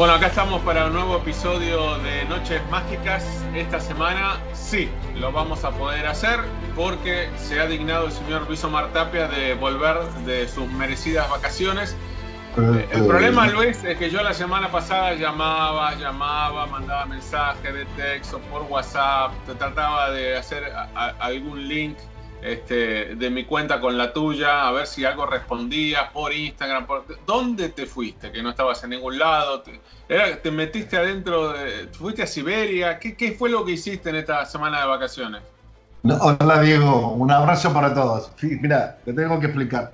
Bueno, 0.00 0.14
acá 0.14 0.28
estamos 0.28 0.62
para 0.62 0.86
un 0.86 0.94
nuevo 0.94 1.18
episodio 1.18 1.98
de 1.98 2.24
Noches 2.24 2.62
Mágicas. 2.70 3.22
Esta 3.54 3.78
semana 3.80 4.40
sí, 4.54 4.90
lo 5.16 5.30
vamos 5.30 5.62
a 5.62 5.72
poder 5.72 6.06
hacer 6.06 6.40
porque 6.74 7.28
se 7.36 7.60
ha 7.60 7.66
dignado 7.66 8.06
el 8.06 8.12
señor 8.12 8.46
Luis 8.48 8.64
Omar 8.64 8.94
Tapia 8.94 9.28
de 9.28 9.52
volver 9.52 10.00
de 10.24 10.48
sus 10.48 10.66
merecidas 10.72 11.28
vacaciones. 11.28 11.94
El 12.56 13.04
problema, 13.06 13.46
Luis, 13.48 13.84
es 13.84 13.98
que 13.98 14.08
yo 14.08 14.22
la 14.22 14.32
semana 14.32 14.72
pasada 14.72 15.12
llamaba, 15.16 15.94
llamaba, 15.96 16.64
mandaba 16.64 17.04
mensajes 17.04 17.74
de 17.74 17.84
texto 17.84 18.38
por 18.50 18.62
WhatsApp, 18.62 19.32
trataba 19.58 20.12
de 20.12 20.38
hacer 20.38 20.64
a- 20.64 20.88
a- 20.94 21.08
algún 21.20 21.68
link 21.68 21.98
este, 22.42 23.14
de 23.14 23.30
mi 23.30 23.44
cuenta 23.44 23.80
con 23.80 23.98
la 23.98 24.12
tuya, 24.12 24.66
a 24.66 24.72
ver 24.72 24.86
si 24.86 25.04
algo 25.04 25.26
respondía 25.26 26.10
por 26.12 26.32
Instagram. 26.32 26.86
¿Dónde 27.26 27.68
te 27.68 27.86
fuiste? 27.86 28.32
Que 28.32 28.42
no 28.42 28.50
estabas 28.50 28.82
en 28.84 28.90
ningún 28.90 29.18
lado. 29.18 29.62
¿Te, 29.62 30.50
metiste 30.50 30.96
adentro? 30.96 31.52
De... 31.52 31.88
¿Fuiste 31.92 32.22
a 32.22 32.26
Siberia? 32.26 32.98
¿Qué, 32.98 33.16
¿Qué 33.16 33.32
fue 33.32 33.50
lo 33.50 33.64
que 33.64 33.72
hiciste 33.72 34.10
en 34.10 34.16
esta 34.16 34.44
semana 34.46 34.80
de 34.80 34.86
vacaciones? 34.86 35.42
Hola 36.02 36.62
Diego, 36.62 37.12
un 37.12 37.30
abrazo 37.30 37.74
para 37.74 37.92
todos. 37.92 38.32
Mira, 38.40 38.96
te 39.04 39.12
tengo 39.12 39.38
que 39.38 39.46
explicar. 39.46 39.92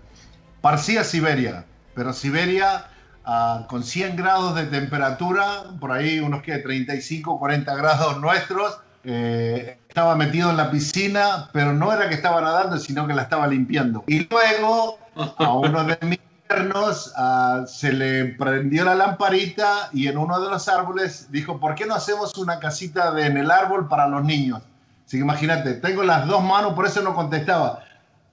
Parecía 0.61 1.03
Siberia, 1.03 1.65
pero 1.95 2.13
Siberia 2.13 2.87
ah, 3.25 3.67
con 3.69 3.83
100 3.83 4.15
grados 4.15 4.55
de 4.55 4.67
temperatura, 4.67 5.65
por 5.81 5.91
ahí 5.91 6.21
unos 6.21 6.43
que 6.43 6.59
35, 6.59 7.41
40 7.41 7.75
grados 7.75 8.21
nuestros. 8.21 8.79
Eh, 9.07 9.79
estaba 9.89 10.17
metido 10.17 10.51
en 10.51 10.57
la 10.57 10.71
piscina, 10.71 11.49
pero 11.53 11.73
no 11.73 11.93
era 11.93 12.09
que 12.09 12.17
estaba 12.17 12.41
nadando, 12.41 12.77
sino 12.77 13.07
que 13.07 13.15
la 13.15 13.23
estaba 13.23 13.47
limpiando. 13.47 14.03
Y 14.09 14.27
luego 14.29 14.99
a 15.39 15.53
uno 15.53 15.85
de 15.85 15.97
mis 16.03 16.19
yernos 16.51 17.13
ah, 17.17 17.65
se 17.69 17.93
le 17.93 18.25
prendió 18.35 18.85
la 18.85 18.97
lamparita 18.97 19.91
y 19.93 20.09
en 20.09 20.19
uno 20.19 20.41
de 20.41 20.51
los 20.51 20.69
árboles 20.69 21.31
dijo, 21.31 21.61
¿por 21.61 21.77
qué 21.77 21.87
no 21.87 21.95
hacemos 21.95 22.37
una 22.37 22.59
casita 22.59 23.15
en 23.25 23.37
el 23.37 23.51
árbol 23.51 23.87
para 23.89 24.09
los 24.09 24.25
niños? 24.25 24.61
Así 25.07 25.19
que 25.19 25.23
imagínate, 25.23 25.75
tengo 25.75 26.03
las 26.03 26.27
dos 26.27 26.43
manos, 26.43 26.75
por 26.75 26.85
eso 26.85 27.01
no 27.01 27.15
contestaba, 27.15 27.85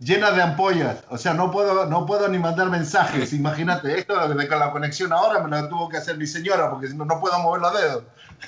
llenas 0.04 0.36
de 0.36 0.42
ampollas. 0.42 1.04
O 1.10 1.18
sea, 1.18 1.34
no 1.34 1.52
puedo, 1.52 1.86
no 1.86 2.06
puedo 2.06 2.28
ni 2.28 2.38
mandar 2.40 2.70
mensajes. 2.70 3.34
Imagínate, 3.34 3.98
esto 3.98 4.16
de 4.28 4.36
de 4.36 4.48
la 4.50 4.72
conexión 4.72 5.14
ahora 5.14 5.40
me 5.42 5.50
lo 5.62 5.70
tuvo 5.70 5.90
que 5.90 5.98
hacer 5.98 6.18
mi 6.18 6.28
señora, 6.28 6.70
porque 6.70 6.88
si 6.88 6.96
no, 6.96 7.06
no 7.06 7.20
puedo 7.20 7.38
mover 7.40 7.62
los 7.62 7.74
dedos. 7.74 8.04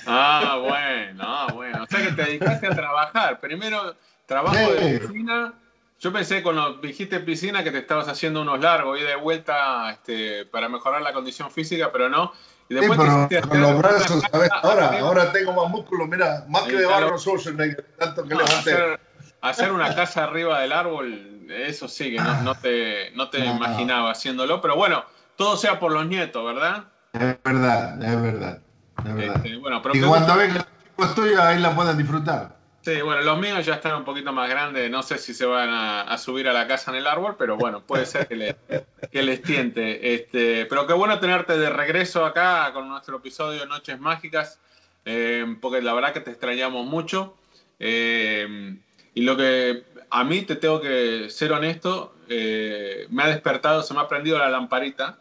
Ah, 0.06 0.58
bueno, 0.60 1.22
ah, 1.26 1.46
bueno. 1.54 1.82
O 1.84 1.86
sea 1.86 2.02
que 2.02 2.12
te 2.12 2.22
dedicaste 2.22 2.66
a 2.66 2.70
trabajar. 2.74 3.40
Primero, 3.40 3.94
trabajo 4.26 4.56
de 4.72 4.98
Sí. 5.00 5.06
piscina. 5.06 5.54
Yo 5.98 6.12
pensé 6.12 6.42
cuando 6.42 6.74
dijiste 6.74 7.20
piscina 7.20 7.64
que 7.64 7.70
te 7.70 7.78
estabas 7.78 8.06
haciendo 8.08 8.42
unos 8.42 8.60
largos 8.60 9.00
y 9.00 9.02
de 9.02 9.16
vuelta 9.16 9.90
este, 9.90 10.44
para 10.44 10.68
mejorar 10.68 11.00
la 11.00 11.14
condición 11.14 11.50
física, 11.50 11.90
pero 11.90 12.10
no. 12.10 12.32
Y 12.68 12.74
Sí, 12.74 12.80
después 12.80 12.98
pero 12.98 13.28
quisiste 13.28 13.48
con 13.48 13.60
los 13.62 13.78
brazos, 13.78 14.22
Ahora, 14.62 14.98
ahora 15.00 15.32
tengo 15.32 15.52
más 15.54 15.70
músculo, 15.70 16.06
mira, 16.06 16.44
más 16.48 16.64
que 16.64 16.72
Sí, 16.72 16.76
de. 16.76 16.84
Barro 16.86 17.16
Schwarzenegger, 17.18 17.86
tanto 17.98 18.24
que 18.24 18.28
levanté. 18.34 18.54
hacer, 18.54 19.00
hacer 19.40 19.72
una 19.72 19.94
casa 19.94 20.24
arriba 20.24 20.60
del 20.60 20.72
árbol, 20.72 21.35
eso 21.48 21.88
sí 21.88 22.10
que 22.10 22.16
no, 22.18 22.42
no 22.42 22.54
te, 22.54 23.10
no 23.12 23.28
te 23.30 23.40
No. 23.40 23.56
imaginaba 23.56 24.10
haciéndolo. 24.10 24.60
Pero 24.60 24.76
bueno, 24.76 25.04
todo 25.36 25.56
sea 25.56 25.78
por 25.78 25.92
los 25.92 26.06
nietos, 26.06 26.44
¿verdad? 26.44 26.84
Es 27.12 27.20
verdad, 27.42 28.02
es 28.02 28.22
verdad, 28.22 28.60
es 29.04 29.14
verdad. 29.14 29.36
Este, 29.36 29.56
bueno, 29.56 29.80
pero 29.82 29.94
Y 29.94 30.00
cuando 30.00 30.18
gusta- 30.18 30.36
vengan 30.36 30.56
los 30.58 30.66
chicos 30.84 31.14
tuyos, 31.14 31.40
ahí 31.40 31.58
la 31.60 31.74
pueden 31.74 31.96
disfrutar. 31.96 32.56
Sí, 32.82 33.00
bueno, 33.02 33.22
los 33.22 33.38
míos 33.40 33.66
ya 33.66 33.74
están 33.74 33.96
un 33.96 34.04
poquito 34.04 34.32
más 34.32 34.48
grandes, 34.48 34.88
no 34.90 35.02
sé 35.02 35.18
si 35.18 35.34
se 35.34 35.44
van 35.44 35.68
a, 35.70 36.02
a 36.02 36.18
subir 36.18 36.48
a 36.48 36.52
la 36.52 36.68
casa 36.68 36.92
en 36.92 36.98
el 36.98 37.06
árbol, 37.08 37.34
pero 37.36 37.56
bueno, 37.56 37.80
puede 37.80 38.06
ser 38.06 38.28
que, 38.28 38.36
le- 38.36 38.56
que 39.10 39.22
les 39.22 39.42
tiente. 39.42 40.14
Este, 40.14 40.66
pero 40.66 40.86
qué 40.86 40.92
bueno 40.92 41.18
tenerte 41.18 41.58
de 41.58 41.68
regreso 41.68 42.24
acá 42.24 42.70
con 42.72 42.88
nuestro 42.88 43.16
episodio 43.16 43.66
Noches 43.66 43.98
Mágicas, 43.98 44.60
eh, 45.04 45.44
porque 45.60 45.82
la 45.82 45.94
verdad 45.94 46.12
que 46.12 46.20
te 46.20 46.30
extrañamos 46.30 46.86
mucho. 46.86 47.36
Eh, 47.80 48.76
y 49.14 49.22
lo 49.22 49.36
que 49.36 49.84
a 50.10 50.24
mí 50.24 50.42
te 50.42 50.56
tengo 50.56 50.80
que 50.80 51.28
ser 51.30 51.52
honesto, 51.52 52.14
eh, 52.28 53.06
me 53.10 53.22
ha 53.24 53.28
despertado, 53.28 53.82
se 53.82 53.94
me 53.94 54.00
ha 54.00 54.08
prendido 54.08 54.38
la 54.38 54.48
lamparita. 54.48 55.18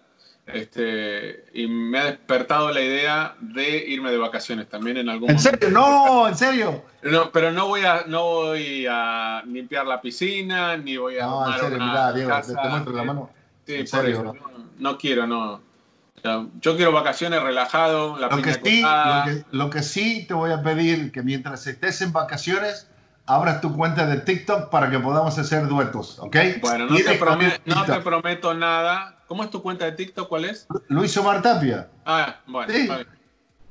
Este, 0.48 1.46
y 1.56 1.66
me 1.66 1.98
ha 1.98 2.06
despertado 2.06 2.72
la 2.72 2.80
idea 2.80 3.36
de 3.40 3.78
irme 3.88 4.12
de 4.12 4.18
vacaciones 4.18 4.70
también 4.70 4.98
en 4.98 5.10
algún 5.10 5.32
¿En 5.32 5.38
momento. 5.38 5.60
serio? 5.60 5.70
No, 5.72 6.28
en 6.28 6.38
serio. 6.38 6.84
No, 7.02 7.32
pero 7.32 7.52
no 7.52 7.68
voy 7.68 7.84
a 7.84 8.04
no 8.06 8.24
voy 8.24 8.86
a 8.88 9.42
limpiar 9.48 9.88
la 9.88 10.00
piscina 10.02 10.78
ni 10.78 10.98
voy 10.98 11.18
a 11.18 11.26
No, 11.26 11.48
en 11.52 11.60
serio, 11.60 11.76
una 11.78 11.86
mirá, 11.88 12.14
Diego, 12.14 12.30
casa, 12.30 12.62
te, 12.62 12.70
muestro 12.70 12.94
la 12.94 13.04
mano. 13.04 13.30
Sí, 13.66 13.74
en 13.74 13.80
por 13.80 13.88
serio. 13.88 14.16
eso, 14.16 14.24
no, 14.24 14.34
no 14.78 14.98
quiero, 15.00 15.26
no. 15.26 15.54
O 15.54 16.22
sea, 16.22 16.46
yo 16.62 16.76
quiero 16.76 16.92
vacaciones 16.92 17.42
relajado, 17.42 18.16
la 18.20 18.28
Lo 18.28 18.42
que, 18.44 18.54
sí, 18.54 18.82
lo, 18.84 19.24
que, 19.26 19.46
lo 19.52 19.70
que 19.72 19.82
sí 19.82 20.26
te 20.28 20.36
voy 20.36 20.52
a 20.52 20.62
pedir 20.62 21.12
que 21.12 21.24
mientras 21.24 21.66
estés 21.66 22.02
en 22.02 22.14
vacaciones, 22.14 22.88
abras 23.26 23.62
tu 23.62 23.76
cuenta 23.76 24.06
de 24.06 24.18
TikTok 24.18 24.70
para 24.70 24.90
que 24.90 25.00
podamos 25.00 25.38
hacer 25.38 25.68
duetos, 25.68 26.20
¿ok? 26.20 26.36
Bueno, 26.62 26.86
no 26.88 26.96
te, 26.96 27.04
que 27.04 27.62
no 27.66 28.04
prometo 28.04 28.54
nada. 28.54 29.18
¿Cómo 29.28 29.44
es 29.44 29.50
tu 29.50 29.62
cuenta 29.62 29.86
de 29.86 29.94
TikTok? 29.94 30.28
¿Cuál 30.30 30.46
es? 30.46 30.68
Luis 30.88 31.16
Omar 31.18 31.42
Tapia. 31.42 31.90
Ah, 32.06 32.38
bueno, 32.46 32.72
Sí. 32.74 32.90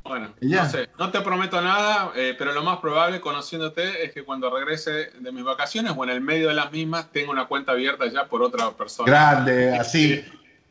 Bueno, 0.03 0.35
Y 0.39 0.51
ya. 0.51 0.65
no 0.65 0.69
sé, 0.69 0.91
no 0.99 1.11
te 1.11 1.23
prometo 1.23 1.62
nada, 1.62 2.12
eh, 2.15 2.35
pero 2.37 2.53
lo 2.53 2.62
más 2.62 2.77
probable, 2.79 3.23
conociéndote, 3.23 4.05
es 4.05 4.12
que 4.12 4.23
cuando 4.23 4.55
regrese 4.55 5.11
de 5.19 5.33
mis 5.33 5.45
vacaciones 5.45 5.95
o 5.97 6.05
en 6.05 6.11
el 6.11 6.21
medio 6.21 6.49
de 6.49 6.55
las 6.55 6.71
mismas, 6.73 7.11
tenga 7.11 7.31
una 7.31 7.47
cuenta 7.47 7.73
abierta 7.73 8.05
ya 8.12 8.27
por 8.27 8.43
otra 8.43 8.71
persona. 8.73 9.11
Grande, 9.11 9.75
así. 9.75 10.23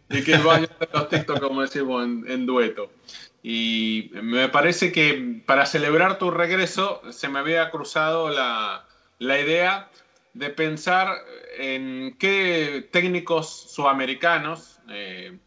y 0.10 0.24
que 0.24 0.38
vaya 0.38 0.70
a 0.80 0.98
los 0.98 1.10
TikTok, 1.10 1.40
como 1.42 1.62
decimos, 1.62 2.04
en, 2.04 2.26
en 2.30 2.46
dueto. 2.46 2.92
Y 3.44 4.10
me 4.14 4.48
parece 4.48 4.94
que 4.94 5.42
para 5.46 5.66
celebrar 5.66 6.18
tu 6.18 6.32
regreso 6.32 7.02
se 7.12 7.28
me 7.28 7.40
había 7.40 7.70
cruzado 7.70 8.30
la, 8.30 8.86
la 9.20 9.40
idea 9.40 9.90
de 10.34 10.50
pensar 10.50 11.14
en 11.58 12.16
qué 12.18 12.88
técnicos 12.92 13.50
sudamericanos 13.70 14.80
eh, 14.90 15.38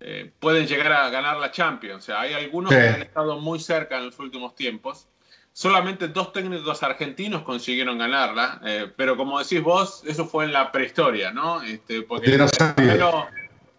eh, 0.00 0.32
pueden 0.38 0.66
llegar 0.66 0.92
a 0.92 1.08
ganar 1.10 1.38
la 1.38 1.50
Champions. 1.50 2.04
O 2.04 2.06
sea, 2.06 2.20
hay 2.20 2.32
algunos 2.32 2.70
que 2.70 2.88
han 2.88 3.02
estado 3.02 3.38
muy 3.38 3.60
cerca 3.60 3.98
en 3.98 4.06
los 4.06 4.18
últimos 4.18 4.54
tiempos. 4.54 5.06
Solamente 5.52 6.08
dos 6.08 6.32
técnicos 6.32 6.82
argentinos 6.82 7.42
consiguieron 7.42 7.98
ganarla, 7.98 8.60
eh, 8.64 8.90
pero 8.96 9.16
como 9.16 9.38
decís 9.38 9.62
vos, 9.62 10.02
eso 10.06 10.24
fue 10.24 10.44
en 10.44 10.52
la 10.52 10.70
prehistoria, 10.70 11.32
¿no? 11.32 11.62
Este, 11.62 12.02
porque 12.02 12.34
el 12.34 12.74
primero, 12.76 13.26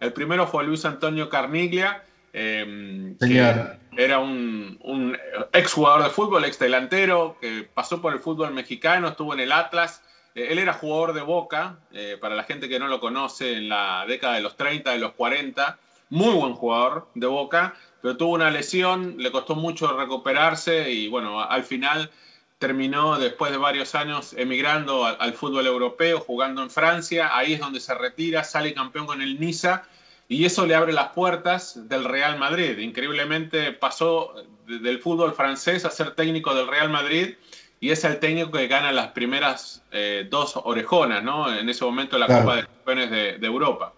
el 0.00 0.12
primero, 0.12 0.46
fue 0.46 0.64
Luis 0.64 0.84
Antonio 0.84 1.28
Carniglia, 1.28 2.04
que 2.32 3.76
era 3.96 4.18
un, 4.18 4.78
un 4.82 5.18
ex 5.52 5.72
jugador 5.72 6.04
de 6.04 6.10
fútbol, 6.10 6.44
ex 6.44 6.58
delantero, 6.58 7.36
que 7.40 7.68
pasó 7.74 8.00
por 8.00 8.12
el 8.12 8.20
fútbol 8.20 8.52
mexicano, 8.52 9.08
estuvo 9.08 9.34
en 9.34 9.40
el 9.40 9.52
Atlas. 9.52 10.02
Eh, 10.34 10.48
él 10.50 10.58
era 10.58 10.72
jugador 10.72 11.12
de 11.12 11.20
Boca, 11.20 11.78
eh, 11.92 12.16
para 12.20 12.34
la 12.34 12.44
gente 12.44 12.68
que 12.68 12.78
no 12.78 12.88
lo 12.88 13.00
conoce, 13.00 13.54
en 13.54 13.68
la 13.68 14.04
década 14.06 14.34
de 14.34 14.40
los 14.40 14.56
30, 14.56 14.92
de 14.92 14.98
los 14.98 15.12
40, 15.12 15.78
muy 16.08 16.34
buen 16.34 16.54
jugador 16.54 17.08
de 17.14 17.26
Boca, 17.26 17.74
pero 18.00 18.16
tuvo 18.16 18.32
una 18.34 18.50
lesión, 18.50 19.16
le 19.18 19.30
costó 19.30 19.54
mucho 19.54 19.96
recuperarse 19.96 20.90
y 20.90 21.08
bueno, 21.08 21.40
al 21.40 21.64
final 21.64 22.10
terminó 22.58 23.18
después 23.18 23.50
de 23.50 23.58
varios 23.58 23.94
años 23.94 24.34
emigrando 24.34 25.04
al, 25.04 25.32
fútbol 25.34 25.66
europeo, 25.66 26.20
jugando 26.20 26.62
en 26.62 26.70
Francia, 26.70 27.36
ahí 27.36 27.54
es 27.54 27.60
donde 27.60 27.80
se 27.80 27.94
retira, 27.94 28.44
sale 28.44 28.72
campeón 28.72 29.06
con 29.06 29.20
el 29.20 29.40
Niza 29.40 29.84
y 30.28 30.44
eso 30.44 30.66
le 30.66 30.74
abre 30.74 30.92
las 30.92 31.08
puertas 31.08 31.88
del 31.88 32.04
Real 32.04 32.38
Madrid. 32.38 32.78
Increíblemente 32.78 33.72
pasó 33.72 34.34
del 34.66 34.98
fútbol 34.98 35.34
francés 35.34 35.84
a 35.84 35.90
ser 35.90 36.14
técnico 36.14 36.54
del 36.54 36.68
Real 36.68 36.88
Madrid 36.88 37.34
y 37.80 37.90
es 37.90 38.04
el 38.04 38.20
técnico 38.20 38.52
que 38.52 38.68
gana 38.68 38.92
las 38.92 39.08
primeras 39.08 39.82
eh, 39.90 40.26
dos 40.30 40.52
orejonas, 40.56 41.24
¿no? 41.24 41.52
En 41.52 41.68
ese 41.68 41.84
momento 41.84 42.16
la 42.16 42.28
Copa 42.28 42.56
de 42.56 42.62
Campeones 42.62 43.10
de, 43.10 43.46
Europa. 43.46 43.92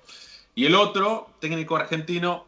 Y 0.55 0.65
el 0.65 0.75
otro, 0.75 1.29
técnico 1.38 1.76
argentino, 1.76 2.47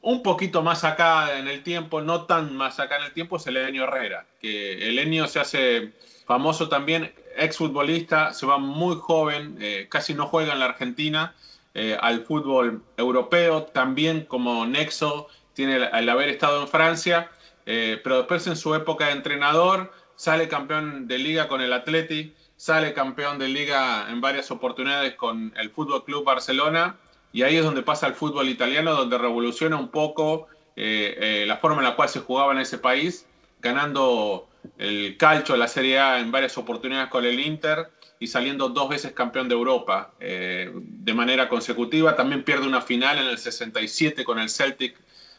un 0.00 0.22
poquito 0.22 0.62
más 0.62 0.84
acá 0.84 1.38
en 1.38 1.46
el 1.46 1.62
tiempo, 1.62 2.00
no 2.00 2.24
tan 2.24 2.56
más 2.56 2.80
acá 2.80 2.96
en 2.96 3.04
el 3.04 3.12
tiempo, 3.12 3.36
es 3.36 3.46
Elenio 3.46 3.84
Herrera, 3.84 4.24
que 4.40 4.88
Elenio 4.88 5.26
se 5.26 5.40
hace 5.40 5.92
famoso 6.26 6.70
también, 6.70 7.12
exfutbolista, 7.36 8.32
se 8.32 8.46
va 8.46 8.56
muy 8.56 8.96
joven, 8.96 9.58
eh, 9.60 9.88
casi 9.90 10.14
no 10.14 10.26
juega 10.26 10.54
en 10.54 10.60
la 10.60 10.66
Argentina, 10.66 11.34
eh, 11.78 11.96
al 12.00 12.24
fútbol 12.24 12.82
europeo, 12.96 13.64
también 13.64 14.24
como 14.24 14.66
nexo 14.66 15.28
tiene 15.54 15.76
el, 15.92 16.08
haber 16.08 16.28
estado 16.28 16.62
en 16.62 16.68
Francia, 16.68 17.30
pero 17.64 18.18
después 18.18 18.46
en 18.46 18.56
su 18.56 18.74
época 18.74 19.06
de 19.06 19.12
entrenador, 19.12 19.92
sale 20.16 20.48
campeón 20.48 21.06
de 21.06 21.18
liga 21.18 21.48
con 21.48 21.60
el 21.60 21.72
Atleti, 21.74 22.34
sale 22.56 22.94
campeón 22.94 23.38
de 23.38 23.48
liga 23.48 24.06
en 24.08 24.22
varias 24.22 24.50
oportunidades 24.50 25.14
con 25.16 25.52
el 25.56 25.68
Fútbol 25.70 26.04
Club 26.04 26.24
Barcelona 26.24 26.96
y 27.32 27.42
ahí 27.42 27.56
es 27.56 27.64
donde 27.64 27.82
pasa 27.82 28.06
el 28.06 28.14
fútbol 28.14 28.48
italiano, 28.48 28.94
donde 28.94 29.18
revoluciona 29.18 29.76
un 29.76 29.88
poco 29.88 30.48
eh, 30.76 31.16
eh, 31.20 31.44
la 31.46 31.58
forma 31.58 31.78
en 31.78 31.84
la 31.84 31.96
cual 31.96 32.08
se 32.08 32.20
jugaba 32.20 32.52
en 32.52 32.58
ese 32.58 32.78
país, 32.78 33.26
ganando 33.60 34.47
el 34.78 35.16
calcio, 35.16 35.56
la 35.56 35.68
Serie 35.68 35.98
A 35.98 36.20
en 36.20 36.30
varias 36.30 36.56
oportunidades 36.58 37.08
con 37.10 37.24
el 37.24 37.40
Inter 37.40 37.90
y 38.20 38.26
saliendo 38.26 38.68
dos 38.68 38.88
veces 38.88 39.12
campeón 39.12 39.48
de 39.48 39.54
Europa 39.54 40.12
eh, 40.20 40.70
de 40.74 41.14
manera 41.14 41.48
consecutiva. 41.48 42.16
También 42.16 42.42
pierde 42.44 42.66
una 42.66 42.80
final 42.80 43.18
en 43.18 43.26
el 43.26 43.38
67 43.38 44.24
con 44.24 44.38
el 44.38 44.48
Celtic 44.48 44.96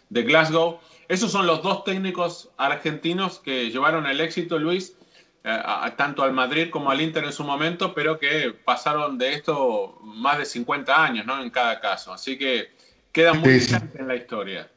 de 0.09 0.23
Glasgow. 0.23 0.79
Esos 1.07 1.31
son 1.31 1.47
los 1.47 1.61
dos 1.61 1.83
técnicos 1.83 2.49
argentinos 2.57 3.39
que 3.39 3.69
llevaron 3.69 4.05
el 4.05 4.21
éxito, 4.21 4.59
Luis, 4.59 4.95
eh, 5.43 5.59
tanto 5.97 6.23
al 6.23 6.33
Madrid 6.33 6.69
como 6.69 6.91
al 6.91 7.01
Inter 7.01 7.23
en 7.23 7.33
su 7.33 7.43
momento, 7.43 7.93
pero 7.93 8.19
que 8.19 8.53
pasaron 8.63 9.17
de 9.17 9.33
esto 9.33 9.99
más 10.03 10.37
de 10.37 10.45
50 10.45 11.03
años, 11.03 11.25
¿no? 11.25 11.41
En 11.41 11.49
cada 11.49 11.79
caso. 11.79 12.13
Así 12.13 12.37
que 12.37 12.69
queda 13.11 13.33
muy 13.33 13.59
sí, 13.59 13.75
en 13.95 14.07
la 14.07 14.15
historia. 14.15 14.69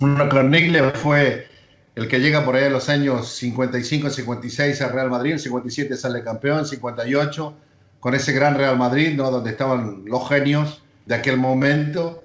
Una 0.00 0.28
Carnigle 0.28 0.90
fue 0.92 1.48
el 1.94 2.08
que 2.08 2.20
llega 2.20 2.44
por 2.44 2.56
ahí 2.56 2.64
en 2.64 2.72
los 2.72 2.88
años 2.88 3.28
55, 3.28 4.10
56 4.10 4.80
al 4.82 4.92
Real 4.92 5.10
Madrid, 5.10 5.32
en 5.32 5.38
57 5.38 5.96
sale 5.96 6.22
campeón, 6.22 6.66
58 6.66 7.54
con 7.98 8.14
ese 8.14 8.32
gran 8.32 8.54
Real 8.56 8.78
Madrid, 8.78 9.14
¿no? 9.16 9.30
Donde 9.30 9.50
estaban 9.50 10.04
los 10.06 10.28
genios 10.28 10.82
de 11.06 11.14
aquel 11.14 11.36
momento 11.36 12.24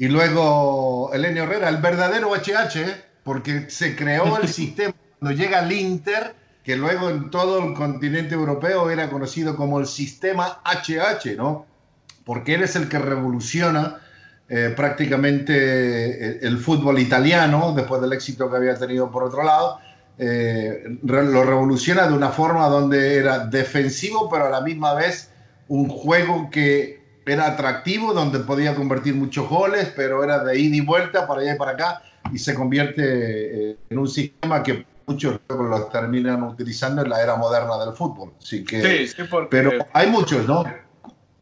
y 0.00 0.08
luego 0.08 1.10
Elenio 1.12 1.42
Herrera, 1.42 1.68
el 1.68 1.76
verdadero 1.76 2.30
HH, 2.34 2.76
¿eh? 2.76 3.04
porque 3.22 3.68
se 3.68 3.94
creó 3.94 4.38
el 4.38 4.48
sistema 4.60 4.94
cuando 5.18 5.38
llega 5.38 5.58
al 5.58 5.70
Inter, 5.70 6.34
que 6.64 6.74
luego 6.74 7.10
en 7.10 7.28
todo 7.30 7.62
el 7.62 7.74
continente 7.74 8.34
europeo 8.34 8.88
era 8.88 9.10
conocido 9.10 9.56
como 9.56 9.78
el 9.78 9.86
sistema 9.86 10.62
HH, 10.64 11.36
¿no? 11.36 11.66
Porque 12.24 12.54
él 12.54 12.62
es 12.62 12.76
el 12.76 12.88
que 12.88 12.98
revoluciona 12.98 14.00
eh, 14.52 14.74
prácticamente 14.74 16.44
el, 16.44 16.58
fútbol 16.58 16.98
italiano, 16.98 17.72
después 17.72 18.02
del 18.02 18.12
éxito 18.12 18.50
que 18.50 18.56
había 18.56 18.74
tenido 18.74 19.08
por 19.08 19.22
otro 19.22 19.44
lado, 19.44 19.78
eh, 20.18 20.98
lo 21.04 21.44
revoluciona 21.44 22.08
de 22.08 22.14
una 22.14 22.30
forma 22.30 22.66
donde 22.66 23.14
era 23.14 23.46
defensivo, 23.46 24.28
pero 24.28 24.46
a 24.46 24.50
la 24.50 24.60
misma 24.60 24.94
vez 24.94 25.30
un 25.68 25.88
juego 25.88 26.50
que 26.50 27.00
era 27.24 27.46
atractivo, 27.46 28.12
donde 28.12 28.40
podía 28.40 28.74
convertir 28.74 29.14
muchos 29.14 29.48
goles, 29.48 29.92
pero 29.94 30.24
era 30.24 30.42
de 30.42 30.58
ida 30.58 30.76
y 30.78 30.80
vuelta 30.80 31.28
para 31.28 31.42
allá 31.42 31.54
y 31.54 31.56
para 31.56 31.70
acá, 31.70 32.02
y 32.32 32.38
se 32.40 32.52
convierte 32.52 33.70
eh, 33.70 33.76
en 33.88 33.98
un 34.00 34.08
sistema 34.08 34.64
que 34.64 34.84
muchos 35.06 35.38
lo 35.48 35.84
terminan 35.86 36.42
utilizando 36.42 37.02
en 37.02 37.10
la 37.10 37.22
era 37.22 37.36
moderna 37.36 37.78
del 37.84 37.94
fútbol. 37.94 38.32
Así 38.42 38.64
que, 38.64 39.06
sí, 39.06 39.22
pero 39.48 39.70
hay 39.92 40.10
muchos, 40.10 40.44
¿no? 40.48 40.64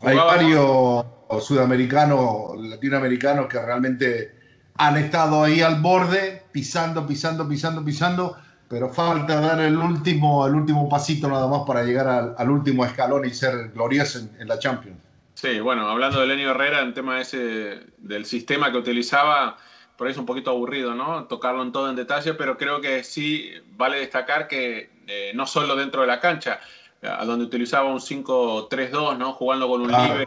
Hay 0.01 0.15
varios 0.15 1.07
sudamericanos, 1.41 2.57
latinoamericanos 2.59 3.47
que 3.47 3.61
realmente 3.61 4.35
han 4.75 4.97
estado 4.97 5.45
ahí 5.45 5.61
al 5.61 5.81
borde, 5.81 6.45
pisando, 6.53 7.07
pisando, 7.07 7.49
pisando, 7.49 7.85
pisando, 7.85 8.37
pero 8.69 8.89
falta 8.89 9.41
dar 9.41 9.61
el 9.61 9.77
último, 9.77 10.47
el 10.47 10.55
último 10.55 10.89
pasito 10.89 11.29
nada 11.29 11.49
más 11.49 11.63
para 11.67 11.83
llegar 11.85 12.35
al, 12.37 12.51
último 12.51 12.85
escalón 12.85 13.25
y 13.25 13.31
ser 13.31 13.71
glorioso 13.73 14.21
en 14.39 14.49
la 14.49 14.59
Champions. 14.59 14.99
Sí, 15.41 15.61
bueno, 15.61 15.89
hablando 15.89 16.21
de 16.21 16.27
Lenio 16.27 16.51
Herrera, 16.51 16.81
en 16.81 16.95
tema 16.95 17.21
ese 17.21 17.79
del 17.99 18.25
sistema 18.25 18.73
que 18.73 18.79
utilizaba, 18.79 19.57
por 19.97 20.09
ahí 20.09 20.13
es 20.13 20.19
un 20.19 20.27
poquito 20.27 20.51
aburrido, 20.51 20.97
¿no? 20.97 21.27
Tocarlo 21.27 21.63
en 21.63 21.71
todo 21.71 21.89
en 21.89 21.95
detalle, 21.95 22.35
pero 22.35 22.59
creo 22.59 22.81
que 22.81 23.05
sí 23.05 23.53
vale 23.77 24.01
destacar 24.01 24.49
que 24.49 24.91
eh, 25.07 25.31
no 25.37 25.47
solo 25.47 25.77
dentro 25.77 26.01
de 26.01 26.09
la 26.09 26.19
cancha, 26.19 26.59
a 27.03 27.25
donde 27.25 27.45
utilizaba 27.45 27.89
un 27.89 28.01
5-3-2, 28.01 29.17
¿no? 29.17 29.33
Jugando 29.33 29.69
con 29.69 29.83
un 29.83 29.93
libre, 29.93 30.27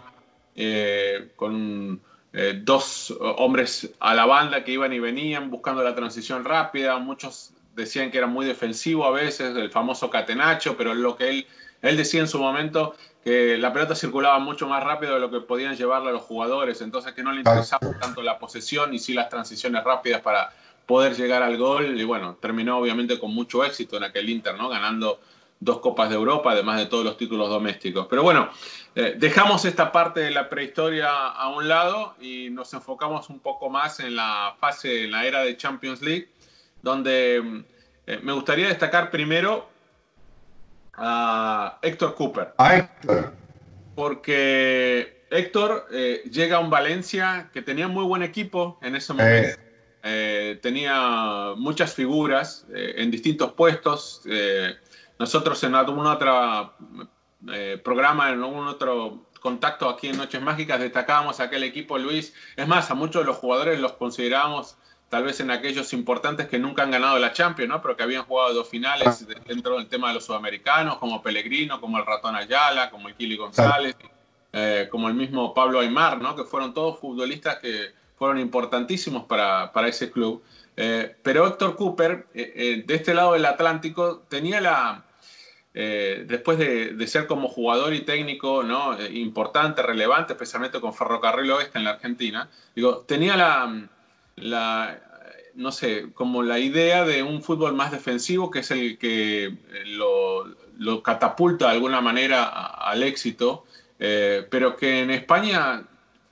eh, 0.55 1.31
con 1.35 2.01
eh, 2.33 2.61
dos 2.63 3.15
hombres 3.19 3.91
a 3.99 4.13
la 4.13 4.25
banda 4.25 4.63
que 4.63 4.71
iban 4.71 4.93
y 4.93 4.99
venían 4.99 5.49
buscando 5.49 5.83
la 5.83 5.95
transición 5.95 6.45
rápida. 6.45 6.97
Muchos 6.99 7.53
decían 7.75 8.11
que 8.11 8.17
era 8.17 8.27
muy 8.27 8.45
defensivo 8.45 9.05
a 9.05 9.11
veces, 9.11 9.55
el 9.55 9.69
famoso 9.69 10.09
catenacho, 10.09 10.75
pero 10.77 10.93
lo 10.93 11.15
que 11.15 11.29
él, 11.29 11.47
él 11.81 11.97
decía 11.97 12.21
en 12.21 12.27
su 12.27 12.39
momento 12.39 12.95
que 13.23 13.57
la 13.57 13.71
pelota 13.71 13.95
circulaba 13.95 14.39
mucho 14.39 14.67
más 14.67 14.83
rápido 14.83 15.13
de 15.13 15.19
lo 15.19 15.29
que 15.29 15.41
podían 15.41 15.75
llevarle 15.75 16.09
a 16.09 16.13
los 16.13 16.23
jugadores, 16.23 16.81
entonces 16.81 17.13
que 17.13 17.23
no 17.23 17.31
le 17.31 17.39
interesaba 17.39 17.99
tanto 17.99 18.21
la 18.21 18.39
posesión 18.39 18.93
y 18.93 18.99
sí 18.99 19.13
las 19.13 19.29
transiciones 19.29 19.83
rápidas 19.83 20.21
para 20.21 20.51
poder 20.85 21.15
llegar 21.15 21.43
al 21.43 21.57
gol 21.57 21.99
y 21.99 22.03
bueno, 22.03 22.37
terminó 22.41 22.77
obviamente 22.77 23.19
con 23.19 23.33
mucho 23.33 23.63
éxito 23.63 23.97
en 23.97 24.03
aquel 24.03 24.29
Inter, 24.29 24.55
¿no? 24.57 24.69
Ganando 24.69 25.19
dos 25.59 25.79
Copas 25.79 26.09
de 26.09 26.15
Europa, 26.15 26.51
además 26.51 26.79
de 26.79 26.87
todos 26.87 27.05
los 27.05 27.15
títulos 27.17 27.47
domésticos. 27.49 28.07
Pero 28.09 28.23
bueno, 28.23 28.49
eh, 28.93 29.15
dejamos 29.17 29.63
esta 29.63 29.91
parte 29.91 30.19
de 30.19 30.31
la 30.31 30.49
prehistoria 30.49 31.09
a 31.09 31.47
un 31.47 31.69
lado 31.69 32.15
y 32.19 32.49
nos 32.49 32.73
enfocamos 32.73 33.29
un 33.29 33.39
poco 33.39 33.69
más 33.69 34.01
en 34.01 34.17
la 34.17 34.55
fase, 34.59 35.05
en 35.05 35.11
la 35.11 35.25
era 35.25 35.43
de 35.43 35.55
Champions 35.55 36.01
League, 36.01 36.29
donde 36.81 37.63
eh, 38.05 38.19
me 38.21 38.33
gustaría 38.33 38.67
destacar 38.67 39.09
primero 39.09 39.69
a 40.93 41.79
Héctor 41.81 42.15
Cooper. 42.15 42.53
A 42.57 42.75
Héctor. 42.75 43.33
Porque 43.95 45.25
Héctor 45.29 45.87
eh, 45.93 46.23
llega 46.29 46.57
a 46.57 46.59
un 46.59 46.69
Valencia 46.69 47.49
que 47.53 47.61
tenía 47.61 47.87
muy 47.87 48.03
buen 48.03 48.23
equipo 48.23 48.77
en 48.81 48.97
ese 48.97 49.13
momento. 49.13 49.57
Tenía 50.61 51.53
muchas 51.55 51.93
figuras 51.93 52.65
en 52.73 53.11
distintos 53.11 53.53
puestos. 53.53 54.23
nosotros 55.19 55.63
en 55.63 55.75
algún 55.75 56.07
otro 57.43 57.83
programa, 57.83 58.31
en 58.31 58.43
algún 58.43 58.67
otro 58.67 59.25
contacto 59.41 59.89
aquí 59.89 60.07
en 60.07 60.17
Noches 60.17 60.41
Mágicas, 60.41 60.79
destacábamos 60.79 61.39
aquel 61.39 61.63
equipo, 61.63 61.97
Luis. 61.97 62.33
Es 62.55 62.67
más, 62.67 62.91
a 62.91 62.95
muchos 62.95 63.23
de 63.23 63.25
los 63.25 63.37
jugadores 63.37 63.79
los 63.79 63.93
considerábamos 63.93 64.77
tal 65.11 65.25
vez 65.25 65.41
en 65.41 65.51
aquellos 65.51 65.91
importantes 65.91 66.47
que 66.47 66.57
nunca 66.57 66.83
han 66.83 66.91
ganado 66.91 67.19
la 67.19 67.33
Champions, 67.33 67.69
¿no? 67.69 67.81
pero 67.81 67.97
que 67.97 68.03
habían 68.03 68.23
jugado 68.23 68.53
dos 68.53 68.69
finales 68.69 69.27
dentro 69.45 69.75
del 69.75 69.87
tema 69.87 70.07
de 70.07 70.13
los 70.13 70.25
sudamericanos, 70.25 70.99
como 70.99 71.21
Pellegrino, 71.21 71.81
como 71.81 71.97
el 71.97 72.05
Ratón 72.05 72.33
Ayala, 72.33 72.89
como 72.89 73.09
el 73.09 73.15
Kili 73.15 73.35
González, 73.35 73.97
eh, 74.53 74.87
como 74.89 75.09
el 75.09 75.13
mismo 75.13 75.53
Pablo 75.53 75.81
Aymar, 75.81 76.21
¿no? 76.21 76.33
que 76.33 76.45
fueron 76.45 76.73
todos 76.73 76.97
futbolistas 76.97 77.57
que 77.57 77.91
fueron 78.15 78.39
importantísimos 78.39 79.25
para, 79.25 79.73
para 79.73 79.89
ese 79.89 80.09
club. 80.09 80.41
Eh, 80.77 81.13
pero 81.21 81.45
Héctor 81.45 81.75
Cooper, 81.75 82.27
eh, 82.33 82.83
de 82.85 82.95
este 82.95 83.13
lado 83.13 83.33
del 83.33 83.45
Atlántico, 83.45 84.23
tenía 84.29 84.61
la, 84.61 85.03
eh, 85.73 86.25
después 86.27 86.57
de, 86.57 87.07
ser 87.07 87.27
como 87.27 87.47
jugador 87.47 87.93
y 87.93 88.01
técnico. 88.01 88.63
Eh, 88.99 89.09
importante, 89.13 89.81
relevante, 89.81 90.33
especialmente 90.33 90.81
con 90.81 90.93
Ferrocarril 90.93 91.51
Oeste 91.51 91.77
en 91.77 91.85
la 91.85 91.91
Argentina, 91.91 92.49
digo, 92.75 93.05
tenía 93.07 93.37
la, 93.37 94.99
no 95.55 95.71
sé, 95.71 96.11
como 96.13 96.43
la 96.43 96.59
idea 96.59 97.05
de 97.05 97.23
un 97.23 97.41
fútbol 97.41 97.73
más 97.73 97.91
defensivo, 97.91 98.51
que 98.51 98.59
es 98.59 98.71
el 98.71 98.97
que 98.97 99.45
eh, 99.45 99.57
lo 99.85 101.03
catapulta 101.03 101.67
de 101.67 101.71
alguna 101.71 102.01
manera 102.01 102.43
al 102.43 103.03
éxito, 103.03 103.65
pero 103.97 104.75
que 104.77 105.01
en 105.01 105.11
España 105.11 105.83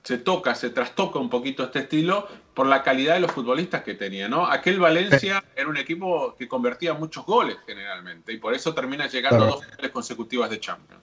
se 0.02 0.18
toca, 0.18 0.54
se 0.54 0.70
trastoca 0.70 1.18
un 1.18 1.30
poquito 1.30 1.62
este 1.62 1.80
estilo 1.80 2.26
por 2.60 2.66
la 2.66 2.82
calidad 2.82 3.14
de 3.14 3.20
los 3.20 3.32
futbolistas 3.32 3.82
que 3.82 3.94
tenía, 3.94 4.28
¿no? 4.28 4.44
Aquel 4.44 4.78
Valencia 4.78 5.42
era 5.56 5.66
un 5.66 5.78
equipo 5.78 6.36
que 6.38 6.46
convertía 6.46 6.92
muchos 6.92 7.24
goles 7.24 7.56
generalmente 7.66 8.34
y 8.34 8.36
por 8.36 8.52
eso 8.52 8.74
termina 8.74 9.06
llegando 9.06 9.44
a 9.44 9.46
dos 9.46 9.64
finales 9.64 9.90
consecutivas 9.90 10.50
de 10.50 10.60
Champions. 10.60 11.02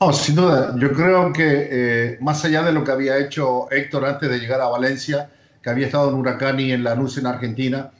No, 0.00 0.10
sin 0.14 0.36
duda, 0.36 0.74
yo 0.78 0.90
creo 0.94 1.30
que 1.30 1.68
eh, 1.70 2.18
más 2.22 2.42
allá 2.46 2.62
de 2.62 2.72
lo 2.72 2.84
que 2.84 2.92
había 2.92 3.18
hecho 3.18 3.70
Héctor 3.70 4.06
antes 4.06 4.30
de 4.30 4.38
llegar 4.38 4.62
a 4.62 4.68
Valencia, 4.68 5.30
que 5.62 5.68
había 5.68 5.84
estado 5.84 6.08
en 6.08 6.14
Huracán 6.14 6.58
y 6.58 6.72
en 6.72 6.82
Lanús 6.84 7.18
en 7.18 7.26
Argentina, 7.26 7.90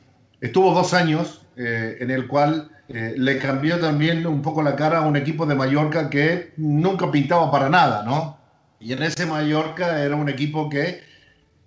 estuvo 0.41 0.73
dos 0.73 0.95
años 0.95 1.43
eh, 1.59 1.99
en 2.01 2.11
el 2.11 2.27
cual 2.27 2.71
eh, 2.89 3.13
le 3.19 3.39
cambió 3.39 3.79
también 3.79 4.27
un 4.27 4.41
poco 4.41 4.63
la 4.63 4.77
cara 4.77 5.01
a 5.01 5.03
un 5.03 5.19
equipo 5.19 5.45
de 5.45 5.55
Mallorca 5.55 6.09
que 6.09 6.55
nunca 6.57 7.11
pintaba 7.11 7.51
para 7.51 7.69
nada, 7.69 8.03
¿no? 8.03 8.39
Y 8.81 8.95
en 8.95 9.03
ese 9.03 9.27
Mallorca 9.27 10.03
era 10.03 10.17
un 10.17 10.31
equipo 10.31 10.71
que 10.71 11.07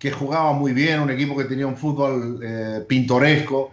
que 0.01 0.11
jugaba 0.11 0.51
muy 0.53 0.73
bien, 0.73 0.99
un 0.99 1.11
equipo 1.11 1.37
que 1.37 1.43
tenía 1.43 1.67
un 1.67 1.77
fútbol 1.77 2.39
eh, 2.41 2.83
pintoresco. 2.87 3.71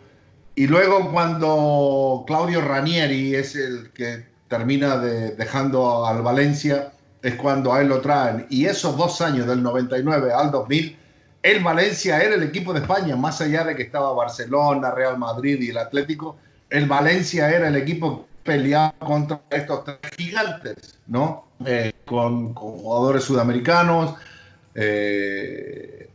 Y 0.54 0.66
luego 0.66 1.10
cuando 1.10 2.22
Claudio 2.26 2.60
Ranieri 2.60 3.34
es 3.34 3.56
el 3.56 3.90
que 3.94 4.26
termina 4.46 4.98
dejando 4.98 6.04
al 6.04 6.20
Valencia, 6.20 6.92
es 7.22 7.34
cuando 7.36 7.72
a 7.72 7.80
él 7.80 7.88
lo 7.88 8.02
traen. 8.02 8.46
Y 8.50 8.66
esos 8.66 8.94
dos 8.98 9.22
años, 9.22 9.46
del 9.46 9.62
99 9.62 10.30
al 10.30 10.50
2000, 10.50 10.98
el 11.42 11.64
Valencia 11.64 12.22
era 12.22 12.34
el 12.34 12.42
equipo 12.42 12.74
de 12.74 12.80
España, 12.80 13.16
más 13.16 13.40
allá 13.40 13.64
de 13.64 13.74
que 13.74 13.84
estaba 13.84 14.12
Barcelona, 14.12 14.90
Real 14.90 15.16
Madrid 15.16 15.58
y 15.62 15.70
el 15.70 15.78
Atlético, 15.78 16.36
el 16.68 16.84
Valencia 16.84 17.50
era 17.50 17.68
el 17.68 17.76
equipo 17.76 18.26
que 18.44 18.52
peleaba 18.52 18.92
contra 18.98 19.40
estos 19.48 19.82
tres 19.84 19.98
gigantes, 20.18 20.98
¿no? 21.06 21.46
Eh, 21.64 21.90
con, 22.04 22.52
jugadores 22.52 23.24
sudamericanos, 23.24 24.14
eh, 24.74 26.07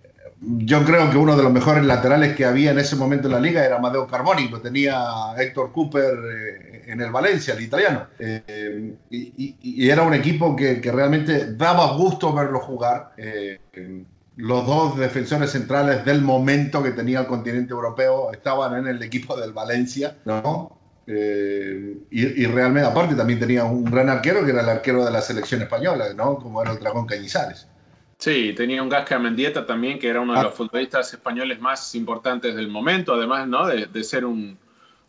yo 0.46 0.84
creo 0.84 1.10
que 1.10 1.18
uno 1.18 1.36
de 1.38 1.44
los 1.44 1.52
mejores 1.52 1.86
laterales 1.86 2.36
que 2.36 2.46
había 2.46 2.72
en 2.72 2.80
ese 2.80 2.96
momento 2.96 3.28
en 3.28 3.34
la 3.34 3.40
liga 3.40 3.66
era 3.66 3.78
Amadeo 3.78 4.08
Carboni, 4.08 4.50
lo 4.50 4.62
tenía 4.62 5.34
Héctor 5.38 5.72
Cooper 5.72 6.18
eh, 6.32 6.84
en 6.88 7.02
el 7.02 7.12
Valencia, 7.12 7.54
el 7.54 7.64
italiano. 7.64 8.08
Eh, 8.20 8.96
y, 9.10 9.90
era 9.90 10.02
un 10.02 10.14
equipo 10.14 10.56
que, 10.56 10.82
realmente 10.84 11.54
daba 11.54 11.94
gusto 11.94 12.34
verlo 12.34 12.60
jugar. 12.60 13.14
Eh, 13.18 13.60
los 14.36 14.66
dos 14.66 14.98
defensores 14.98 15.52
centrales 15.52 16.04
del 16.04 16.22
momento 16.22 16.82
que 16.82 16.92
tenía 16.92 17.20
el 17.20 17.28
continente 17.28 17.72
europeo 17.72 18.32
estaban 18.32 18.76
en 18.80 18.88
el 18.88 19.04
equipo 19.04 19.40
del 19.40 19.54
Valencia, 19.54 20.18
¿no? 20.26 20.80
y, 21.06 22.46
realmente, 22.46 22.88
aparte, 22.88 23.14
también 23.14 23.40
tenía 23.40 23.66
un 23.66 23.84
gran 23.86 24.10
arquero 24.10 24.44
que 24.46 24.52
era 24.52 24.62
el 24.62 24.70
arquero 24.70 25.04
de 25.04 25.12
la 25.12 25.22
selección 25.22 25.62
española, 25.62 26.14
¿no? 26.16 26.38
Como 26.38 26.62
era 26.62 26.72
el 26.72 26.80
Dragón 26.80 27.06
Cañizares. 27.06 27.68
Sí, 28.24 28.54
tenía 28.56 28.82
un 28.82 28.88
Gasca 28.88 29.20
Mendieta 29.20 29.66
también, 29.66 30.00
que 30.00 30.08
era 30.08 30.22
uno 30.22 30.32
de 30.32 30.40
ah. 30.40 30.44
los 30.44 30.54
futbolistas 30.54 31.12
españoles 31.12 31.60
más 31.60 31.94
importantes 31.94 32.56
del 32.56 32.70
momento, 32.70 33.16
además 33.16 33.50
¿no? 33.50 33.68
de, 33.68 34.04
ser 34.06 34.24
un, 34.24 34.58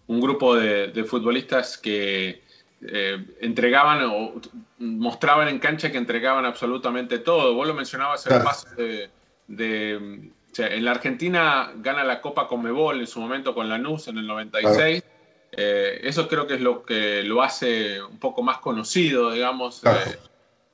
un 0.09 0.21
grupo 0.21 0.57
de, 0.57 0.89
de, 0.89 1.05
futbolistas 1.05 1.79
que 1.79 2.43
eh, 2.83 3.25
entregaban 3.41 4.03
o 4.03 4.33
mostraban 4.79 5.47
en 5.47 5.61
cancha 5.61 5.93
que 5.93 5.99
entregaban 5.99 6.45
absolutamente 6.45 7.21
todo. 7.21 7.55
Vos 7.55 7.69
lo 7.69 7.75
mencionabas 7.75 8.27
el 8.27 8.43
paso 8.43 8.67
de... 8.77 9.11
de 9.47 10.31
en 10.57 10.85
la 10.85 10.91
Argentina 10.91 11.73
gana 11.77 12.03
la 12.03 12.21
Copa 12.21 12.49
Conmebol 12.49 12.99
en 12.99 13.07
su 13.07 13.21
momento 13.21 13.55
con 13.55 13.69
Lanús 13.69 14.09
en 14.09 14.19
el 14.19 14.27
96. 14.27 15.05
Eh, 15.53 16.01
eso 16.03 16.27
creo 16.27 16.49
que 16.49 16.55
es 16.55 16.61
lo 16.61 16.83
que 16.83 17.23
lo 17.23 17.45
hace 17.45 18.03
un 18.03 18.19
poco 18.19 18.43
más 18.43 18.59
conocido, 18.59 19.31
digamos. 19.31 19.85
Eh, 19.85 20.19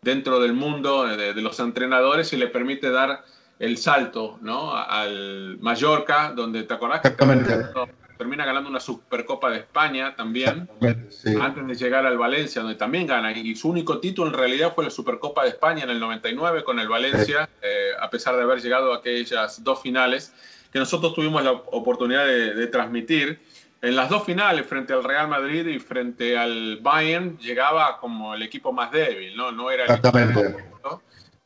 dentro 0.03 0.41
del 0.41 0.55
mundo 0.55 1.05
de, 1.05 1.35
los 1.35 1.61
entrenadores 1.61 2.33
y 2.33 2.37
le 2.37 2.47
permite 2.47 2.91
dar 2.91 3.25
el 3.59 3.77
salto 3.77 4.39
¿no? 4.41 4.75
al 4.75 5.59
Mallorca, 5.61 6.33
donde 6.35 6.63
te 6.63 6.73
acordás 6.73 7.03
que 7.03 7.11
termina 8.17 8.47
ganando 8.47 8.71
una 8.71 8.81
Supercopa 8.81 9.51
de 9.51 9.59
España 9.59 10.15
también, 10.17 10.69
antes 11.41 11.67
de 11.67 11.75
llegar 11.75 12.07
al 12.07 12.17
Valencia, 12.17 12.63
donde 12.63 12.77
también 12.77 13.07
gana. 13.07 13.33
Y 13.33 13.55
su 13.57 13.69
único 13.69 13.99
título 13.99 14.29
en 14.29 14.35
realidad 14.35 14.75
fue 14.75 14.85
la 14.85 14.91
Supercopa 14.91 15.43
de 15.43 15.51
España 15.51 15.85
en 15.85 15.91
el 15.91 16.01
99 16.01 16.65
con 16.65 16.79
el 16.79 16.89
Valencia, 16.89 17.49
eh, 17.63 17.91
a 18.01 18.09
pesar 18.09 18.37
de 18.37 18.43
haber 18.43 18.63
llegado 18.63 18.95
a 18.95 18.99
aquellas 18.99 19.63
dos 19.63 19.83
finales 19.83 20.33
que 20.73 20.79
nosotros 20.79 21.15
tuvimos 21.15 21.43
la 21.43 21.53
oportunidad 21.53 22.27
de 22.27 22.67
transmitir 22.69 23.41
en 23.83 23.97
las 23.97 24.11
dos 24.11 24.25
finales, 24.25 24.67
frente 24.67 24.93
al 24.93 25.03
Real 25.03 25.29
Madrid 25.29 25.67
y 25.67 25.79
frente 25.79 26.37
al 26.37 26.79
Bayern, 26.83 27.39
llegaba 27.39 27.99
como 27.99 28.35
el 28.35 28.43
equipo 28.43 28.73
más 28.73 28.91
débil, 28.93 29.35
¿no? 29.37 29.53
No 29.53 29.71
era 29.71 29.85
el 29.85 29.91
Exactamente. 29.91 30.65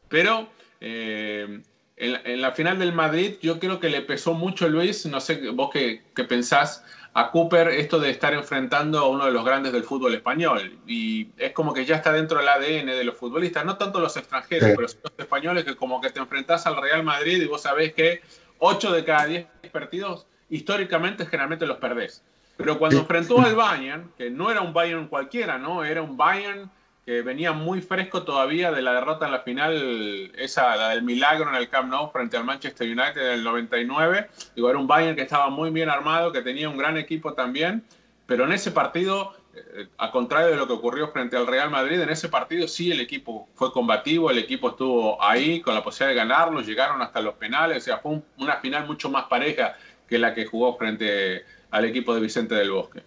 Pero 0.08 0.48
eh, 0.80 1.62
en, 1.96 2.40
la 2.40 2.52
final 2.52 2.78
del 2.78 2.92
Madrid, 2.92 3.36
yo 3.40 3.60
creo 3.60 3.78
que 3.78 3.88
le 3.88 4.02
pesó 4.02 4.34
mucho, 4.34 4.68
Luis, 4.68 5.06
no 5.06 5.20
sé 5.20 5.48
vos 5.50 5.70
qué, 5.72 6.02
pensás, 6.28 6.84
a 7.14 7.30
Cooper 7.30 7.68
esto 7.68 8.00
de 8.00 8.10
estar 8.10 8.34
enfrentando 8.34 8.98
a 8.98 9.08
uno 9.08 9.26
de 9.26 9.30
los 9.30 9.44
grandes 9.44 9.72
del 9.72 9.84
fútbol 9.84 10.14
español. 10.14 10.78
Y 10.88 11.28
es 11.38 11.52
como 11.52 11.72
que 11.72 11.84
ya 11.84 11.96
está 11.96 12.12
dentro 12.12 12.38
del 12.38 12.48
ADN 12.48 12.86
de 12.86 13.04
los 13.04 13.16
futbolistas, 13.16 13.64
no 13.64 13.76
tanto 13.76 14.00
los 14.00 14.16
extranjeros, 14.16 14.70
pero 14.70 14.82
los 14.82 14.98
españoles, 15.16 15.64
que 15.64 15.76
como 15.76 16.00
que 16.00 16.10
te 16.10 16.18
enfrentás 16.18 16.66
al 16.66 16.80
Real 16.82 17.04
Madrid 17.04 17.40
y 17.40 17.46
vos 17.46 17.62
sabés 17.62 17.94
que 17.94 18.22
8 18.58 18.92
de 18.92 19.04
cada 19.04 19.26
10 19.26 19.46
partidos 19.70 20.26
históricamente 20.54 21.26
generalmente 21.26 21.66
los 21.66 21.78
perdés. 21.78 22.23
Pero 22.56 22.78
cuando 22.78 23.00
enfrentó 23.00 23.40
al 23.40 23.56
Bayern, 23.56 24.12
que 24.16 24.30
no 24.30 24.50
era 24.50 24.61
un 24.61 24.73
Bayern 24.73 25.08
cualquiera, 25.08 25.58
¿no? 25.58 25.84
Era 25.84 26.00
un 26.02 26.16
Bayern 26.16 26.70
que 27.04 27.23
venía 27.23 27.52
muy 27.52 27.82
fresco 27.82 28.23
todavía 28.23 28.70
de 28.70 28.80
la 28.80 28.94
derrota 28.94 29.26
en 29.26 29.32
la 29.32 29.40
final, 29.40 30.32
esa, 30.38 30.76
la 30.76 30.88
del 30.90 31.02
milagro 31.02 31.49
en 31.50 31.56
el 31.56 31.68
Camp 31.68 31.90
Nou 31.90 32.11
frente 32.11 32.37
al 32.37 32.44
Manchester 32.44 32.87
United 32.87 33.20
en 33.20 33.32
el 33.32 33.44
99. 33.44 34.28
Digo, 34.54 34.70
era 34.70 34.78
un 34.78 34.87
Bayern 34.87 35.16
que 35.16 35.23
estaba 35.23 35.50
muy 35.50 35.70
bien 35.70 35.90
armado, 35.90 36.32
que 36.32 36.40
tenía 36.40 36.68
un 36.68 36.78
gran 36.78 36.96
equipo 36.96 37.34
también, 37.34 37.82
pero 38.26 38.44
en 38.44 38.52
ese 38.52 38.70
partido, 38.70 39.34
eh, 39.54 39.88
a 39.99 40.11
contrario 40.12 40.52
de 40.52 40.56
lo 40.56 40.66
que 40.66 40.73
ocurrió 40.73 41.08
frente 41.08 41.37
al 41.37 41.46
Real 41.49 41.68
Madrid, 41.68 42.00
en 42.00 42.08
ese 42.08 42.28
partido 42.28 42.68
sí 42.68 42.92
el 42.92 43.00
equipo 43.00 43.49
fue 43.54 43.73
combativo, 43.73 44.30
el 44.30 44.38
equipo 44.38 44.70
estuvo 44.70 45.23
ahí 45.23 45.61
con 45.61 45.75
la 45.75 45.82
posibilidad 45.82 46.14
de 46.14 46.28
ganarlo, 46.28 46.62
llegaron 46.62 47.02
hasta 47.02 47.20
los 47.20 47.34
penales, 47.34 47.78
o 47.78 47.80
sea, 47.84 47.99
fue 47.99 48.23
una 48.38 48.56
final 48.56 48.87
mucho 48.87 49.11
más 49.11 49.25
pareja 49.25 49.76
que 50.14 50.21
la 50.21 50.33
que 50.33 50.47
jugó 50.47 50.76
frente 50.76 51.42
al 51.73 51.87
equipo 51.87 52.14
de 52.14 52.21
Vicente 52.21 52.54
del 52.54 52.71
Bosque. 52.71 53.02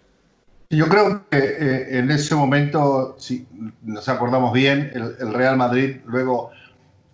Yo 0.70 0.90
creo 0.90 1.24
que 1.30 1.38
eh, 1.38 2.00
en 2.00 2.12
ese 2.12 2.36
momento, 2.36 3.16
si 3.18 3.48
nos 3.82 4.10
acordamos 4.10 4.52
bien, 4.52 4.92
el, 4.94 5.34
Real 5.34 5.56
Madrid 5.56 6.02
luego, 6.06 6.52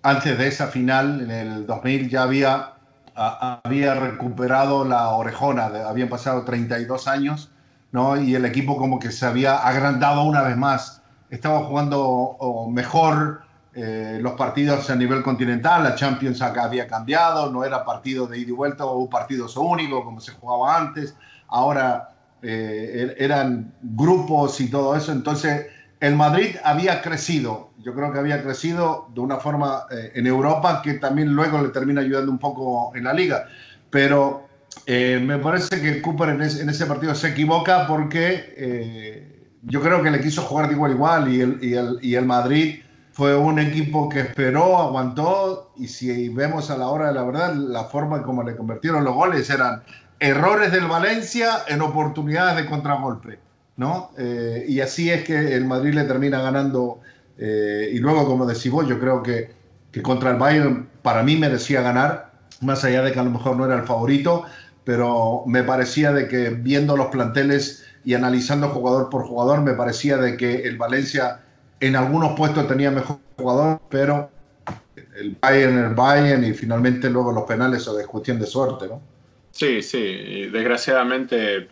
antes 0.02 0.36
de 0.36 0.48
esa 0.48 0.66
final, 0.66 1.22
en 1.22 1.30
el 1.30 1.68
2000, 1.68 2.10
ya 2.10 2.24
había, 2.24 2.74
había 3.14 3.94
recuperado 3.94 4.84
la 4.84 5.10
orejona, 5.10 5.66
habían 5.88 6.10
pasado 6.10 6.44
32 6.44 7.08
años, 7.08 7.52
¿no? 7.92 8.20
y 8.20 8.34
el 8.34 8.46
equipo 8.46 8.78
como 8.78 8.98
que 8.98 9.12
se 9.12 9.28
había 9.28 9.58
agrandado 9.58 10.24
una 10.24 10.42
vez 10.42 10.58
más, 10.58 11.04
estaba 11.30 11.60
jugando 11.66 12.68
mejor, 12.72 13.43
eh, 13.75 14.20
los 14.22 14.34
partidos 14.34 14.88
a 14.92 14.96
nivel 14.96 15.24
continental, 15.24 15.84
la 15.84 15.96
Champions 15.96 16.39
había 16.44 16.86
cambiado, 16.86 17.51
no 17.51 17.63
era 17.65 17.84
partido 17.84 18.27
de 18.27 18.38
ida 18.38 18.50
y 18.50 18.51
vuelta 18.51 18.86
o 18.86 19.00
un 19.00 19.10
partido 19.10 19.48
único 19.56 20.03
como 20.03 20.20
se 20.20 20.32
jugaba 20.34 20.77
antes, 20.77 21.15
ahora 21.48 22.13
eh, 22.44 23.15
er, 23.18 23.24
eran 23.24 23.74
grupos 23.82 24.62
y 24.62 24.70
todo 24.70 24.96
eso, 24.96 25.12
entonces 25.12 25.65
el 26.00 26.15
Madrid 26.15 26.56
había 26.63 27.01
crecido, 27.01 27.72
yo 27.80 27.96
creo 27.96 28.13
que 28.13 28.20
había 28.20 28.44
crecido 28.44 29.10
de 29.12 29.22
una 29.22 29.38
forma 29.38 29.86
eh, 29.89 30.12
en 30.13 30.27
Europa 30.27 30.84
que 30.84 30.94
también 30.96 31.30
luego 31.30 31.60
le 31.60 31.70
termina 31.70 32.01
ayudando 32.01 32.32
un 32.32 32.39
poco 32.39 32.96
en 32.96 33.06
la 33.06 33.13
liga, 33.13 33.48
pero 33.89 34.50
me 34.88 35.38
parece 35.39 35.82
que 35.82 36.01
Cooper 36.01 36.30
en 36.30 36.42
ese, 36.42 36.86
partido 36.86 37.15
se 37.15 37.30
equivoca 37.30 37.88
porque 37.88 39.56
yo 39.62 39.82
creo 39.82 40.01
que 40.03 40.12
le 40.12 40.20
quiso 40.20 40.42
jugar 40.42 40.68
de 40.68 40.74
igual 40.74 40.92
a 40.92 40.94
igual 40.96 41.34
y 41.34 41.42
el, 41.42 41.60
y 41.62 41.74
el, 41.75 42.00
y 42.01 42.15
el 42.15 42.25
Madrid 42.25 42.83
fue 43.13 43.36
un 43.36 43.60
equipo 43.60 44.10
que 44.10 44.22
esperó, 44.22 44.77
aguantó 44.79 45.72
y 45.77 45.88
si 45.88 46.29
vemos 46.29 46.72
a 46.72 46.77
la 46.77 46.88
hora 46.88 47.08
de 47.08 47.13
la 47.13 47.24
verdad, 47.24 47.53
la 47.53 47.86
forma 47.86 48.24
como 48.24 48.43
le 48.43 48.55
convirtieron 48.55 49.03
los 49.03 49.13
goles 49.13 49.50
eran 49.51 49.84
errores 50.20 50.72
del 50.72 50.88
Valencia 50.88 51.60
en 51.67 51.82
oportunidades 51.82 52.58
de 52.58 52.65
contragolpe, 52.70 53.39
¿no? 53.77 54.10
Eh, 54.17 54.65
y 54.67 54.79
así 54.79 55.12
es 55.12 55.24
que 55.24 55.53
el 55.53 55.65
Madrid 55.65 55.93
le 55.93 56.05
termina 56.05 56.41
ganando 56.41 57.01
eh, 57.38 57.91
y 57.93 58.00
luego, 58.00 58.25
como 58.25 58.48
decís 58.48 58.72
vos, 58.72 58.88
yo 58.88 59.00
creo 59.00 59.22
que, 59.22 59.51
que 59.91 60.01
contra 60.01 60.32
el 60.32 60.38
Bayern 60.38 60.89
para 61.03 61.22
mí 61.22 61.36
merecía 61.36 61.82
ganar, 61.82 62.32
más 62.62 62.84
allá 62.84 63.03
de 63.03 63.12
que 63.12 63.20
a 63.20 63.24
lo 63.24 63.29
mejor 63.29 63.58
no 63.58 63.65
era 63.65 63.75
el 63.75 63.84
favorito, 63.84 64.46
pero 64.86 65.43
me 65.46 65.63
parecía 65.63 66.12
de 66.12 66.27
que 66.27 66.50
viendo 66.50 66.98
los 66.98 67.08
planteles 67.08 67.86
y 68.03 68.15
analizando 68.15 68.70
jugador 68.70 69.10
por 69.12 69.24
jugador, 69.24 69.62
me 69.62 69.74
parecía 69.74 70.17
de 70.17 70.36
que 70.36 70.63
el 70.63 70.77
Valencia 70.77 71.41
en 71.80 71.96
algunos 71.96 72.38
puestos 72.38 72.68
tenía 72.68 72.92
mejor 72.92 73.18
jugador, 73.38 73.82
pero 73.89 74.30
el 75.15 75.38
Bayern, 75.42 75.77
el 75.77 75.94
Bayern 75.94 76.44
y 76.44 76.53
finalmente 76.53 77.10
luego 77.10 77.32
los 77.32 77.44
penales 77.44 77.88
o 77.88 77.96
de 77.96 78.06
cuestión 78.06 78.39
de 78.39 78.46
suerte, 78.46 78.88
¿no? 78.88 79.01
Sí, 79.51 79.84
sí, 79.84 80.48
desgraciadamente 80.48 81.68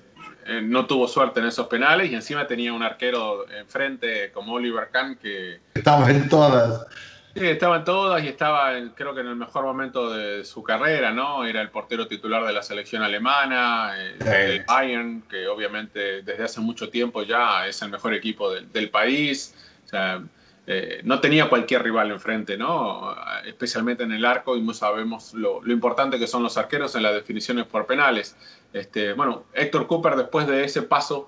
eh, 0.46 0.62
no 0.62 0.86
tuvo 0.86 1.08
suerte 1.08 1.40
en 1.40 1.48
esos 1.48 1.68
penales 1.68 2.12
y 2.12 2.16
encima 2.16 2.46
tenía 2.48 2.74
un 2.74 2.84
arquero 2.84 3.50
enfrente 3.52 4.32
como 4.32 4.54
Oliver 4.54 4.90
Kahn 4.92 5.16
que... 5.16 5.60
Estaba 5.74 6.10
en 6.10 6.30
todas. 6.30 6.86
Sí, 7.34 7.48
estaba 7.48 7.78
en 7.78 7.84
todas 7.86 8.24
y 8.24 8.28
estaba 8.28 8.74
creo 8.94 9.16
que 9.16 9.22
en 9.22 9.28
el 9.28 9.36
mejor 9.36 9.64
momento 9.64 10.12
de 10.12 10.44
su 10.44 10.64
carrera, 10.64 11.12
¿no? 11.12 11.46
Era 11.46 11.62
el 11.62 11.70
portero 11.70 12.08
titular 12.08 12.46
de 12.46 12.52
la 12.52 12.62
selección 12.62 13.04
alemana, 13.04 13.94
eh, 13.98 14.56
el 14.56 14.66
Bayern, 14.66 15.22
que 15.30 15.48
obviamente 15.48 16.24
desde 16.24 16.44
hace 16.44 16.60
mucho 16.60 16.90
tiempo 16.90 17.24
ya 17.24 17.68
es 17.68 17.82
el 17.82 17.90
mejor 17.90 18.14
equipo 18.14 18.52
del 18.52 18.90
país. 18.90 19.56
Sea, 19.92 20.24
eh, 20.68 21.02
no 21.04 21.20
tenía 21.20 21.50
cualquier 21.50 21.84
rival 21.84 22.12
enfrente, 22.12 22.58
¿no? 22.58 23.16
Especialmente 23.46 24.04
en 24.04 24.12
el 24.12 24.24
arco, 24.24 24.56
y 24.56 24.74
sabemos 24.74 25.34
lo, 25.34 25.62
importante 25.70 26.20
que 26.20 26.28
son 26.28 26.44
los 26.44 26.58
arqueros 26.58 26.96
en 26.96 27.04
las 27.04 27.14
definiciones 27.14 27.66
por 27.66 27.86
penales. 27.88 28.36
Este, 28.72 29.14
bueno, 29.14 29.44
Héctor 29.54 29.88
Cooper, 29.88 30.16
después 30.16 30.48
de 30.48 30.64
ese 30.64 30.84
paso 30.84 31.28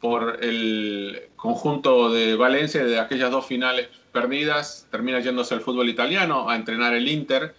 por 0.00 0.38
el 0.44 1.28
conjunto 1.34 2.10
de 2.10 2.36
Valencia, 2.36 2.84
de 2.84 3.00
aquellas 3.00 3.30
dos 3.30 3.46
finales 3.46 3.88
perdidas, 4.12 4.86
termina 4.90 5.18
yéndose 5.18 5.54
al 5.54 5.60
fútbol 5.60 5.88
italiano 5.88 6.48
a 6.48 6.56
entrenar 6.56 6.92
el 6.92 7.08
Inter. 7.08 7.54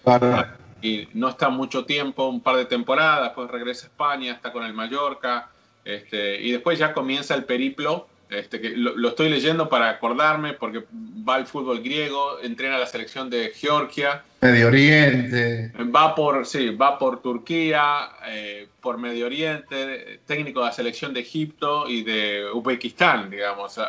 Y 0.81 1.07
no 1.13 1.29
está 1.29 1.49
mucho 1.49 1.85
tiempo, 1.85 2.27
un 2.27 2.41
par 2.41 2.57
de 2.57 2.65
temporadas, 2.65 3.23
después 3.23 3.49
regresa 3.49 3.87
a 3.87 3.89
España, 3.89 4.33
está 4.33 4.51
con 4.51 4.63
el 4.63 4.73
Mallorca, 4.73 5.49
este, 5.83 6.39
y 6.41 6.51
después 6.51 6.77
ya 6.77 6.93
comienza 6.93 7.33
el 7.33 7.45
periplo 7.45 8.07
este, 8.29 8.59
que 8.59 8.69
lo, 8.71 9.07
estoy 9.07 9.29
leyendo 9.29 9.69
para 9.69 9.89
acordarme 9.89 10.53
porque 10.53 10.83
va 11.27 11.35
al 11.35 11.45
fútbol 11.45 11.81
griego, 11.81 12.39
entrena 12.41 12.77
la 12.77 12.87
selección 12.87 13.29
de 13.29 13.51
Georgia. 13.55 14.23
Medio 14.41 14.67
Oriente. 14.67 15.71
Va 15.95 16.15
por, 16.15 16.45
sí, 16.45 16.69
va 16.69 16.97
por 16.97 17.21
Turquía, 17.21 18.09
eh, 18.27 18.67
por 18.81 18.97
Medio 18.97 19.27
Oriente, 19.27 20.19
técnico 20.25 20.61
de 20.61 20.67
la 20.67 20.71
selección 20.71 21.13
de 21.13 21.21
Egipto 21.21 21.87
y 21.87 22.03
de 22.03 22.45
Uzbekistán, 22.53 23.29
digamos. 23.29 23.79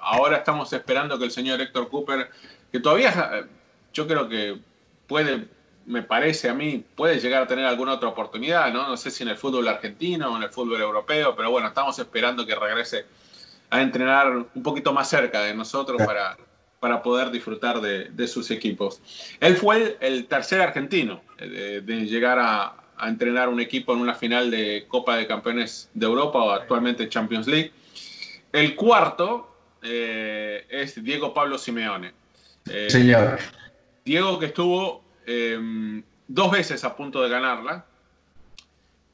Ahora 0.00 0.38
estamos 0.38 0.72
esperando 0.72 1.18
que 1.18 1.24
el 1.24 1.30
señor 1.30 1.60
Héctor 1.60 1.88
Cooper, 1.88 2.30
que 2.72 2.80
todavía 2.80 3.46
yo 3.92 4.06
creo 4.06 4.28
que 4.28 4.56
puede, 5.06 5.46
me 5.86 6.02
parece 6.02 6.48
a 6.48 6.54
mí, 6.54 6.84
puede 6.94 7.18
llegar 7.18 7.42
a 7.42 7.46
tener 7.46 7.64
alguna 7.64 7.94
otra 7.94 8.08
oportunidad, 8.08 8.72
¿no? 8.72 8.88
No 8.88 8.96
sé 8.96 9.10
si 9.10 9.22
en 9.22 9.30
el 9.30 9.36
fútbol 9.36 9.68
argentino 9.68 10.32
o 10.32 10.36
en 10.36 10.44
el 10.44 10.50
fútbol 10.50 10.80
europeo, 10.80 11.34
pero 11.34 11.50
bueno, 11.50 11.68
estamos 11.68 11.98
esperando 11.98 12.46
que 12.46 12.54
regrese 12.54 13.06
a 13.70 13.80
entrenar 13.80 14.46
un 14.54 14.62
poquito 14.62 14.92
más 14.92 15.08
cerca 15.08 15.42
de 15.42 15.54
nosotros 15.54 16.02
para, 16.04 16.36
para 16.80 17.02
poder 17.02 17.30
disfrutar 17.30 17.80
de, 17.80 18.28
sus 18.28 18.50
equipos. 18.50 19.00
Él 19.38 19.56
fue 19.56 19.96
el, 20.00 20.26
tercer 20.26 20.60
argentino 20.60 21.22
de, 21.38 22.06
llegar 22.06 22.38
a, 22.40 22.76
entrenar 23.02 23.48
un 23.48 23.60
equipo 23.60 23.94
en 23.94 24.00
una 24.00 24.14
final 24.14 24.50
de 24.50 24.84
Copa 24.86 25.16
de 25.16 25.26
Campeones 25.26 25.88
de 25.94 26.04
Europa 26.04 26.38
o 26.38 26.50
actualmente 26.50 27.08
Champions 27.08 27.46
League. 27.46 27.72
El 28.52 28.74
cuarto 28.76 29.56
eh, 29.82 30.66
es 30.68 31.02
Diego 31.02 31.32
Pablo 31.32 31.56
Simeone. 31.56 32.12
Eh, 32.68 32.90
Señor. 32.90 33.38
Diego 34.04 34.38
que 34.38 34.46
estuvo 34.46 35.02
em, 35.24 36.02
dos 36.28 36.50
veces 36.50 36.84
a 36.84 36.94
punto 36.94 37.22
de 37.22 37.30
ganarla. 37.30 37.86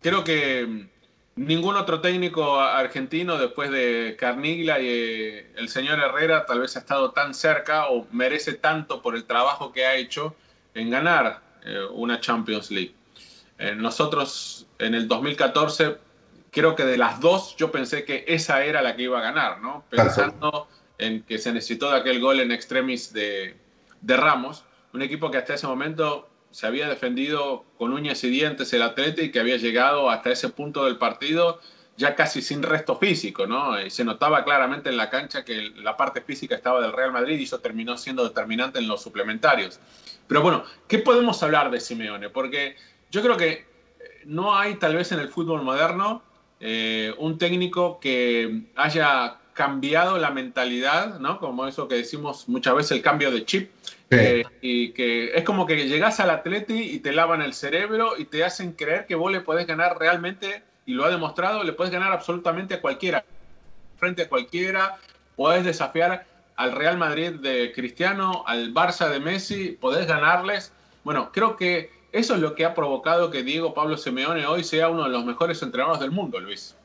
Creo 0.00 0.24
que 0.24 0.88
Ningún 1.36 1.76
otro 1.76 2.00
técnico 2.00 2.58
argentino 2.58 3.36
después 3.36 3.70
de 3.70 4.16
Carnigla 4.18 4.80
y 4.80 4.88
eh, 4.88 5.52
el 5.56 5.68
señor 5.68 6.00
Herrera 6.00 6.46
tal 6.46 6.60
vez 6.60 6.76
ha 6.76 6.78
estado 6.78 7.10
tan 7.10 7.34
cerca 7.34 7.88
o 7.88 8.06
merece 8.10 8.54
tanto 8.54 9.02
por 9.02 9.14
el 9.14 9.24
trabajo 9.24 9.70
que 9.70 9.84
ha 9.84 9.96
hecho 9.96 10.34
en 10.72 10.88
ganar 10.88 11.42
eh, 11.62 11.78
una 11.92 12.20
Champions 12.20 12.70
League. 12.70 12.94
Eh, 13.58 13.74
nosotros 13.74 14.66
en 14.78 14.94
el 14.94 15.08
2014 15.08 15.98
creo 16.50 16.74
que 16.74 16.86
de 16.86 16.96
las 16.96 17.20
dos 17.20 17.54
yo 17.56 17.70
pensé 17.70 18.06
que 18.06 18.24
esa 18.26 18.64
era 18.64 18.80
la 18.80 18.96
que 18.96 19.02
iba 19.02 19.18
a 19.18 19.22
ganar, 19.22 19.60
¿no? 19.60 19.84
Pensando 19.90 20.68
en 20.96 21.22
que 21.22 21.36
se 21.36 21.52
necesitó 21.52 21.90
de 21.90 21.98
aquel 21.98 22.18
gol 22.18 22.40
en 22.40 22.50
extremis 22.50 23.12
de, 23.12 23.54
de 24.00 24.16
Ramos, 24.16 24.64
un 24.94 25.02
equipo 25.02 25.30
que 25.30 25.36
hasta 25.36 25.52
ese 25.52 25.66
momento 25.66 26.30
se 26.56 26.66
había 26.66 26.88
defendido 26.88 27.66
con 27.76 27.92
uñas 27.92 28.24
y 28.24 28.30
dientes 28.30 28.72
el 28.72 28.80
Atlético 28.80 29.26
y 29.26 29.30
que 29.30 29.40
había 29.40 29.58
llegado 29.58 30.08
hasta 30.08 30.30
ese 30.30 30.48
punto 30.48 30.86
del 30.86 30.96
partido 30.96 31.60
ya 31.98 32.14
casi 32.14 32.40
sin 32.40 32.62
resto 32.62 32.96
físico, 32.96 33.46
¿no? 33.46 33.78
Y 33.78 33.90
se 33.90 34.06
notaba 34.06 34.42
claramente 34.42 34.88
en 34.88 34.96
la 34.96 35.10
cancha 35.10 35.44
que 35.44 35.72
la 35.76 35.98
parte 35.98 36.22
física 36.22 36.54
estaba 36.54 36.80
del 36.80 36.94
Real 36.94 37.12
Madrid 37.12 37.38
y 37.38 37.42
eso 37.42 37.58
terminó 37.58 37.98
siendo 37.98 38.24
determinante 38.24 38.78
en 38.78 38.88
los 38.88 39.02
suplementarios. 39.02 39.80
Pero 40.26 40.40
bueno, 40.40 40.64
¿qué 40.88 40.96
podemos 40.96 41.42
hablar 41.42 41.70
de 41.70 41.78
Simeone? 41.78 42.30
Porque 42.30 42.76
yo 43.10 43.20
creo 43.20 43.36
que 43.36 43.50
eh, 43.50 43.66
no 44.24 44.56
hay 44.56 44.76
tal 44.76 44.96
vez 44.96 45.12
en 45.12 45.18
el 45.20 45.28
fútbol 45.28 45.60
moderno 45.60 46.22
eh, 46.60 47.12
un 47.18 47.36
técnico 47.36 48.00
que 48.00 48.62
haya 48.76 49.40
cambiado 49.56 50.18
la 50.18 50.30
mentalidad, 50.30 51.18
¿no? 51.18 51.40
Como 51.40 51.66
eso 51.66 51.88
que 51.88 51.94
decimos 51.96 52.46
muchas 52.46 52.74
veces, 52.76 52.92
el 52.92 53.02
cambio 53.02 53.30
de 53.30 53.44
chip. 53.44 53.70
Eh, 54.10 54.44
y 54.60 54.92
que 54.92 55.34
es 55.34 55.42
como 55.42 55.66
que 55.66 55.88
llegas 55.88 56.20
al 56.20 56.30
atleti 56.30 56.78
y 56.78 57.00
te 57.00 57.10
lavan 57.10 57.42
el 57.42 57.54
cerebro 57.54 58.16
y 58.16 58.26
te 58.26 58.44
hacen 58.44 58.72
creer 58.72 59.06
que 59.06 59.16
vos 59.16 59.32
le 59.32 59.40
podés 59.40 59.66
ganar 59.66 59.98
realmente, 59.98 60.62
y 60.84 60.92
lo 60.92 61.04
ha 61.04 61.10
demostrado, 61.10 61.64
le 61.64 61.72
puedes 61.72 61.92
ganar 61.92 62.12
absolutamente 62.12 62.74
a 62.74 62.80
cualquiera, 62.80 63.24
frente 63.96 64.22
a 64.22 64.28
cualquiera, 64.28 64.98
podés 65.34 65.64
desafiar 65.64 66.26
al 66.54 66.72
Real 66.72 66.98
Madrid 66.98 67.32
de 67.32 67.72
Cristiano, 67.74 68.44
al 68.46 68.72
Barça 68.72 69.08
de 69.08 69.18
Messi, 69.18 69.76
podés 69.80 70.06
ganarles. 70.06 70.70
Bueno, 71.02 71.32
creo 71.32 71.56
que 71.56 71.90
eso 72.12 72.34
es 72.34 72.40
lo 72.40 72.54
que 72.54 72.64
ha 72.64 72.74
provocado 72.74 73.30
que 73.30 73.42
Diego 73.42 73.74
Pablo 73.74 73.96
Simeone 73.96 74.46
hoy 74.46 74.62
sea 74.62 74.88
uno 74.88 75.04
de 75.04 75.10
los 75.10 75.24
mejores 75.24 75.62
entrenadores 75.62 76.00
del 76.00 76.12
mundo, 76.12 76.38
Luis. 76.38 76.75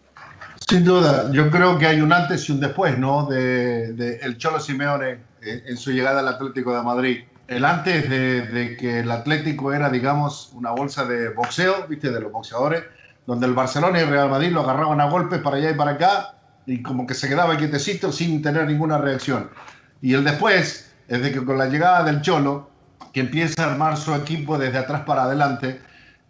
Sin 0.72 0.86
duda, 0.86 1.30
yo 1.34 1.52
creo 1.52 1.78
que 1.78 1.86
hay 1.86 2.00
un 2.00 2.14
antes 2.14 2.48
y 2.48 2.54
un 2.54 2.62
después, 2.62 2.98
¿no? 2.98 3.26
De, 3.26 4.20
el 4.22 4.38
Cholo 4.38 4.58
Simeone 4.58 5.18
en, 5.42 5.76
su 5.76 5.92
llegada 5.92 6.22
al 6.22 6.30
Atlético 6.30 6.74
de 6.74 6.82
Madrid. 6.82 7.26
El 7.50 7.66
antes 7.66 8.10
de, 8.10 8.78
que 8.80 9.02
el 9.02 9.12
Atlético 9.12 9.74
era, 9.74 9.90
digamos, 9.90 10.50
una 10.54 10.72
bolsa 10.72 11.04
de 11.04 11.28
boxeo, 11.28 11.88
¿viste? 11.90 12.10
De 12.10 12.22
los 12.22 12.32
boxeadores, 12.32 12.86
donde 13.28 13.48
el 13.48 13.54
Barcelona 13.54 14.00
y 14.00 14.04
el 14.04 14.12
Real 14.12 14.30
Madrid 14.30 14.54
lo 14.54 14.62
agarraban 14.62 15.02
a 15.02 15.10
golpes 15.10 15.42
para 15.42 15.58
allá 15.58 15.72
y 15.72 15.74
para 15.74 15.92
acá 15.92 16.36
y 16.66 16.82
como 16.82 17.06
que 17.06 17.16
se 17.16 17.28
quedaba 17.28 17.58
quietecito 17.58 18.14
sin 18.14 18.42
tener 18.42 18.66
ninguna 18.66 18.98
reacción. 18.98 19.50
Y 20.02 20.14
el 20.14 20.24
después 20.24 20.94
es 21.10 21.22
de 21.22 21.34
que 21.34 21.44
con 21.44 21.58
la 21.58 21.66
llegada 21.66 22.06
del 22.06 22.22
Cholo, 22.22 22.72
que 23.12 23.20
empieza 23.20 23.66
a 23.66 23.72
armar 23.74 23.98
su 23.98 24.16
equipo 24.16 24.58
desde 24.58 24.78
atrás 24.78 25.02
para 25.02 25.24
adelante, 25.24 25.82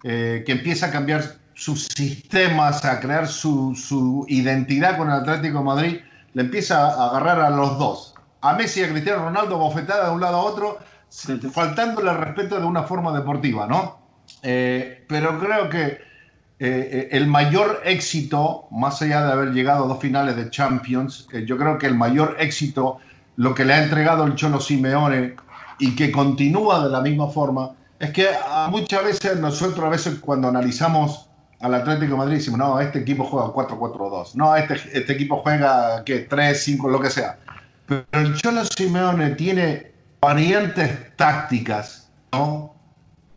eh, 0.04 0.42
que 0.48 0.54
empieza 0.54 0.88
a 0.88 0.92
cambiar 0.92 1.41
sus 1.62 1.90
sistemas, 1.96 2.84
a 2.86 3.00
crear 3.00 3.28
su, 3.28 3.76
su, 3.76 4.26
identidad 4.28 4.98
con 4.98 5.10
el 5.10 5.18
Atlético 5.18 5.60
de 5.60 5.64
Madrid, 5.64 5.98
le 6.34 6.42
empieza 6.42 6.88
a 6.88 7.10
agarrar 7.10 7.40
a 7.40 7.52
los 7.52 7.78
dos. 7.78 8.16
A 8.42 8.54
Messi 8.54 8.80
y 8.80 8.84
a 8.86 8.90
Cristiano 8.90 9.26
Ronaldo 9.26 9.60
bofetada 9.60 10.08
de 10.08 10.16
un 10.16 10.22
lado 10.22 10.38
a 10.38 10.42
otro, 10.42 10.80
faltándole 11.52 12.14
respeto 12.14 12.60
de 12.60 12.66
una 12.66 12.82
forma 12.82 13.16
deportiva, 13.16 13.68
¿no? 13.68 14.00
Eh, 14.42 15.06
pero 15.08 15.38
creo 15.38 15.70
que 15.70 15.86
eh, 15.86 16.00
eh, 16.58 17.10
el 17.12 17.28
mayor 17.28 17.82
éxito, 17.86 18.66
más 18.72 19.00
allá 19.04 19.24
de 19.24 19.32
haber 19.32 19.50
llegado 19.52 19.86
a 19.86 19.88
dos 19.88 20.00
finales 20.00 20.36
de 20.38 20.50
Champions, 20.50 21.28
yo 21.46 21.58
creo 21.60 21.78
que 21.78 21.86
el 21.86 21.94
mayor 21.96 22.38
éxito, 22.40 22.98
lo 23.36 23.54
que 23.54 23.66
le 23.66 23.74
ha 23.76 23.84
entregado 23.84 24.26
el 24.26 24.34
Cholo 24.34 24.60
Simeone 24.60 25.36
y 25.78 25.96
que 25.96 26.12
continúa 26.12 26.84
de 26.84 26.90
la 26.90 27.02
misma 27.02 27.28
forma, 27.28 27.76
es 28.00 28.10
que 28.10 28.30
muchas 28.70 29.04
veces 29.04 29.40
nosotros, 29.40 29.86
a 29.86 29.90
veces 29.90 30.18
cuando 30.22 30.48
analizamos 30.48 31.28
al 31.62 31.74
Atlético 31.76 32.14
de 32.14 32.18
Madrid 32.18 32.38
decimos, 32.38 32.60
no, 32.60 32.80
este 32.80 33.00
equipo 33.00 33.24
juega 33.24 33.48
4-4-2, 33.48 34.36
no, 34.36 34.56
este, 34.56 34.76
este 34.94 35.14
equipo 35.14 35.38
juega 35.38 36.04
¿qué? 36.04 36.20
3, 36.20 36.64
5, 36.64 36.90
lo 36.90 37.00
que 37.00 37.10
sea. 37.10 37.38
Pero 37.86 38.06
el 38.12 38.36
Cholo 38.36 38.64
Simeone 38.66 39.32
tiene 39.32 39.92
variantes 40.22 41.16
tácticas, 41.18 42.10
¿no? 42.32 42.74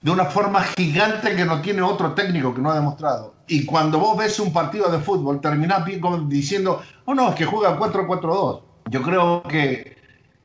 De 0.01 0.11
una 0.11 0.27
forma 0.27 0.63
gigante 0.77 1.35
que 1.35 1.45
no 1.45 1.61
tiene 1.61 1.83
otro 1.83 2.13
técnico 2.13 2.55
que 2.55 2.61
no 2.61 2.71
ha 2.71 2.75
demostrado. 2.75 3.35
Y 3.47 3.65
cuando 3.65 3.99
vos 3.99 4.17
ves 4.17 4.39
un 4.39 4.53
partido 4.53 4.91
de 4.91 4.99
fútbol, 4.99 5.41
terminás 5.41 5.85
diciendo, 6.29 6.83
oh 7.07 7.15
no, 7.15 7.31
es 7.31 7.35
que 7.35 7.47
juega 7.47 7.79
4-4-2. 7.79 8.63
Yo 8.91 9.03
creo 9.03 9.43
que 9.45 9.97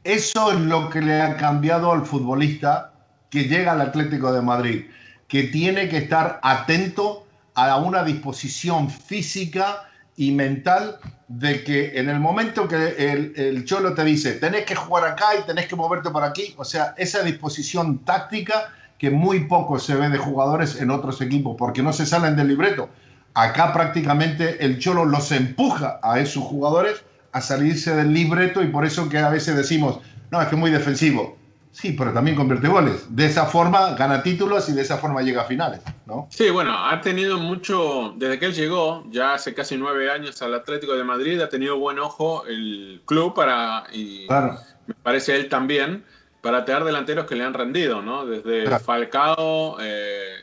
eso 0.03 0.51
es 0.51 0.59
lo 0.61 0.89
que 0.89 1.01
le 1.01 1.21
ha 1.21 1.35
cambiado 1.37 1.91
al 1.91 2.05
futbolista 2.05 2.93
que 3.29 3.43
llega 3.43 3.73
al 3.73 3.81
Atlético 3.81 4.31
de 4.31 4.41
Madrid, 4.41 4.85
que 5.27 5.43
tiene 5.43 5.87
que 5.89 5.97
estar 5.97 6.39
atento 6.41 7.27
a 7.67 7.77
una 7.77 8.03
disposición 8.03 8.89
física 8.89 9.89
y 10.15 10.31
mental 10.31 10.99
de 11.27 11.63
que 11.63 11.99
en 11.99 12.09
el 12.09 12.19
momento 12.19 12.67
que 12.67 12.95
el, 13.35 13.65
cholo 13.65 13.93
te 13.93 14.03
dice, 14.03 14.33
tenés 14.33 14.65
que 14.65 14.75
jugar 14.75 15.05
acá 15.05 15.27
y 15.39 15.45
tenés 15.45 15.67
que 15.67 15.75
moverte 15.75 16.09
por 16.09 16.23
aquí, 16.23 16.53
o 16.57 16.65
sea, 16.65 16.93
esa 16.97 17.21
disposición 17.23 17.99
táctica 17.99 18.73
que 18.97 19.09
muy 19.09 19.45
poco 19.45 19.79
se 19.79 19.95
ve 19.95 20.09
de 20.09 20.17
jugadores 20.17 20.81
en 20.81 20.91
otros 20.91 21.21
equipos, 21.21 21.55
porque 21.57 21.81
no 21.81 21.93
se 21.93 22.05
salen 22.05 22.35
del 22.35 22.49
libreto. 22.49 22.89
Acá 23.33 23.71
prácticamente 23.71 24.65
el 24.65 24.79
Cholo 24.79 25.05
los 25.05 25.31
empuja 25.31 25.99
a 26.03 26.19
esos 26.19 26.43
jugadores 26.43 27.03
a 27.31 27.41
salirse 27.41 27.95
del 27.95 28.13
libreto 28.13 28.63
y 28.63 28.67
por 28.67 28.85
eso 28.85 29.07
que 29.07 29.19
a 29.19 29.29
veces 29.29 29.55
decimos, 29.55 29.99
no, 30.31 30.41
es 30.41 30.47
que 30.47 30.55
es 30.55 30.59
muy 30.59 30.71
defensivo. 30.71 31.37
Sí, 31.71 31.93
pero 31.97 32.11
también 32.11 32.35
convierte 32.35 32.67
goles. 32.67 33.15
De 33.15 33.25
esa 33.25 33.45
forma 33.45 33.93
gana 33.93 34.23
títulos 34.23 34.67
y 34.69 34.73
de 34.73 34.81
esa 34.81 34.97
forma 34.97 35.21
llega 35.21 35.43
a 35.43 35.45
finales, 35.45 35.81
¿no? 36.05 36.27
Sí, 36.31 36.49
bueno, 36.49 36.73
ha 36.73 36.99
tenido 37.01 37.37
mucho, 37.37 38.13
desde 38.17 38.39
que 38.39 38.47
él 38.47 38.53
llegó, 38.53 39.05
ya 39.11 39.35
hace 39.35 39.53
casi 39.53 39.77
nueve 39.77 40.11
años 40.11 40.41
al 40.41 40.55
Atlético 40.55 40.95
de 40.95 41.03
Madrid, 41.03 41.39
ha 41.41 41.49
tenido 41.49 41.77
buen 41.77 41.99
ojo 41.99 42.45
el 42.47 43.01
club 43.05 43.33
para, 43.33 43.85
y 43.93 44.27
me 44.87 44.93
parece 45.03 45.35
él 45.35 45.47
también, 45.47 46.03
para 46.41 46.65
tener 46.65 46.83
delanteros 46.83 47.25
que 47.25 47.35
le 47.35 47.43
han 47.43 47.53
rendido, 47.53 48.01
¿no? 48.01 48.25
Desde 48.25 48.79
Falcao, 48.79 49.77
eh, 49.79 50.35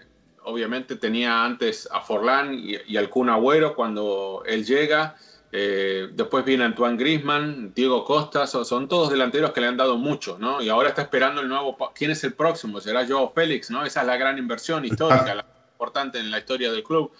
obviamente 0.44 0.96
tenía 0.96 1.44
antes 1.44 1.88
a 1.92 2.00
Forlán 2.00 2.54
y, 2.54 2.76
y 2.86 2.96
al 2.96 3.08
Kun 3.10 3.30
Agüero 3.30 3.74
cuando 3.74 4.42
él 4.46 4.64
llega. 4.64 5.16
Eh, 5.52 6.08
después 6.12 6.44
viene 6.44 6.64
Antoine 6.64 6.96
Grisman, 6.96 7.72
Diego 7.74 8.04
Costa, 8.04 8.46
son, 8.46 8.88
todos 8.88 9.10
delanteros 9.10 9.52
que 9.52 9.60
le 9.60 9.68
han 9.68 9.76
dado 9.76 9.96
mucho, 9.96 10.38
¿no? 10.38 10.60
Y 10.60 10.68
ahora 10.68 10.88
está 10.90 11.02
esperando 11.02 11.40
el 11.40 11.48
nuevo. 11.48 11.76
¿Quién 11.94 12.10
es 12.10 12.24
el 12.24 12.34
próximo? 12.34 12.80
¿Será 12.80 13.06
Joao 13.06 13.32
Félix, 13.32 13.70
no? 13.70 13.84
Esa 13.84 14.00
es 14.00 14.06
la 14.06 14.16
gran 14.16 14.38
inversión 14.38 14.84
histórica, 14.84 15.34
la 15.34 15.46
importante 15.72 16.18
en 16.18 16.30
la 16.30 16.38
historia 16.38 16.72
del 16.72 16.82
club, 16.82 17.12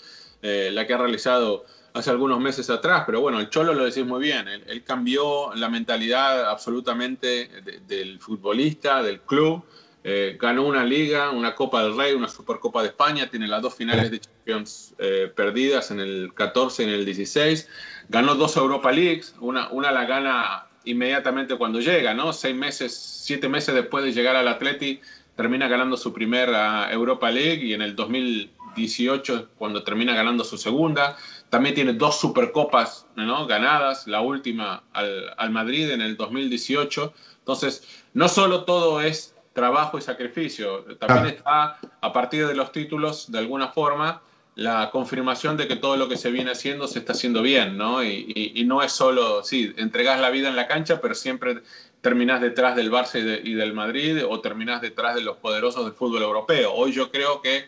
eh, 0.43 0.71
la 0.73 0.87
que 0.87 0.95
ha 0.95 0.99
realizado 0.99 1.65
hace 1.95 2.11
algunos 2.11 2.41
meses 2.41 2.69
atrás. 2.69 3.05
Pero 3.07 3.21
bueno, 3.21 3.39
el 3.41 3.49
Cholo 3.49 3.75
lo 3.75 3.85
decís 3.85 4.05
muy 4.05 4.21
bien, 4.21 4.49
él, 4.49 4.85
cambió 4.85 5.55
la 5.55 5.69
mentalidad 5.69 6.51
absolutamente 6.51 7.51
del 7.87 8.19
futbolista, 8.19 9.03
del 9.03 9.21
club. 9.21 9.65
Eh, 10.09 10.37
ganó 10.41 10.63
una 10.63 10.85
liga, 10.85 11.31
una 11.31 11.57
Copa 11.57 11.83
del 11.83 11.97
Rey, 11.97 12.15
una 12.15 12.29
Supercopa 12.29 12.81
de 12.81 12.91
España, 12.91 13.29
tiene 13.29 13.49
las 13.49 13.61
dos 13.61 13.75
finales 13.75 14.09
de 14.13 14.21
Champions 14.21 14.95
eh, 14.99 15.33
perdidas 15.35 15.91
en 15.91 15.99
el 15.99 16.33
14 16.33 16.85
y 16.85 16.87
en 16.87 16.93
el 16.93 17.05
16. 17.05 17.69
Ganó 18.09 18.37
dos 18.37 18.57
Europa 18.57 18.93
Leagues, 18.93 19.35
una, 19.41 19.69
una 19.71 19.91
la 19.91 20.05
gana 20.05 20.69
inmediatamente 20.85 21.57
cuando 21.57 21.81
llega, 21.81 22.15
¿no? 22.15 22.33
Seis 22.33 22.55
meses, 22.55 22.97
siete 22.97 23.49
meses 23.49 23.75
después 23.75 24.05
de 24.05 24.13
llegar 24.13 24.37
al 24.37 24.47
Atleti, 24.47 25.01
termina 25.35 25.67
ganando 25.67 25.97
su 25.97 26.13
primera 26.13 26.89
Europa 26.93 27.29
League 27.33 27.65
y 27.65 27.73
en 27.73 27.83
el 27.83 27.97
2018 27.97 29.49
cuando 29.59 29.83
termina 29.83 30.15
ganando 30.15 30.45
su 30.45 30.57
segunda. 30.57 31.17
También 31.51 31.75
tiene 31.75 31.95
dos 31.95 32.21
Supercopas 32.21 33.07
ganadas, 33.17 34.07
la 34.07 34.21
última 34.21 34.85
al, 34.93 35.35
al 35.37 35.51
Madrid 35.51 35.91
en 35.91 36.01
el 36.01 36.17
2018. 36.17 37.13
Entonces, 37.41 37.83
no 38.15 38.29
solo 38.29 38.63
todo 38.65 39.01
es 39.01 39.36
trabajo 39.57 39.97
y 39.97 40.03
sacrificio. 40.03 40.85
También 41.01 41.35
está, 41.35 41.79
a 42.03 42.13
partir 42.13 42.47
de 42.47 42.55
los 42.55 42.71
títulos, 42.73 43.33
de 43.33 43.39
alguna 43.39 43.69
forma, 43.69 44.21
la 44.55 44.91
confirmación 44.91 45.57
de 45.57 45.67
que 45.67 45.77
todo 45.77 45.97
lo 45.97 46.11
que 46.11 46.19
se 46.19 46.31
viene 46.31 46.51
haciendo 46.51 46.87
se 46.87 46.99
está 46.99 47.15
haciendo 47.15 47.41
bien, 47.41 47.79
¿no? 47.79 48.05
Y, 48.05 48.63
no 48.67 48.83
es 48.83 48.93
solo, 48.93 49.43
sí, 49.43 49.73
entregas 49.79 50.21
la 50.21 50.29
vida 50.29 50.51
en 50.51 50.57
la 50.57 50.69
cancha, 50.69 51.01
pero 51.01 51.15
siempre 51.15 51.63
terminás 52.03 52.43
detrás 52.43 52.77
del 52.77 52.93
Barça 52.93 53.19
y, 53.19 53.55
del 53.55 53.73
Madrid 53.73 54.25
o 54.29 54.41
terminás 54.41 54.83
detrás 54.83 55.15
de 55.15 55.23
los 55.23 55.39
poderosos 55.39 55.87
del 55.87 55.95
fútbol 55.95 56.23
europeo. 56.23 56.75
Hoy 56.75 56.93
yo 56.93 57.11
creo 57.11 57.41
que 57.41 57.65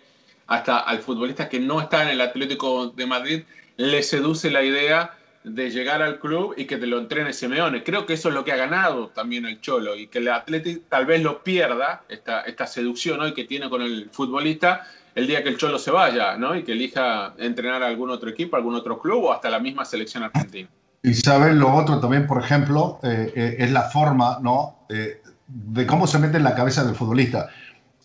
hasta 0.47 0.79
al 0.79 0.99
futbolista 0.99 1.49
que 1.49 1.59
no 1.59 1.81
está 1.81 2.03
en 2.03 2.11
el 2.11 2.21
Atlético 2.21 2.89
de 2.89 3.07
Madrid 3.07 3.43
le 3.79 4.03
seduce 4.03 4.51
la 4.51 4.63
idea 4.63 5.18
de 5.49 5.71
llegar 5.71 6.03
al 6.03 6.19
club 6.19 6.55
y 6.57 6.67
que 6.67 6.77
te 6.77 6.87
lo 6.87 6.99
entrene 6.99 7.33
Simeone. 7.33 7.83
Creo 7.83 8.07
que 8.07 8.15
eso 8.15 8.29
es 8.29 8.35
lo 8.35 8.45
que 8.45 8.53
ha 8.53 8.57
ganado 8.57 9.09
también 9.09 9.47
el 9.47 9.61
Cholo 9.61 9.97
y 9.97 10.09
que 10.09 10.19
el 10.19 10.29
Atlético 10.29 10.83
tal 10.89 11.07
vez 11.07 11.23
lo 11.23 11.43
pierda, 11.43 12.03
esta, 12.09 12.43
esta 12.43 12.67
seducción 12.67 13.21
hoy 13.21 13.35
que 13.35 13.45
tiene 13.45 13.69
con 13.69 13.83
el 13.83 14.11
futbolista, 14.11 14.87
el 15.15 15.27
día 15.27 15.43
que 15.43 15.49
el 15.49 15.57
Cholo 15.57 15.79
se 15.79 15.91
vaya, 15.91 16.37
¿no? 16.37 16.55
Y 16.55 16.63
que 16.63 16.73
elija 16.73 17.35
entrenar 17.39 17.83
a 17.83 17.89
algún 17.89 18.11
otro 18.11 18.31
equipo, 18.31 18.57
algún 18.57 18.75
otro 18.75 18.99
club 18.99 19.25
o 19.25 19.33
hasta 19.33 19.51
la 19.51 19.59
misma 19.59 19.85
selección 19.85 20.23
argentina. 20.23 20.69
Y 21.03 21.15
sabes 21.15 21.55
lo 21.55 21.75
otro 21.75 22.01
también, 22.01 22.27
por 22.27 22.43
ejemplo, 22.43 22.99
eh, 23.03 23.33
eh, 23.35 23.57
es 23.59 23.71
la 23.71 23.83
forma, 23.83 24.39
¿no? 24.43 24.87
Eh, 24.89 25.23
de 25.47 25.87
cómo 25.87 26.07
se 26.07 26.19
mete 26.19 26.37
en 26.37 26.45
la 26.45 26.55
cabeza 26.55 26.85
del 26.85 26.95
futbolista. 26.95 27.49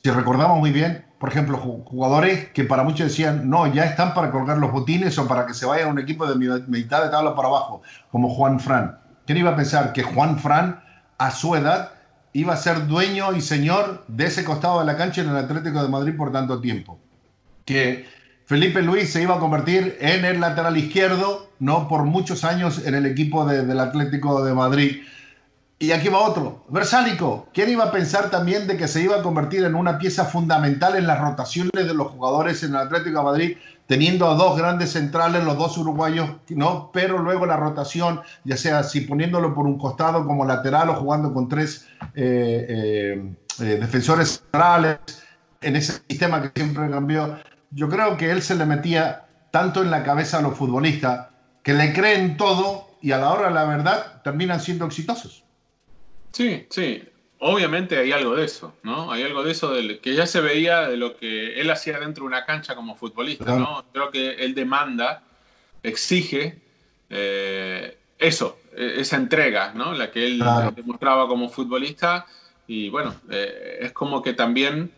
Si 0.01 0.09
recordamos 0.09 0.59
muy 0.59 0.71
bien, 0.71 1.05
por 1.23 1.29
ejemplo, 1.29 1.57
jugadores 1.57 2.49
que 2.49 2.65
para 2.65 2.83
muchos 2.83 3.07
decían, 3.07 3.49
no, 3.49 3.73
ya 3.73 3.85
están 3.85 4.13
para 4.13 4.29
colgar 4.29 4.57
los 4.57 4.73
botines 4.73 5.17
o 5.17 5.25
para 5.25 5.45
que 5.45 5.53
se 5.53 5.65
vayan 5.65 5.87
a 5.87 5.91
un 5.91 5.99
equipo 5.99 6.27
de 6.27 6.35
mitad 6.67 7.01
de 7.01 7.09
tabla 7.09 7.33
para 7.33 7.47
abajo, 7.47 7.81
como 8.11 8.27
Juan 8.27 8.59
Fran. 8.59 8.99
¿Quién 9.25 9.37
iba 9.37 9.51
a 9.51 9.55
pensar 9.55 9.93
que 9.93 10.03
Juan 10.03 10.37
Fran, 10.37 10.83
a 11.17 11.31
su 11.31 11.55
edad, 11.55 11.93
iba 12.33 12.51
a 12.51 12.57
ser 12.57 12.87
dueño 12.87 13.31
y 13.31 13.39
señor 13.39 14.03
de 14.09 14.25
ese 14.25 14.43
costado 14.43 14.81
de 14.81 14.85
la 14.85 14.97
cancha 14.97 15.21
en 15.21 15.29
el 15.29 15.37
Atlético 15.37 15.81
de 15.81 15.87
Madrid 15.87 16.13
por 16.17 16.33
tanto 16.33 16.59
tiempo? 16.59 16.99
Que 17.63 18.05
Felipe 18.45 18.81
Luis 18.81 19.13
se 19.13 19.21
iba 19.21 19.35
a 19.35 19.39
convertir 19.39 19.97
en 20.01 20.25
el 20.25 20.41
lateral 20.41 20.75
izquierdo, 20.75 21.53
no 21.57 21.87
por 21.87 22.03
muchos 22.03 22.43
años 22.43 22.85
en 22.85 22.95
el 22.95 23.05
equipo 23.05 23.45
del 23.45 23.79
Atlético 23.79 24.43
de 24.43 24.53
Madrid. 24.53 25.03
Y 25.83 25.91
aquí 25.91 26.07
va 26.07 26.19
otro, 26.19 26.63
Versálico. 26.69 27.49
¿Quién 27.53 27.69
iba 27.69 27.83
a 27.83 27.91
pensar 27.91 28.31
también 28.31 28.67
de 28.67 28.77
que 28.77 28.87
se 28.87 29.01
iba 29.01 29.17
a 29.17 29.21
convertir 29.21 29.65
en 29.65 29.75
una 29.75 29.97
pieza 29.97 30.23
fundamental 30.23 30.95
en 30.95 31.05
las 31.05 31.19
rotaciones 31.19 31.73
de 31.73 31.93
los 31.93 32.07
jugadores 32.07 32.63
en 32.63 32.69
el 32.69 32.77
Atlético 32.77 33.17
de 33.17 33.25
Madrid, 33.25 33.57
teniendo 33.85 34.31
a 34.31 34.35
dos 34.35 34.57
grandes 34.57 34.93
centrales, 34.93 35.43
los 35.43 35.57
dos 35.57 35.77
uruguayos, 35.77 36.37
¿no? 36.47 36.89
Pero 36.93 37.17
luego 37.17 37.45
la 37.45 37.57
rotación, 37.57 38.21
ya 38.45 38.55
sea 38.55 38.81
si 38.83 39.01
poniéndolo 39.01 39.53
por 39.53 39.65
un 39.65 39.77
costado 39.77 40.25
como 40.25 40.45
lateral 40.45 40.87
o 40.87 40.95
jugando 40.95 41.33
con 41.33 41.49
tres 41.49 41.85
eh, 42.15 42.65
eh, 42.69 43.35
eh, 43.59 43.63
defensores 43.81 44.39
centrales, 44.39 44.99
en 45.59 45.75
ese 45.75 46.01
sistema 46.07 46.43
que 46.43 46.61
siempre 46.61 46.89
cambió. 46.89 47.39
Yo 47.71 47.89
creo 47.89 48.15
que 48.15 48.31
él 48.31 48.41
se 48.41 48.55
le 48.55 48.65
metía 48.65 49.25
tanto 49.51 49.83
en 49.83 49.91
la 49.91 50.01
cabeza 50.03 50.37
a 50.37 50.41
los 50.43 50.57
futbolistas 50.57 51.27
que 51.61 51.73
le 51.73 51.91
creen 51.91 52.37
todo 52.37 52.87
y 53.01 53.11
a 53.11 53.17
la 53.17 53.33
hora 53.33 53.49
de 53.49 53.53
la 53.53 53.65
verdad 53.65 54.21
terminan 54.23 54.61
siendo 54.61 54.85
exitosos. 54.85 55.43
Sí, 56.33 56.65
sí. 56.69 57.03
Obviamente 57.39 57.97
hay 57.97 58.11
algo 58.11 58.35
de 58.35 58.45
eso, 58.45 58.73
¿no? 58.83 59.11
Hay 59.11 59.23
algo 59.23 59.43
de 59.43 59.51
eso 59.51 59.73
del, 59.73 59.99
que 59.99 60.15
ya 60.15 60.25
se 60.25 60.41
veía 60.41 60.87
de 60.87 60.97
lo 60.97 61.17
que 61.17 61.59
él 61.59 61.69
hacía 61.69 61.99
dentro 61.99 62.23
de 62.23 62.27
una 62.27 62.45
cancha 62.45 62.75
como 62.75 62.95
futbolista, 62.95 63.57
¿no? 63.57 63.85
Creo 63.91 64.11
que 64.11 64.31
él 64.31 64.55
demanda, 64.55 65.23
exige 65.83 66.61
eh, 67.09 67.97
eso, 68.17 68.59
e, 68.75 69.01
esa 69.01 69.17
entrega, 69.17 69.73
¿no? 69.73 69.93
La 69.93 70.09
que 70.09 70.25
él 70.25 70.43
demostraba 70.75 71.27
como 71.27 71.49
futbolista 71.49 72.25
y 72.65 72.89
bueno, 72.89 73.13
eh, 73.29 73.79
es 73.81 73.91
como 73.91 74.21
que 74.21 74.33
también 74.33 74.91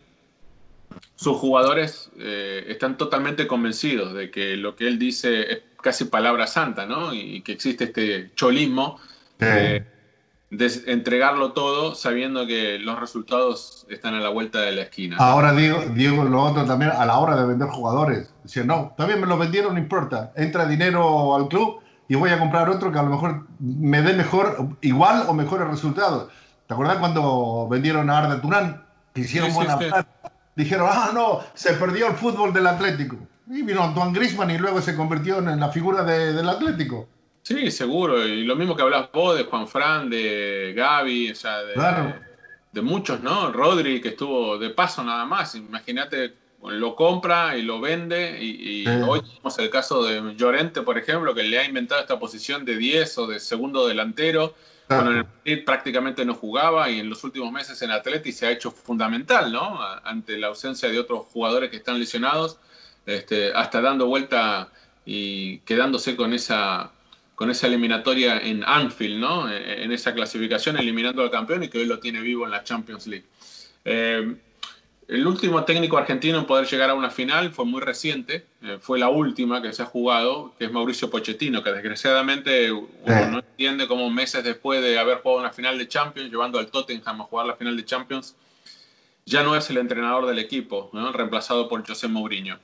sus 1.16 1.36
jugadores 1.36 2.10
eh, 2.18 2.64
están 2.68 2.96
totalmente 2.96 3.48
convencidos 3.48 4.14
de 4.14 4.30
que 4.30 4.56
lo 4.56 4.76
que 4.76 4.86
él 4.86 5.00
dice 5.00 5.52
es 5.52 5.62
casi 5.82 6.04
palabra 6.04 6.46
santa, 6.46 6.86
¿no? 6.86 7.12
Y 7.12 7.42
que 7.42 7.52
existe 7.52 7.84
este 7.84 8.30
cholismo 8.36 9.00
de 9.38 9.95
entregarlo 10.86 11.52
todo 11.52 11.94
sabiendo 11.94 12.46
que 12.46 12.78
los 12.78 12.98
resultados 12.98 13.86
están 13.88 14.14
a 14.14 14.20
la 14.20 14.28
vuelta 14.28 14.60
de 14.60 14.72
la 14.72 14.82
esquina. 14.82 15.16
Ahora 15.18 15.52
Diego, 15.52 15.82
Diego 15.94 16.24
lo 16.24 16.42
otro 16.42 16.64
también 16.64 16.90
a 16.90 17.04
la 17.06 17.18
hora 17.18 17.36
de 17.36 17.46
vender 17.46 17.68
jugadores. 17.68 18.32
Dice, 18.44 18.64
no, 18.64 18.94
también 18.96 19.20
me 19.20 19.26
lo 19.26 19.38
vendieron, 19.38 19.74
no 19.74 19.80
importa. 19.80 20.32
Entra 20.36 20.66
dinero 20.66 21.34
al 21.34 21.48
club 21.48 21.80
y 22.08 22.14
voy 22.14 22.30
a 22.30 22.38
comprar 22.38 22.68
otro 22.68 22.92
que 22.92 22.98
a 22.98 23.02
lo 23.02 23.10
mejor 23.10 23.46
me 23.58 24.02
dé 24.02 24.14
mejor, 24.14 24.76
igual 24.80 25.24
o 25.28 25.34
mejores 25.34 25.68
resultados. 25.68 26.28
¿Te 26.66 26.74
acuerdas 26.74 26.98
cuando 26.98 27.68
vendieron 27.68 28.10
a 28.10 28.18
Arda 28.18 28.40
Turán? 28.40 28.84
Que 29.14 29.22
hicieron 29.22 29.52
buena 29.54 29.78
Dijeron, 30.54 30.88
ah, 30.90 31.10
no, 31.12 31.40
se 31.52 31.74
perdió 31.74 32.06
el 32.06 32.14
fútbol 32.14 32.52
del 32.52 32.66
Atlético. 32.66 33.18
Y 33.48 33.62
vino 33.62 33.82
Antoine 33.82 34.12
Grisman 34.12 34.50
y 34.50 34.58
luego 34.58 34.80
se 34.80 34.96
convirtió 34.96 35.38
en 35.38 35.60
la 35.60 35.68
figura 35.68 36.02
del 36.02 36.48
Atlético. 36.48 37.08
Sí, 37.46 37.70
seguro. 37.70 38.26
Y 38.26 38.42
lo 38.42 38.56
mismo 38.56 38.74
que 38.74 38.82
hablas 38.82 39.08
vos 39.12 39.38
de 39.38 39.44
Juan 39.44 39.68
Fran, 39.68 40.10
de 40.10 40.72
Gaby, 40.74 41.30
o 41.30 41.34
sea, 41.36 41.62
de, 41.62 42.82
muchos, 42.82 43.20
¿no? 43.20 43.52
Rodri, 43.52 44.00
que 44.00 44.08
estuvo 44.08 44.58
de 44.58 44.70
paso 44.70 45.04
nada 45.04 45.24
más. 45.26 45.54
Imagínate, 45.54 46.34
lo 46.64 46.96
compra 46.96 47.56
y 47.56 47.62
lo 47.62 47.80
vende. 47.80 48.36
Y, 48.42 48.84
hoy 48.88 49.20
tenemos 49.20 49.56
el 49.60 49.70
caso 49.70 50.02
de 50.02 50.34
Llorente, 50.34 50.82
por 50.82 50.98
ejemplo, 50.98 51.36
que 51.36 51.44
le 51.44 51.60
ha 51.60 51.64
inventado 51.64 52.00
esta 52.00 52.18
posición 52.18 52.64
de 52.64 52.78
10 52.78 53.18
o 53.18 53.26
de 53.28 53.38
segundo 53.38 53.86
delantero. 53.86 54.56
Cuando 54.88 55.12
en 55.12 55.18
el 55.18 55.24
Madrid 55.24 55.64
prácticamente 55.64 56.24
no 56.24 56.34
jugaba 56.34 56.90
y 56.90 56.98
en 56.98 57.08
los 57.08 57.22
últimos 57.22 57.52
meses 57.52 57.80
en 57.80 57.92
Atleti 57.92 58.32
se 58.32 58.48
ha 58.48 58.50
hecho 58.50 58.72
fundamental, 58.72 59.52
¿no? 59.52 59.78
Ante 60.02 60.36
la 60.36 60.48
ausencia 60.48 60.88
de 60.88 60.98
otros 60.98 61.26
jugadores 61.26 61.70
que 61.70 61.76
están 61.76 62.00
lesionados, 62.00 62.58
este, 63.06 63.52
hasta 63.52 63.80
dando 63.80 64.06
vuelta 64.06 64.68
y 65.04 65.58
quedándose 65.58 66.16
con 66.16 66.32
esa 66.32 66.90
con 67.36 67.50
esa 67.50 67.68
eliminatoria 67.68 68.38
en 68.38 68.64
Anfield, 68.64 69.20
¿no? 69.20 69.48
En 69.48 69.92
esa 69.92 70.12
clasificación, 70.14 70.76
eliminando 70.78 71.22
al 71.22 71.30
campeón 71.30 71.62
y 71.62 71.68
que 71.68 71.78
hoy 71.78 71.86
lo 71.86 72.00
tiene 72.00 72.20
vivo 72.20 72.44
en 72.44 72.50
la 72.50 72.64
Champions 72.64 73.06
League. 73.06 73.26
Eh, 73.84 74.36
el 75.08 75.24
último 75.24 75.62
técnico 75.64 75.98
argentino 75.98 76.38
en 76.38 76.46
poder 76.46 76.66
llegar 76.66 76.90
a 76.90 76.94
una 76.94 77.10
final 77.10 77.52
fue 77.52 77.64
muy 77.64 77.80
reciente, 77.80 78.44
eh, 78.62 78.78
fue 78.80 78.98
la 78.98 79.08
última 79.08 79.62
que 79.62 79.72
se 79.72 79.82
ha 79.82 79.86
jugado, 79.86 80.54
que 80.58 80.64
es 80.64 80.72
Mauricio 80.72 81.10
Pochettino, 81.10 81.62
que 81.62 81.70
desgraciadamente 81.70 82.72
uno 82.72 82.90
no 83.04 83.38
entiende 83.38 83.86
cómo 83.86 84.10
meses 84.10 84.42
después 84.42 84.82
de 84.82 84.98
haber 84.98 85.18
jugado 85.18 85.42
una 85.42 85.52
final 85.52 85.78
de 85.78 85.86
Champions, 85.86 86.28
llevando 86.30 86.58
al 86.58 86.68
Tottenham 86.68 87.20
a 87.20 87.24
jugar 87.24 87.46
la 87.46 87.54
final 87.54 87.76
de 87.76 87.84
Champions, 87.84 88.34
ya 89.26 89.44
no 89.44 89.54
es 89.54 89.70
el 89.70 89.76
entrenador 89.76 90.26
del 90.26 90.40
equipo, 90.40 90.90
¿no? 90.92 91.12
reemplazado 91.12 91.68
por 91.68 91.86
José 91.86 92.08
Mourinho. 92.08 92.58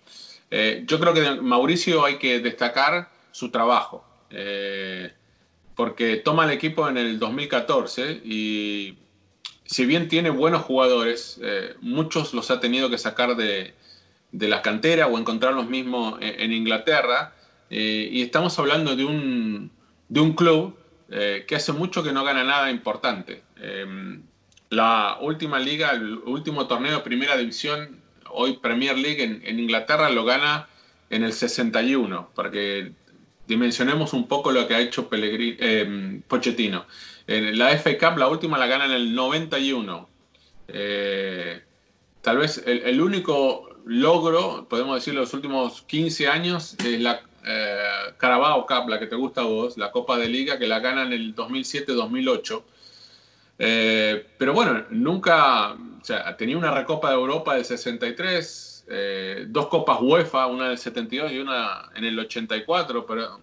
Eh, 0.50 0.82
yo 0.86 0.98
creo 0.98 1.14
que 1.14 1.20
de 1.20 1.40
Mauricio 1.40 2.04
hay 2.04 2.18
que 2.18 2.40
destacar 2.40 3.08
su 3.30 3.50
trabajo, 3.50 4.04
eh, 4.32 5.12
porque 5.74 6.16
toma 6.16 6.44
el 6.44 6.50
equipo 6.50 6.88
en 6.88 6.96
el 6.96 7.18
2014 7.18 8.20
y 8.24 8.98
si 9.64 9.86
bien 9.86 10.08
tiene 10.08 10.30
buenos 10.30 10.62
jugadores, 10.62 11.40
eh, 11.42 11.74
muchos 11.80 12.34
los 12.34 12.50
ha 12.50 12.60
tenido 12.60 12.90
que 12.90 12.98
sacar 12.98 13.36
de, 13.36 13.74
la 14.32 14.62
cantera 14.62 15.06
o 15.06 15.18
encontrar 15.18 15.54
los 15.54 15.68
mismos 15.68 16.18
en, 16.20 16.52
Inglaterra. 16.52 17.34
y 17.68 18.22
estamos 18.22 18.58
hablando 18.58 18.96
de 18.96 19.04
un, 19.04 19.70
de 20.08 20.20
un 20.20 20.32
club 20.32 20.76
que 21.10 21.54
hace 21.54 21.72
mucho 21.72 22.02
que 22.02 22.12
no 22.12 22.24
gana 22.24 22.42
nada 22.42 22.70
importante. 22.70 23.42
la 24.70 25.18
última 25.20 25.58
liga, 25.58 25.90
el 25.90 26.14
último 26.24 26.66
torneo 26.66 26.96
de 26.96 27.02
primera 27.02 27.36
división 27.36 28.02
hoy 28.32 28.58
Premier 28.58 28.98
League 28.98 29.22
en, 29.22 29.58
Inglaterra 29.58 30.10
lo 30.10 30.24
gana 30.24 30.68
en 31.10 31.24
el 31.24 31.32
61, 31.32 32.30
para 32.34 32.50
dimensionemos 33.46 34.12
un 34.12 34.28
poco 34.28 34.50
lo 34.52 34.66
que 34.66 34.74
ha 34.74 34.80
hecho 34.80 35.08
eh, 35.12 36.20
Pochettino. 36.26 36.86
En 37.26 37.58
la 37.58 37.76
FA 37.78 37.98
Cup, 37.98 38.18
la 38.18 38.28
última 38.28 38.58
la 38.58 38.66
gana 38.66 38.86
en 38.86 38.92
el 38.92 39.14
91. 39.14 40.08
Eh, 40.68 41.62
tal 42.20 42.38
vez 42.38 42.62
el, 42.66 43.00
único 43.00 43.70
logro, 43.84 44.66
podemos 44.68 44.96
decir, 44.96 45.14
los 45.14 45.32
últimos 45.34 45.82
15 45.82 46.28
años 46.28 46.76
es 46.84 47.00
la 47.00 47.22
eh, 47.44 48.14
Carabao 48.18 48.66
Cup, 48.66 48.88
la 48.88 48.98
que 48.98 49.06
te 49.06 49.16
gusta 49.16 49.42
a 49.42 49.44
vos, 49.44 49.76
la 49.76 49.90
Copa 49.90 50.18
de 50.18 50.28
Liga, 50.28 50.58
que 50.58 50.66
la 50.66 50.80
gana 50.80 51.02
en 51.02 51.12
el 51.12 51.34
2007-2008. 51.34 52.62
pero 54.38 54.52
bueno, 54.52 54.84
nunca 54.90 55.76
o 56.02 56.04
sea, 56.04 56.36
tenía 56.36 56.58
una 56.58 56.72
recopa 56.72 57.10
de 57.10 57.14
Europa 57.14 57.54
del 57.54 57.64
63, 57.64 58.71
eh, 58.88 59.46
dos 59.48 59.68
copas 59.68 59.98
UEFA, 60.00 60.46
una 60.46 60.68
del 60.68 60.78
72 60.78 61.32
y 61.32 61.38
una 61.38 61.90
en 61.94 62.04
el 62.04 62.18
84, 62.18 63.06
pero 63.06 63.40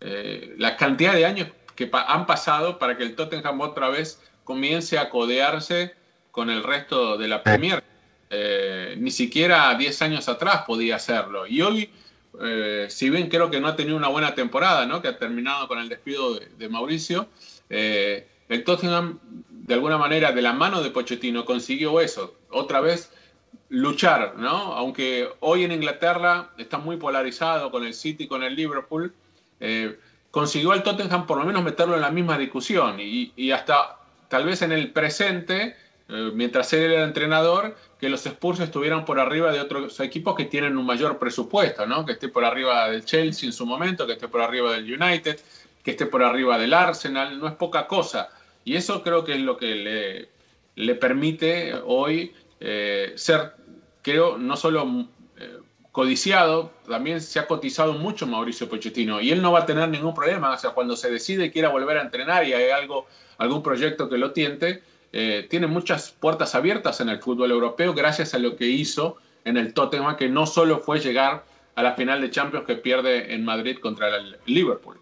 eh, 0.00 0.54
la 0.58 0.76
cantidad 0.76 1.14
de 1.14 1.26
años 1.26 1.48
que 1.74 1.90
han 1.92 2.26
pasado 2.26 2.78
para 2.78 2.96
que 2.96 3.02
el 3.02 3.14
Tottenham 3.14 3.60
otra 3.60 3.88
vez 3.88 4.20
comience 4.44 4.98
a 4.98 5.10
codearse 5.10 5.94
con 6.30 6.50
el 6.50 6.62
resto 6.62 7.18
de 7.18 7.28
la 7.28 7.42
Premier. 7.42 7.82
Eh, 8.30 8.96
ni 8.98 9.10
siquiera 9.10 9.74
10 9.74 10.02
años 10.02 10.28
atrás 10.28 10.62
podía 10.66 10.96
hacerlo. 10.96 11.46
Y 11.46 11.62
hoy, 11.62 11.90
si 12.88 13.10
bien 13.10 13.28
creo 13.28 13.50
que 13.50 13.60
no 13.60 13.68
ha 13.68 13.76
tenido 13.76 13.96
una 13.96 14.08
buena 14.08 14.34
temporada, 14.34 14.86
¿no? 14.86 15.00
que 15.00 15.08
ha 15.08 15.18
terminado 15.18 15.68
con 15.68 15.78
el 15.78 15.88
despido 15.88 16.34
de, 16.34 16.48
de 16.58 16.68
Mauricio, 16.68 17.28
el 17.68 18.64
Tottenham 18.64 19.18
de 19.66 19.74
alguna 19.74 19.98
manera, 19.98 20.32
de 20.32 20.42
la 20.42 20.52
mano 20.52 20.82
de 20.82 20.90
Pochettino, 20.90 21.44
consiguió 21.44 22.00
eso, 22.00 22.36
otra 22.50 22.80
vez 22.80 23.10
luchar, 23.68 24.34
¿no? 24.36 24.74
Aunque 24.74 25.28
hoy 25.40 25.64
en 25.64 25.72
Inglaterra 25.72 26.50
está 26.58 26.78
muy 26.78 26.96
polarizado 26.96 27.70
con 27.70 27.84
el 27.84 27.94
City 27.94 28.24
y 28.24 28.28
con 28.28 28.42
el 28.42 28.54
Liverpool, 28.54 29.12
eh, 29.60 29.98
consiguió 30.30 30.72
al 30.72 30.82
Tottenham 30.82 31.26
por 31.26 31.38
lo 31.38 31.44
menos 31.44 31.62
meterlo 31.62 31.94
en 31.94 32.02
la 32.02 32.10
misma 32.10 32.38
discusión 32.38 32.96
y, 33.00 33.50
hasta 33.50 33.98
tal 34.28 34.44
vez 34.44 34.62
en 34.62 34.72
el 34.72 34.92
presente, 34.92 35.76
eh, 36.08 36.30
mientras 36.34 36.72
él 36.72 36.92
era 36.92 37.04
entrenador, 37.04 37.76
que 38.00 38.08
los 38.08 38.26
Spurs 38.26 38.60
estuvieran 38.60 39.04
por 39.04 39.18
arriba 39.18 39.50
de 39.50 39.60
otros 39.60 39.98
equipos 40.00 40.36
que 40.36 40.44
tienen 40.44 40.76
un 40.76 40.84
mayor 40.84 41.18
presupuesto, 41.18 41.86
¿no? 41.86 42.04
Que 42.04 42.12
esté 42.12 42.28
por 42.28 42.44
arriba 42.44 42.90
del 42.90 43.04
Chelsea 43.04 43.46
en 43.46 43.52
su 43.52 43.64
momento, 43.66 44.06
que 44.06 44.12
esté 44.12 44.28
por 44.28 44.42
arriba 44.42 44.72
del 44.72 44.84
United, 44.84 45.40
que 45.82 45.92
esté 45.92 46.06
por 46.06 46.22
arriba 46.22 46.58
del 46.58 46.74
Arsenal, 46.74 47.38
no 47.38 47.48
es 47.48 47.54
poca 47.54 47.86
cosa. 47.86 48.28
Y 48.64 48.76
eso 48.76 49.02
creo 49.02 49.24
que 49.24 49.34
es 49.34 49.40
lo 49.40 49.56
que 49.56 49.74
le, 49.74 50.28
le 50.74 50.94
permite 50.96 51.74
hoy 51.84 52.34
eh, 52.60 53.12
ser, 53.16 53.52
creo, 54.02 54.38
no 54.38 54.56
solo 54.56 55.06
eh, 55.38 55.58
codiciado, 55.92 56.72
también 56.88 57.20
se 57.20 57.38
ha 57.38 57.46
cotizado 57.46 57.94
mucho 57.94 58.26
Mauricio 58.26 58.68
Pochettino 58.68 59.20
y 59.20 59.30
él 59.30 59.42
no 59.42 59.52
va 59.52 59.60
a 59.60 59.66
tener 59.66 59.88
ningún 59.88 60.14
problema. 60.14 60.52
O 60.52 60.58
sea, 60.58 60.70
cuando 60.70 60.96
se 60.96 61.10
decide 61.10 61.46
y 61.46 61.50
quiera 61.50 61.68
volver 61.68 61.98
a 61.98 62.02
entrenar 62.02 62.46
y 62.46 62.52
hay 62.52 62.70
algo, 62.70 63.06
algún 63.38 63.62
proyecto 63.62 64.08
que 64.08 64.18
lo 64.18 64.32
tiente, 64.32 64.82
eh, 65.12 65.46
tiene 65.48 65.66
muchas 65.66 66.10
puertas 66.10 66.54
abiertas 66.54 67.00
en 67.00 67.08
el 67.08 67.18
fútbol 67.20 67.50
europeo 67.50 67.94
gracias 67.94 68.34
a 68.34 68.38
lo 68.38 68.56
que 68.56 68.66
hizo 68.66 69.16
en 69.44 69.56
el 69.56 69.72
Tottenham, 69.72 70.16
que 70.16 70.28
no 70.28 70.46
solo 70.46 70.80
fue 70.80 71.00
llegar 71.00 71.44
a 71.76 71.82
la 71.82 71.94
final 71.94 72.20
de 72.20 72.30
Champions 72.30 72.66
que 72.66 72.76
pierde 72.76 73.34
en 73.34 73.44
Madrid 73.44 73.78
contra 73.78 74.08
el 74.16 74.36
Liverpool. 74.46 74.98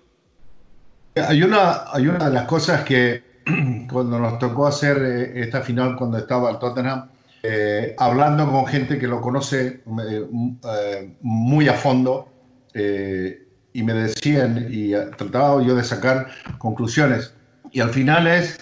Hay 1.17 1.43
una, 1.43 1.91
hay 1.93 2.07
una 2.09 2.27
de 2.27 2.35
las 2.35 2.47
cosas 2.47 2.85
que 2.85 3.23
cuando 3.91 4.19
nos 4.19 4.39
tocó 4.39 4.67
hacer 4.67 4.99
esta 5.37 5.63
final 5.63 5.97
cuando 5.97 6.19
estaba 6.19 6.51
el 6.51 6.59
Tottenham, 6.59 7.09
eh, 7.47 7.95
hablando 7.99 8.51
con 8.51 8.67
gente 8.67 8.99
que 8.99 9.07
lo 9.07 9.21
conoce 9.21 9.83
eh, 10.09 11.15
muy 11.21 11.69
a 11.69 11.75
fondo 11.75 12.31
y 12.75 13.83
me 13.83 13.93
decían 13.93 14.67
y 14.71 14.93
trataba 15.17 15.63
yo 15.63 15.77
de 15.77 15.85
sacar 15.85 16.29
conclusiones 16.59 17.35
y 17.71 17.81
al 17.81 17.91
final 17.91 18.27
es 18.27 18.59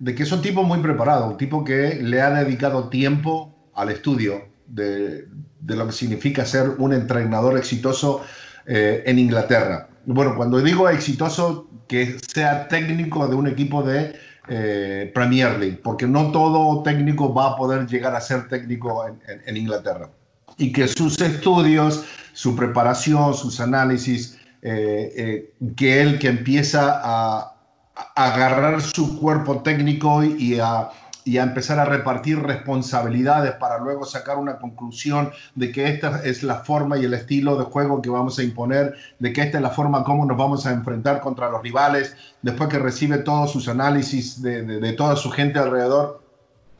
de 0.00 0.14
que 0.14 0.24
es 0.24 0.32
un 0.32 0.42
tipo 0.42 0.64
muy 0.64 0.80
preparado, 0.80 1.28
un 1.28 1.38
tipo 1.38 1.64
que 1.64 1.94
le 2.02 2.20
ha 2.20 2.30
dedicado 2.30 2.88
tiempo 2.88 3.54
al 3.74 3.90
estudio 3.90 4.48
de, 4.66 5.26
de 5.60 5.76
lo 5.76 5.86
que 5.86 5.92
significa 5.92 6.44
ser 6.44 6.68
un 6.78 6.92
entrenador 6.92 7.56
exitoso 7.56 8.22
en 8.66 9.18
Inglaterra. 9.20 9.88
Bueno, 10.04 10.34
cuando 10.36 10.60
digo 10.60 10.88
exitoso, 10.88 11.70
que 11.88 12.18
sea 12.28 12.68
técnico 12.68 13.28
de 13.28 13.36
un 13.36 13.46
equipo 13.46 13.82
de 13.82 14.14
eh, 14.48 15.10
Premier 15.14 15.58
League, 15.58 15.80
porque 15.82 16.06
no 16.06 16.30
todo 16.30 16.82
técnico 16.82 17.34
va 17.34 17.48
a 17.48 17.56
poder 17.56 17.86
llegar 17.86 18.14
a 18.14 18.20
ser 18.20 18.48
técnico 18.48 19.04
en, 19.06 19.56
Inglaterra. 19.56 20.10
Y 20.56 20.72
que 20.72 20.86
sus 20.88 21.20
estudios, 21.20 22.04
su 22.32 22.54
preparación, 22.54 23.34
sus 23.34 23.60
análisis, 23.60 24.38
eh, 24.62 25.12
eh, 25.16 25.54
que 25.76 26.00
él 26.00 26.18
que 26.18 26.28
empieza 26.28 27.00
a, 27.02 27.56
a 27.96 28.24
agarrar 28.24 28.80
su 28.80 29.18
cuerpo 29.18 29.62
técnico 29.62 30.22
y 30.22 30.58
a 30.60 30.90
y 31.26 31.38
a 31.38 31.42
empezar 31.42 31.80
a 31.80 31.84
repartir 31.84 32.38
responsabilidades 32.38 33.54
para 33.56 33.80
luego 33.80 34.04
sacar 34.04 34.38
una 34.38 34.58
conclusión 34.58 35.32
de 35.56 35.72
que 35.72 35.88
esta 35.88 36.22
es 36.24 36.44
la 36.44 36.60
forma 36.60 36.98
y 36.98 37.04
el 37.04 37.14
estilo 37.14 37.58
de 37.58 37.64
juego 37.64 38.00
que 38.00 38.08
vamos 38.08 38.38
a 38.38 38.44
imponer, 38.44 38.94
de 39.18 39.32
que 39.32 39.42
esta 39.42 39.58
es 39.58 39.62
la 39.62 39.70
forma 39.70 40.04
como 40.04 40.24
nos 40.24 40.38
vamos 40.38 40.66
a 40.66 40.70
enfrentar 40.70 41.20
contra 41.20 41.50
los 41.50 41.62
rivales, 41.62 42.16
después 42.42 42.68
que 42.68 42.78
recibe 42.78 43.18
todos 43.18 43.50
sus 43.50 43.66
análisis 43.66 44.40
de, 44.40 44.62
de, 44.62 44.92
toda 44.92 45.16
su 45.16 45.28
gente 45.32 45.58
alrededor. 45.58 46.22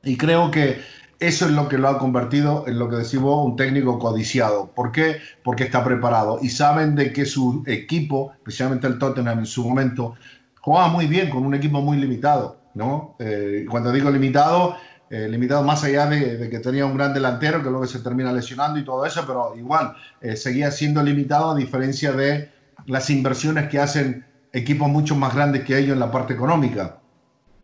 Y 0.05 0.17
creo 0.17 0.53
que 0.53 0.81
eso 1.19 1.47
es 1.47 1.51
lo 1.51 1.69
que 1.69 1.79
lo 1.79 1.89
ha 1.89 1.99
convertido 1.99 2.69
en 2.69 2.79
lo 2.79 2.89
que 2.89 2.97
decimos 2.97 3.45
un 3.45 3.57
técnico 3.57 3.99
codiciado. 3.99 4.71
¿Por 4.77 4.93
qué? 4.93 5.17
Porque 5.43 5.65
está 5.65 5.83
preparado 5.83 6.39
y 6.41 6.51
saben 6.51 6.95
de 6.95 7.13
que 7.13 7.27
su 7.27 7.65
equipo, 7.67 8.31
especialmente 8.37 8.87
el 8.87 9.01
Tottenham 9.01 9.41
en 9.41 9.47
su 9.47 9.69
momento, 9.69 10.15
jugaba 10.61 10.87
muy 10.87 11.09
bien 11.09 11.31
con 11.31 11.45
un 11.45 11.55
equipo 11.55 11.81
muy 11.81 11.97
limitado 11.97 12.65
¿no? 12.77 13.17
Eh, 13.19 13.65
cuando 13.69 13.91
digo 13.91 14.11
limitado, 14.11 14.77
eh, 15.09 15.27
limitado 15.29 15.65
más 15.65 15.83
allá 15.83 16.07
de, 16.07 16.49
que 16.51 16.59
tenía 16.59 16.85
un 16.85 16.97
gran 16.97 17.15
delantero 17.15 17.63
que 17.63 17.71
luego 17.71 17.87
se 17.87 18.01
termina 18.01 18.33
lesionando 18.33 18.79
y 18.79 18.85
todo 18.85 19.05
eso, 19.07 19.25
pero 19.27 19.55
igual 19.57 19.95
eh, 20.21 20.37
seguía 20.37 20.71
siendo 20.71 21.03
limitado 21.03 21.53
a 21.53 21.57
diferencia 21.57 22.13
de 22.13 22.51
las 22.85 23.09
inversiones 23.09 23.69
que 23.69 23.81
hacen 23.81 24.27
equipos 24.53 24.89
mucho 24.89 25.17
más 25.17 25.35
grandes 25.35 25.65
que 25.65 25.77
ellos 25.79 25.95
en 25.95 26.01
la 26.01 26.11
parte 26.11 26.35
económica. 26.35 26.99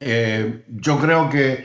yo 0.01 0.99
creo 0.99 1.29
que 1.29 1.65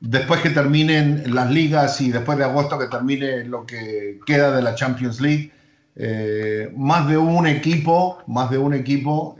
después 0.00 0.40
que 0.40 0.50
terminen 0.50 1.34
las 1.34 1.50
ligas 1.50 2.00
y 2.00 2.12
después 2.12 2.38
de 2.38 2.44
agosto 2.44 2.78
que 2.78 2.86
termine 2.86 3.44
lo 3.44 3.66
que 3.66 4.20
queda 4.24 4.54
de 4.54 4.62
la 4.62 4.74
Champions 4.74 5.20
League, 5.20 5.50
más 6.76 7.08
de 7.08 7.16
un 7.18 7.46
equipo, 7.46 8.22
más 8.26 8.50
de 8.50 8.58
un 8.58 8.72
equipo 8.72 9.36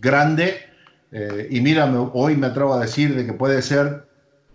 grande 0.00 0.67
eh, 1.10 1.48
y 1.50 1.60
mira, 1.60 1.90
hoy 2.12 2.36
me 2.36 2.48
atrevo 2.48 2.74
a 2.74 2.80
decir 2.80 3.14
de 3.14 3.24
que 3.24 3.32
puede 3.32 3.62
ser, 3.62 4.06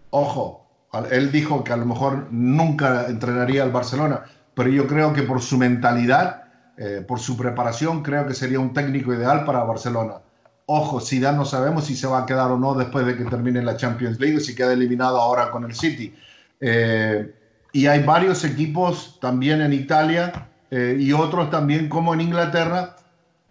ojo, 0.10 0.68
él 1.10 1.32
dijo 1.32 1.64
que 1.64 1.74
a 1.74 1.78
lo 1.78 1.86
mejor 1.86 2.28
nunca 2.32 3.08
entrenaría 3.08 3.64
al 3.64 3.72
Barcelona, 3.72 4.24
pero 4.54 4.70
yo 4.70 4.86
creo 4.88 5.14
que 5.14 5.24
por 5.24 5.42
su 5.42 5.58
mentalidad, 5.58 6.44
eh, 6.78 7.04
por 7.08 7.20
su 7.20 7.36
preparación, 7.36 8.04
creo 8.04 8.28
que 8.28 8.36
sería 8.36 8.60
un 8.60 8.74
técnico 8.74 9.14
ideal 9.14 9.46
para 9.46 9.64
Barcelona. 9.64 10.22
Ojo, 10.66 11.02
Zidane 11.02 11.38
no 11.38 11.46
sabemos 11.46 11.86
si 11.86 11.96
se 11.96 12.08
va 12.08 12.20
a 12.20 12.26
quedar 12.26 12.52
o 12.52 12.58
no 12.58 12.76
después 12.76 13.06
de 13.06 13.18
que 13.18 13.26
termine 13.26 13.62
la 13.64 13.76
Champions 13.76 14.20
League, 14.20 14.40
si 14.40 14.56
queda 14.56 14.74
eliminado 14.74 15.20
ahora 15.20 15.50
con 15.50 15.66
el 15.66 15.74
City. 15.74 16.14
Eh, 16.62 17.34
y 17.74 17.88
hay 17.88 18.04
varios 18.04 18.44
equipos 18.46 19.18
también 19.20 19.62
en 19.62 19.74
Italia 19.74 20.50
y 20.72 21.12
otros 21.12 21.52
también 21.52 21.88
como 21.88 22.16
en 22.16 22.22
Inglaterra 22.22 22.96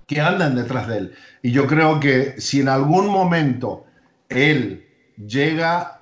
que 0.06 0.20
andan 0.20 0.54
detrás 0.54 0.88
de 0.88 0.98
él. 0.98 1.14
Y 1.42 1.52
yo 1.52 1.66
creo 1.66 2.00
que 2.00 2.40
si 2.40 2.60
en 2.60 2.68
algún 2.68 3.08
momento 3.08 3.86
él 4.28 4.86
llega 5.16 6.00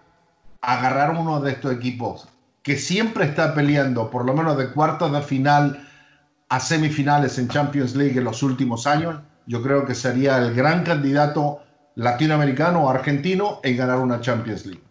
a 0.60 0.78
agarrar 0.78 1.10
uno 1.10 1.40
de 1.40 1.52
estos 1.52 1.72
equipos 1.72 2.28
que 2.62 2.76
siempre 2.76 3.24
está 3.24 3.54
peleando, 3.54 4.10
por 4.10 4.24
lo 4.24 4.34
menos 4.34 4.56
de 4.56 4.70
cuartos 4.70 5.12
de 5.12 5.22
final 5.22 5.88
a 6.48 6.60
semifinales 6.60 7.38
en 7.38 7.48
Champions 7.48 7.94
League 7.94 8.18
en 8.18 8.24
los 8.24 8.42
últimos 8.42 8.86
años, 8.86 9.20
yo 9.46 9.62
creo 9.62 9.86
que 9.86 9.94
sería 9.94 10.38
el 10.38 10.54
gran 10.54 10.84
candidato 10.84 11.62
latinoamericano 11.94 12.84
o 12.84 12.90
argentino 12.90 13.60
en 13.62 13.76
ganar 13.76 13.98
una 13.98 14.20
Champions 14.20 14.66
League. 14.66 14.82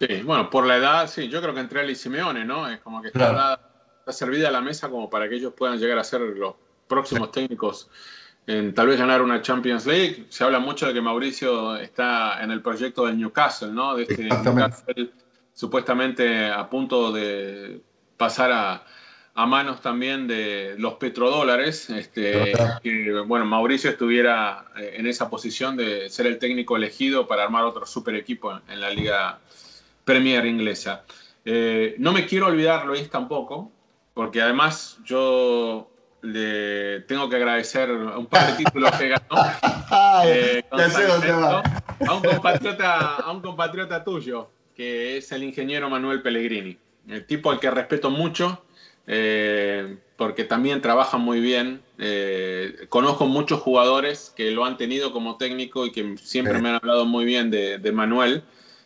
Sí, 0.00 0.22
bueno, 0.22 0.50
por 0.50 0.66
la 0.66 0.76
edad, 0.76 1.06
sí, 1.08 1.28
yo 1.28 1.40
creo 1.40 1.54
que 1.54 1.60
entre 1.60 1.82
él 1.82 1.90
y 1.90 1.94
Simeone, 1.94 2.44
¿no? 2.44 2.68
Es 2.68 2.80
como 2.80 3.00
que 3.00 3.08
está 3.08 3.60
servida 4.08 4.50
la 4.50 4.60
mesa 4.60 4.88
como 4.90 5.08
para 5.08 5.28
que 5.28 5.36
ellos 5.36 5.54
puedan 5.56 5.78
llegar 5.78 5.98
a 5.98 6.04
ser 6.04 6.20
los 6.20 6.54
próximos 6.88 7.30
técnicos 7.30 7.88
en 8.46 8.74
tal 8.74 8.88
vez 8.88 8.98
ganar 8.98 9.22
una 9.22 9.40
Champions 9.42 9.86
League. 9.86 10.26
Se 10.28 10.44
habla 10.44 10.58
mucho 10.58 10.86
de 10.86 10.94
que 10.94 11.00
Mauricio 11.00 11.76
está 11.76 12.42
en 12.42 12.50
el 12.50 12.60
proyecto 12.60 13.06
del 13.06 13.18
Newcastle, 13.18 13.72
¿no? 13.72 13.96
De 13.96 14.02
este 14.04 14.24
Newcastle 14.24 15.10
supuestamente 15.52 16.48
a 16.48 16.68
punto 16.68 17.12
de 17.12 17.80
pasar 18.16 18.52
a, 18.52 18.84
a 19.34 19.46
manos 19.46 19.80
también 19.80 20.28
de 20.28 20.74
los 20.78 20.94
petrodólares, 20.94 21.90
este, 21.90 22.52
que 22.82 23.12
bueno, 23.26 23.44
Mauricio 23.44 23.90
estuviera 23.90 24.66
eh, 24.76 24.94
en 24.96 25.06
esa 25.06 25.28
posición 25.28 25.76
de 25.76 26.08
ser 26.08 26.26
el 26.26 26.38
técnico 26.38 26.76
elegido 26.76 27.26
para 27.26 27.44
armar 27.44 27.64
otro 27.64 27.86
super 27.86 28.14
equipo 28.14 28.60
en 28.68 28.80
la 28.80 28.90
Liga 28.90 29.40
Premier 30.04 30.44
inglesa. 30.46 31.04
Eh, 31.44 31.96
no 31.98 32.12
me 32.12 32.26
quiero 32.26 32.46
olvidar, 32.46 32.86
Luis, 32.86 33.10
tampoco, 33.10 33.72
porque 34.12 34.40
además 34.40 34.98
yo 35.04 35.90
le 36.24 37.00
tengo 37.00 37.28
que 37.28 37.36
agradecer 37.36 37.90
un 37.90 38.26
par 38.26 38.50
de 38.50 38.64
títulos 38.64 38.90
que 38.92 39.08
ganó 39.08 39.24
eh, 40.26 40.64
a, 40.70 42.14
un 42.14 42.22
compatriota, 42.22 43.16
a 43.16 43.30
un 43.30 43.40
compatriota 43.40 44.02
tuyo, 44.02 44.50
que 44.74 45.18
es 45.18 45.30
el 45.32 45.42
ingeniero 45.42 45.88
Manuel 45.90 46.22
Pellegrini, 46.22 46.78
el 47.08 47.26
tipo 47.26 47.50
al 47.50 47.60
que 47.60 47.70
respeto 47.70 48.10
mucho 48.10 48.64
eh, 49.06 49.98
porque 50.16 50.44
también 50.44 50.80
trabaja 50.80 51.18
muy 51.18 51.40
bien. 51.40 51.82
Eh, 51.98 52.86
conozco 52.88 53.26
muchos 53.26 53.60
jugadores 53.60 54.32
que 54.36 54.50
lo 54.50 54.64
han 54.64 54.76
tenido 54.76 55.12
como 55.12 55.36
técnico 55.36 55.86
y 55.86 55.92
que 55.92 56.16
siempre 56.18 56.60
me 56.60 56.70
han 56.70 56.76
hablado 56.76 57.04
muy 57.04 57.24
bien 57.24 57.50
de, 57.50 57.92
Manuel. 57.92 58.42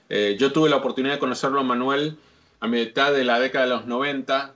Eh, 0.08 0.36
yo 0.38 0.52
tuve 0.52 0.70
la 0.70 0.76
oportunidad 0.76 1.14
de 1.14 1.20
conocerlo 1.20 1.60
a 1.60 1.64
Manuel 1.64 2.16
a 2.60 2.66
mitad 2.66 3.12
de 3.12 3.24
la 3.24 3.38
década 3.38 3.66
de 3.66 3.70
los 3.70 3.86
90. 3.86 4.54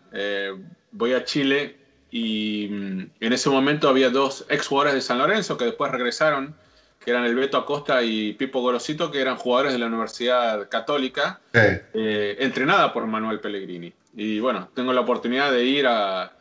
voy 0.92 1.12
a 1.12 1.24
Chile 1.24 1.76
y 2.12 2.68
mm, 2.70 3.10
en 3.20 3.32
ese 3.32 3.50
momento 3.50 3.88
había 3.88 4.10
dos 4.10 4.44
ex 4.48 4.68
jugadores 4.68 4.94
de 4.94 5.00
San 5.00 5.18
Lorenzo 5.18 5.56
que 5.56 5.64
después 5.64 5.90
regresaron, 5.90 6.54
que 7.02 7.10
eran 7.10 7.24
el 7.24 7.34
Beto 7.34 7.56
Acosta 7.56 8.02
y 8.02 8.34
Pipo 8.34 8.60
Gorosito, 8.60 9.10
que 9.10 9.20
eran 9.20 9.36
jugadores 9.36 9.72
de 9.72 9.78
la 9.78 9.86
Universidad 9.86 10.68
Católica, 10.68 11.40
entrenada 11.52 12.92
por 12.92 13.06
Manuel 13.06 13.40
Pellegrini. 13.40 13.92
Y 14.14 14.38
bueno, 14.40 14.68
tengo 14.74 14.92
la 14.92 15.00
oportunidad 15.00 15.50
de 15.50 15.64
ir 15.64 15.86
a, 15.88 16.36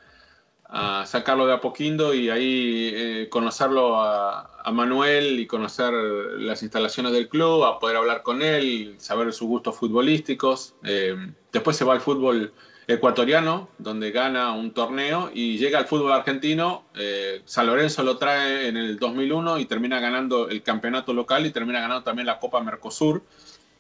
sacarlo 1.05 1.47
de 1.47 1.53
Apoquindo 1.53 2.13
y 2.13 2.29
ahí 2.29 2.91
eh, 2.93 3.27
conocerlo 3.29 4.01
a, 4.01 4.47
Manuel 4.71 5.39
y 5.39 5.47
conocer 5.47 5.91
las 5.93 6.61
instalaciones 6.61 7.13
del 7.13 7.27
club, 7.27 7.63
a 7.63 7.79
poder 7.79 7.97
hablar 7.97 8.21
con 8.21 8.41
él, 8.43 8.95
saber 8.99 9.33
sus 9.33 9.47
gustos 9.47 9.75
futbolísticos. 9.75 10.75
Eh, 10.83 11.15
después 11.51 11.75
se 11.75 11.83
va 11.83 11.93
al 11.93 12.01
fútbol 12.01 12.53
ecuatoriano, 12.91 13.69
donde 13.77 14.11
gana 14.11 14.53
un 14.53 14.71
torneo 14.71 15.31
y 15.33 15.57
llega 15.57 15.79
al 15.79 15.85
fútbol 15.85 16.11
argentino. 16.11 16.85
Eh, 16.95 17.41
San 17.45 17.67
Lorenzo 17.67 18.03
lo 18.03 18.17
trae 18.17 18.67
en 18.67 18.77
el 18.77 18.97
2001 18.97 19.59
y 19.59 19.65
termina 19.65 19.99
ganando 19.99 20.49
el 20.49 20.61
campeonato 20.63 21.13
local 21.13 21.45
y 21.45 21.51
termina 21.51 21.81
ganando 21.81 22.03
también 22.03 22.25
la 22.25 22.39
Copa 22.39 22.61
Mercosur. 22.61 23.23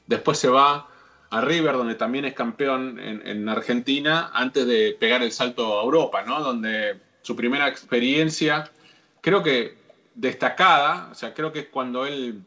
Después 0.07 0.37
se 0.37 0.49
va 0.49 0.87
a 1.29 1.41
River, 1.41 1.73
donde 1.73 1.95
también 1.95 2.25
es 2.25 2.33
campeón 2.33 2.99
en, 2.99 3.47
Argentina, 3.47 4.31
antes 4.33 4.67
de 4.67 4.97
pegar 4.99 5.23
el 5.23 5.31
salto 5.31 5.79
a 5.79 5.83
Europa, 5.83 6.23
¿no? 6.23 6.41
Donde 6.41 6.97
su 7.21 7.35
primera 7.37 7.69
experiencia, 7.69 8.69
creo 9.21 9.41
que 9.41 9.77
destacada, 10.13 11.07
o 11.11 11.15
sea, 11.15 11.33
creo 11.33 11.53
que 11.53 11.59
es 11.59 11.67
cuando 11.67 12.05
él 12.05 12.41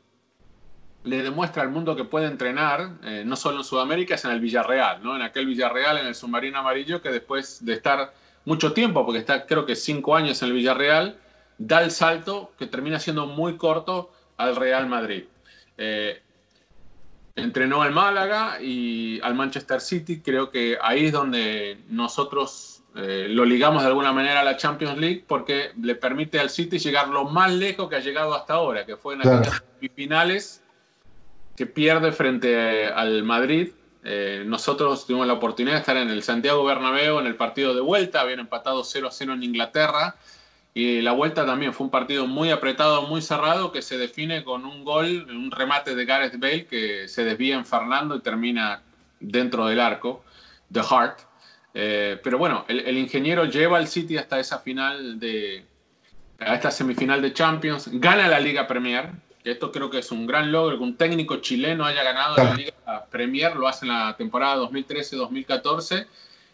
le 1.05 1.23
demuestra 1.23 1.63
al 1.63 1.71
mundo 1.71 1.95
que 1.95 2.05
puede 2.05 2.27
entrenar, 2.27 2.91
eh, 3.05 3.23
no 3.25 3.37
solo 3.37 3.59
en 3.59 3.65
Sudamérica, 3.65 4.15
es 4.15 4.25
en 4.25 4.31
el 4.31 4.41
Villarreal, 4.41 5.03
¿no? 5.03 5.15
En 5.15 5.23
aquel 5.23 5.47
Villarreal, 5.47 5.99
en 5.99 6.07
el 6.07 6.15
submarino 6.15 6.59
amarillo, 6.59 7.03
que 7.03 7.11
después 7.11 7.65
de 7.65 7.75
estar 7.75 8.15
mucho 8.47 8.73
tiempo, 8.73 9.05
porque 9.05 9.21
está 9.21 9.47
creo 9.47 9.67
que 9.67 9.77
cinco 9.77 10.17
años 10.17 10.43
en 10.43 10.49
el 10.49 10.55
Villarreal, 10.55 11.19
da 11.59 11.83
el 11.83 11.91
salto 11.91 12.53
que 12.59 12.67
termina 12.67 12.99
siendo 12.99 13.27
muy 13.27 13.57
corto 13.57 14.13
al 14.39 14.57
Real 14.57 14.89
Madrid. 14.89 15.25
Eh, 15.77 16.23
entrenó 17.37 17.83
al 17.83 17.93
Málaga 17.93 18.61
y 18.61 19.21
al 19.23 19.35
Manchester 19.35 19.81
City. 19.81 20.21
Creo 20.21 20.51
que 20.51 20.79
ahí 20.81 21.07
es 21.07 21.13
donde 21.13 21.79
nosotros 21.89 22.83
eh, 22.97 23.27
lo 23.29 23.45
ligamos 23.45 23.83
de 23.83 23.89
alguna 23.89 24.13
manera 24.13 24.41
a 24.41 24.45
la 24.45 24.57
Champions 24.57 24.99
League 24.99 25.25
porque 25.27 25.73
le 25.81 25.95
permite 25.97 26.41
al 26.41 26.49
City 26.49 26.79
llegar 26.79 27.09
lo 27.09 27.25
más 27.25 27.53
lejos 27.53 27.89
que 27.89 27.97
ha 27.97 28.01
llegado 28.01 28.35
hasta 28.35 28.55
ahora, 28.55 28.87
que 28.87 28.97
fue 28.97 29.15
en 29.15 29.21
las 29.21 29.63
semifinales 29.81 30.64
que 31.57 31.67
pierde 31.67 32.13
frente 32.13 32.87
al 32.87 33.23
Madrid. 33.23 33.71
Eh, 34.03 34.45
nosotros 34.47 35.07
tuvimos 35.07 35.27
la 35.27 35.35
oportunidad 35.35 35.75
de 35.75 35.81
estar 35.81 35.97
en 35.97 36.11
el 36.11 36.23
Santiago 36.23 36.65
Bernabéu 36.65 37.19
en 37.19 37.27
el 37.27 37.37
partido 37.37 37.75
de 37.75 37.81
vuelta, 37.81 38.21
habían 38.21 38.41
empatado 38.41 38.83
0-0 38.83 39.33
en 39.33 39.43
Inglaterra 39.43 40.17
y 40.75 41.01
la 41.03 41.13
vuelta 41.13 41.47
también 41.47 41.73
fue 41.73 41.85
un 41.85 41.91
partido 41.91 42.27
muy 42.27 42.51
apretado, 42.51 43.03
muy 43.03 43.23
cerrado, 43.23 43.71
que 43.71 43.81
se 43.81 43.97
define 43.97 44.43
con 44.43 44.65
un 44.65 44.85
gol, 44.85 45.29
un 45.31 45.53
remate 45.53 45.95
de 45.95 46.05
Gareth 46.05 46.39
Bale 46.41 46.67
que 46.67 47.07
se 47.07 47.25
desvía 47.25 47.55
en 47.55 47.65
Fernando 47.65 48.17
y 48.17 48.21
termina 48.21 48.83
dentro 49.21 49.67
del 49.67 49.79
arco, 49.79 50.25
The 50.73 50.81
Heart. 50.83 51.19
Eh, 51.75 52.21
pero 52.25 52.39
bueno, 52.39 52.65
el, 52.67 52.99
ingeniero 52.99 53.45
lleva 53.45 53.79
al 53.79 53.87
City 53.87 54.17
hasta 54.17 54.41
esa 54.41 54.59
final 54.59 55.21
de, 55.21 55.65
a 56.41 56.55
esta 56.55 56.73
semifinal 56.73 57.23
de 57.23 57.33
Champions, 57.33 57.89
gana 57.93 58.27
la 58.27 58.41
Liga 58.41 58.67
Premier, 58.67 59.11
esto 59.45 59.71
creo 59.71 59.91
que 59.91 59.99
es 59.99 60.11
un 60.11 60.27
gran 60.27 60.51
logro, 60.51 60.79
que 60.79 60.83
un 60.83 60.97
técnico 60.97 61.37
chileno 61.37 61.85
haya 61.85 62.03
ganado 62.03 62.37
la 62.37 62.55
Liga 62.55 62.73
Premier, 63.11 63.55
lo 63.57 63.69
hace 63.69 63.85
en 63.85 63.93
la 63.93 64.17
temporada 64.17 64.57
2013-2014, 64.57 66.07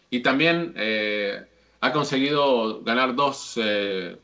y 0.09 0.19
también 0.19 0.73
eh, 0.75 1.41
ha 1.79 1.91
conseguido 1.93 2.81
ganar 2.81 3.15
dos 3.15 3.53
eh, 3.55 4.17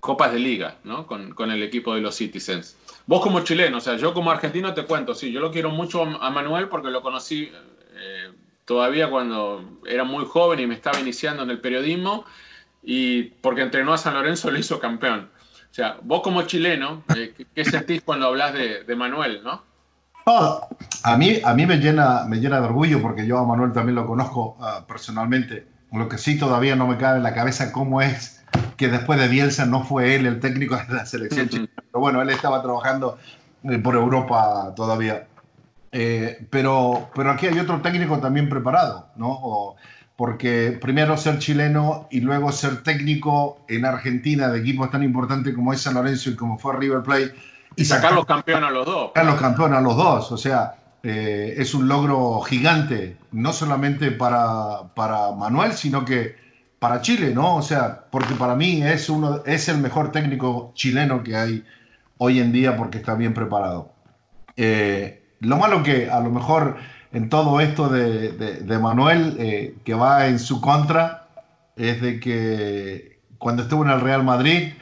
copas 0.00 0.32
de 0.32 0.40
liga 0.40 0.78
¿no? 0.82 1.06
con, 1.06 1.32
con, 1.32 1.52
el 1.52 1.62
equipo 1.62 1.94
de 1.94 2.00
los 2.00 2.16
Citizens. 2.16 2.76
Vos 3.06 3.22
como 3.22 3.40
chileno, 3.44 3.78
o 3.78 3.80
sea, 3.80 3.96
yo 3.96 4.12
como 4.12 4.30
argentino 4.30 4.74
te 4.74 4.84
cuento, 4.84 5.14
sí, 5.14 5.30
yo 5.30 5.40
lo 5.40 5.52
quiero 5.52 5.70
mucho 5.70 6.02
a 6.02 6.30
Manuel 6.30 6.68
porque 6.68 6.90
lo 6.90 7.02
conocí 7.02 7.50
eh, 7.94 8.32
todavía 8.64 9.10
cuando 9.10 9.78
era 9.86 10.02
muy 10.02 10.24
joven 10.24 10.58
y 10.60 10.66
me 10.66 10.74
estaba 10.74 10.98
iniciando 10.98 11.44
en 11.44 11.50
el 11.50 11.60
periodismo 11.60 12.24
y 12.82 13.22
porque 13.22 13.62
entrenó 13.62 13.92
a 13.92 13.98
San 13.98 14.14
Lorenzo 14.14 14.50
lo 14.50 14.58
hizo 14.58 14.80
campeón. 14.80 15.30
O 15.72 15.74
sea, 15.74 15.96
vos 16.02 16.20
como 16.22 16.42
chileno, 16.42 17.02
eh, 17.16 17.34
¿qué 17.54 17.64
sentís 17.64 18.02
cuando 18.02 18.26
hablas 18.26 18.52
de, 18.52 18.84
de 18.84 18.94
Manuel, 18.94 19.42
no? 19.42 19.62
a 20.24 21.16
mí, 21.16 21.40
a 21.42 21.52
mí 21.54 21.66
me, 21.66 21.78
llena, 21.78 22.24
me 22.28 22.36
llena 22.36 22.60
de 22.60 22.66
orgullo 22.66 23.02
porque 23.02 23.26
yo 23.26 23.38
a 23.38 23.44
Manuel 23.44 23.72
también 23.72 23.96
lo 23.96 24.06
conozco 24.06 24.56
uh, 24.60 24.86
personalmente 24.86 25.66
lo 25.98 26.08
que 26.08 26.18
sí 26.18 26.38
todavía 26.38 26.74
no 26.76 26.86
me 26.86 26.96
cabe 26.96 27.18
en 27.18 27.22
la 27.22 27.34
cabeza 27.34 27.72
cómo 27.72 28.00
es 28.00 28.42
que 28.76 28.88
después 28.88 29.20
de 29.20 29.28
Bielsa 29.28 29.66
no 29.66 29.84
fue 29.84 30.14
él 30.14 30.26
el 30.26 30.40
técnico 30.40 30.76
de 30.76 30.94
la 30.94 31.06
selección 31.06 31.48
chilena. 31.48 31.70
Pero 31.76 32.00
bueno, 32.00 32.22
él 32.22 32.30
estaba 32.30 32.62
trabajando 32.62 33.18
eh, 33.64 33.78
por 33.78 33.94
Europa 33.94 34.72
todavía. 34.74 35.26
Eh, 35.92 36.46
pero, 36.50 37.10
pero 37.14 37.30
aquí 37.30 37.46
hay 37.46 37.58
otro 37.58 37.80
técnico 37.82 38.18
también 38.18 38.48
preparado, 38.48 39.08
¿no? 39.16 39.76
Porque 40.16 40.78
primero 40.80 41.16
ser 41.16 41.38
chileno 41.38 42.06
y 42.10 42.20
luego 42.20 42.52
ser 42.52 42.82
técnico 42.82 43.64
en 43.68 43.84
Argentina 43.84 44.48
de 44.48 44.60
equipos 44.60 44.90
tan 44.90 45.02
importantes 45.02 45.54
como 45.54 45.72
es 45.72 45.80
San 45.80 45.94
Lorenzo 45.94 46.30
y 46.30 46.36
como 46.36 46.58
fue 46.58 46.76
River 46.76 47.02
Plate. 47.02 47.34
Y, 47.76 47.84
sacar 47.84 48.12
los 48.12 48.26
campeones 48.26 48.68
a 48.68 48.72
los 48.72 48.86
dos. 48.86 49.08
Sacar 49.08 49.26
los 49.26 49.40
campeones 49.40 49.78
a 49.78 49.80
los 49.80 49.96
dos. 49.96 50.30
O 50.30 50.36
sea, 50.36 50.74
eh, 51.02 51.54
es 51.56 51.74
un 51.74 51.88
logro 51.88 52.40
gigante, 52.42 53.16
no 53.32 53.52
solamente 53.52 54.10
para, 54.10 54.94
para, 54.94 55.32
Manuel, 55.32 55.72
sino 55.72 56.04
que 56.04 56.36
para 56.78 57.00
Chile, 57.00 57.32
¿no? 57.34 57.56
O 57.56 57.62
sea, 57.62 58.04
porque 58.10 58.34
para 58.34 58.54
mí 58.54 58.82
es, 58.82 59.08
uno, 59.08 59.42
es 59.46 59.68
el 59.68 59.78
mejor 59.78 60.12
técnico 60.12 60.72
chileno 60.74 61.22
que 61.22 61.36
hay 61.36 61.64
hoy 62.18 62.38
en 62.38 62.52
día 62.52 62.76
porque 62.76 62.98
está 62.98 63.14
bien 63.14 63.34
preparado. 63.34 63.92
Eh, 64.56 65.24
lo 65.40 65.56
malo 65.56 65.82
que 65.82 66.08
a 66.08 66.20
lo 66.20 66.30
mejor 66.30 66.76
en 67.12 67.28
todo 67.28 67.60
esto 67.60 67.88
de, 67.88 68.32
de, 68.32 68.78
Manuel, 68.78 69.36
eh, 69.38 69.76
que 69.84 69.94
va 69.94 70.26
en 70.26 70.38
su 70.38 70.60
contra, 70.60 71.28
es 71.76 72.00
de 72.00 72.20
que 72.20 73.20
cuando 73.38 73.62
estuvo 73.62 73.84
en 73.84 73.90
el 73.90 74.00
Real 74.00 74.24
Madrid, 74.24 74.72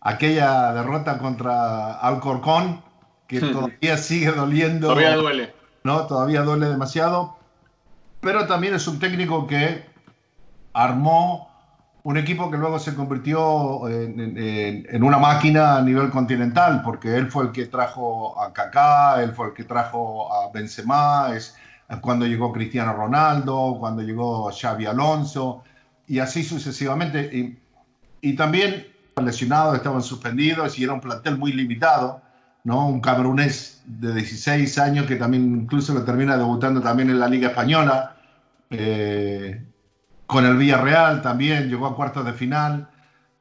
aquella 0.00 0.72
derrota 0.72 1.18
contra 1.18 1.94
Alcorcón, 1.94 2.82
que 3.26 3.40
todavía 3.40 3.98
sigue 3.98 4.32
doliendo. 4.32 4.88
Todavía 4.88 5.16
duele. 5.16 5.54
¿no? 5.82 6.06
Todavía 6.06 6.42
duele 6.42 6.66
demasiado. 6.66 7.36
Pero 8.20 8.46
también 8.46 8.74
es 8.74 8.86
un 8.88 8.98
técnico 8.98 9.46
que 9.46 9.84
armó 10.72 11.50
un 12.02 12.16
equipo 12.16 12.50
que 12.50 12.56
luego 12.56 12.78
se 12.78 12.94
convirtió 12.94 13.88
en, 13.88 15.02
una 15.02 15.18
máquina 15.18 15.76
a 15.76 15.82
nivel 15.82 16.10
continental, 16.10 16.82
porque 16.84 17.16
él 17.16 17.30
fue 17.30 17.44
el 17.46 17.52
que 17.52 17.66
trajo 17.66 18.40
a 18.40 18.52
Kaká, 18.52 19.22
él 19.22 19.32
fue 19.32 19.48
el 19.48 19.54
que 19.54 19.64
trajo 19.64 20.32
a 20.32 20.52
Benzema, 20.52 21.30
es 21.34 21.56
cuando 22.00 22.26
llegó 22.26 22.52
Cristiano 22.52 22.92
Ronaldo, 22.92 23.76
cuando 23.78 24.02
llegó 24.02 24.50
Xavi 24.50 24.86
Alonso, 24.86 25.62
y 26.06 26.18
así 26.18 26.42
sucesivamente. 26.42 27.30
Y, 27.32 27.58
y 28.20 28.34
también 28.34 28.86
lesionados, 29.22 29.76
estaban 29.76 30.02
suspendidos 30.02 30.78
y 30.78 30.84
era 30.84 30.92
un 30.92 31.00
plantel 31.00 31.38
muy 31.38 31.52
limitado. 31.52 32.22
¿no? 32.66 32.88
Un 32.88 33.00
camerunés 33.00 33.80
de 33.86 34.12
16 34.12 34.76
años 34.78 35.06
que 35.06 35.14
también 35.14 35.44
incluso 35.62 35.94
lo 35.94 36.02
termina 36.02 36.36
debutando 36.36 36.80
también 36.80 37.10
en 37.10 37.20
la 37.20 37.28
Liga 37.28 37.50
Española. 37.50 38.16
Eh, 38.70 39.64
con 40.26 40.44
el 40.44 40.56
Villarreal 40.56 41.22
también, 41.22 41.68
llegó 41.68 41.86
a 41.86 41.94
cuartos 41.94 42.26
de 42.26 42.32
final, 42.32 42.88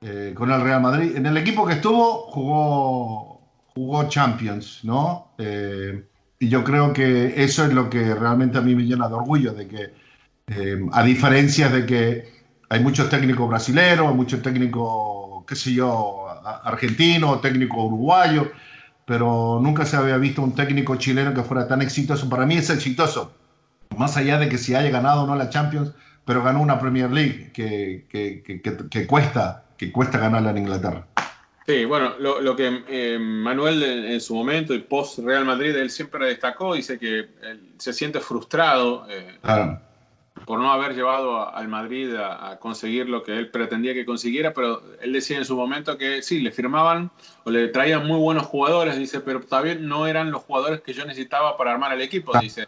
eh, 0.01 0.33
con 0.37 0.51
el 0.51 0.61
Real 0.61 0.79
Madrid. 0.79 1.15
En 1.15 1.25
el 1.25 1.37
equipo 1.37 1.65
que 1.65 1.73
estuvo 1.73 2.27
jugó, 2.29 3.41
jugó 3.73 4.07
Champions, 4.07 4.81
¿no? 4.83 5.29
Eh, 5.39 6.07
y 6.39 6.49
yo 6.49 6.63
creo 6.63 6.93
que 6.93 7.43
eso 7.43 7.65
es 7.65 7.73
lo 7.73 7.89
que 7.89 8.13
realmente 8.13 8.57
a 8.57 8.61
mí 8.61 8.75
me 8.75 8.83
llena 8.83 9.07
de 9.07 9.15
orgullo, 9.15 9.53
de 9.53 9.67
que 9.67 9.93
a 10.91 11.03
diferencia 11.03 11.69
de 11.69 11.85
que 11.85 12.35
hay 12.69 12.79
muchos 12.81 13.09
técnicos 13.09 13.47
brasileños, 13.47 14.15
muchos 14.15 14.41
técnicos, 14.41 15.43
qué 15.47 15.55
sé 15.55 15.73
yo, 15.73 16.27
argentinos, 16.63 17.41
técnicos 17.41 17.77
uruguayos, 17.77 18.47
pero 19.05 19.59
nunca 19.61 19.85
se 19.85 19.97
había 19.97 20.17
visto 20.17 20.41
un 20.41 20.53
técnico 20.53 20.95
chileno 20.95 21.33
que 21.33 21.43
fuera 21.43 21.67
tan 21.67 21.81
exitoso. 21.81 22.29
Para 22.29 22.45
mí 22.45 22.55
es 22.55 22.69
exitoso, 22.69 23.33
más 23.97 24.17
allá 24.17 24.37
de 24.37 24.49
que 24.49 24.57
si 24.57 24.75
haya 24.75 24.89
ganado 24.89 25.23
o 25.23 25.27
no 25.27 25.35
la 25.35 25.49
Champions, 25.49 25.93
pero 26.25 26.43
ganó 26.43 26.61
una 26.61 26.79
Premier 26.79 27.11
League 27.11 27.51
que, 27.53 28.05
que, 28.09 28.41
que, 28.43 28.61
que 28.61 29.07
cuesta, 29.07 29.65
que 29.77 29.91
cuesta 29.91 30.17
ganarla 30.17 30.51
en 30.51 30.57
Inglaterra. 30.57 31.07
Sí, 31.67 31.83
bueno, 31.85 32.13
lo, 32.19 32.55
que 32.55 32.83
eh, 32.87 33.17
Manuel 33.19 33.81
en, 33.81 34.21
su 34.21 34.35
momento 34.35 34.75
y 34.75 34.79
post 34.79 35.17
Real 35.19 35.45
Madrid, 35.45 35.75
él 35.75 35.89
siempre 35.89 36.27
destacó, 36.27 36.75
dice 36.75 36.99
que 36.99 37.27
se 37.79 37.91
siente 37.91 38.19
frustrado 38.19 39.07
eh, 39.09 39.39
por 40.45 40.59
no 40.59 40.71
haber 40.71 40.93
llevado 40.93 41.51
al 41.55 41.67
Madrid 41.67 42.13
a, 42.15 42.57
conseguir 42.59 43.09
lo 43.09 43.23
que 43.23 43.35
él 43.35 43.49
pretendía 43.49 43.95
que 43.95 44.05
consiguiera, 44.05 44.53
pero 44.53 44.83
él 45.01 45.11
decía 45.11 45.37
en 45.37 45.45
su 45.45 45.55
momento 45.55 45.97
que 45.97 46.21
sí, 46.21 46.39
le 46.39 46.51
firmaban 46.51 47.09
o 47.45 47.49
le 47.49 47.69
traían 47.69 48.05
muy 48.05 48.19
buenos 48.19 48.45
jugadores, 48.45 48.95
dice, 48.95 49.21
pero 49.21 49.41
todavía 49.41 49.73
no 49.73 50.05
eran 50.05 50.29
los 50.29 50.43
jugadores 50.43 50.81
que 50.81 50.93
yo 50.93 51.03
necesitaba 51.03 51.57
para 51.57 51.71
armar 51.71 51.93
el 51.93 52.01
equipo, 52.01 52.37
dice. 52.39 52.67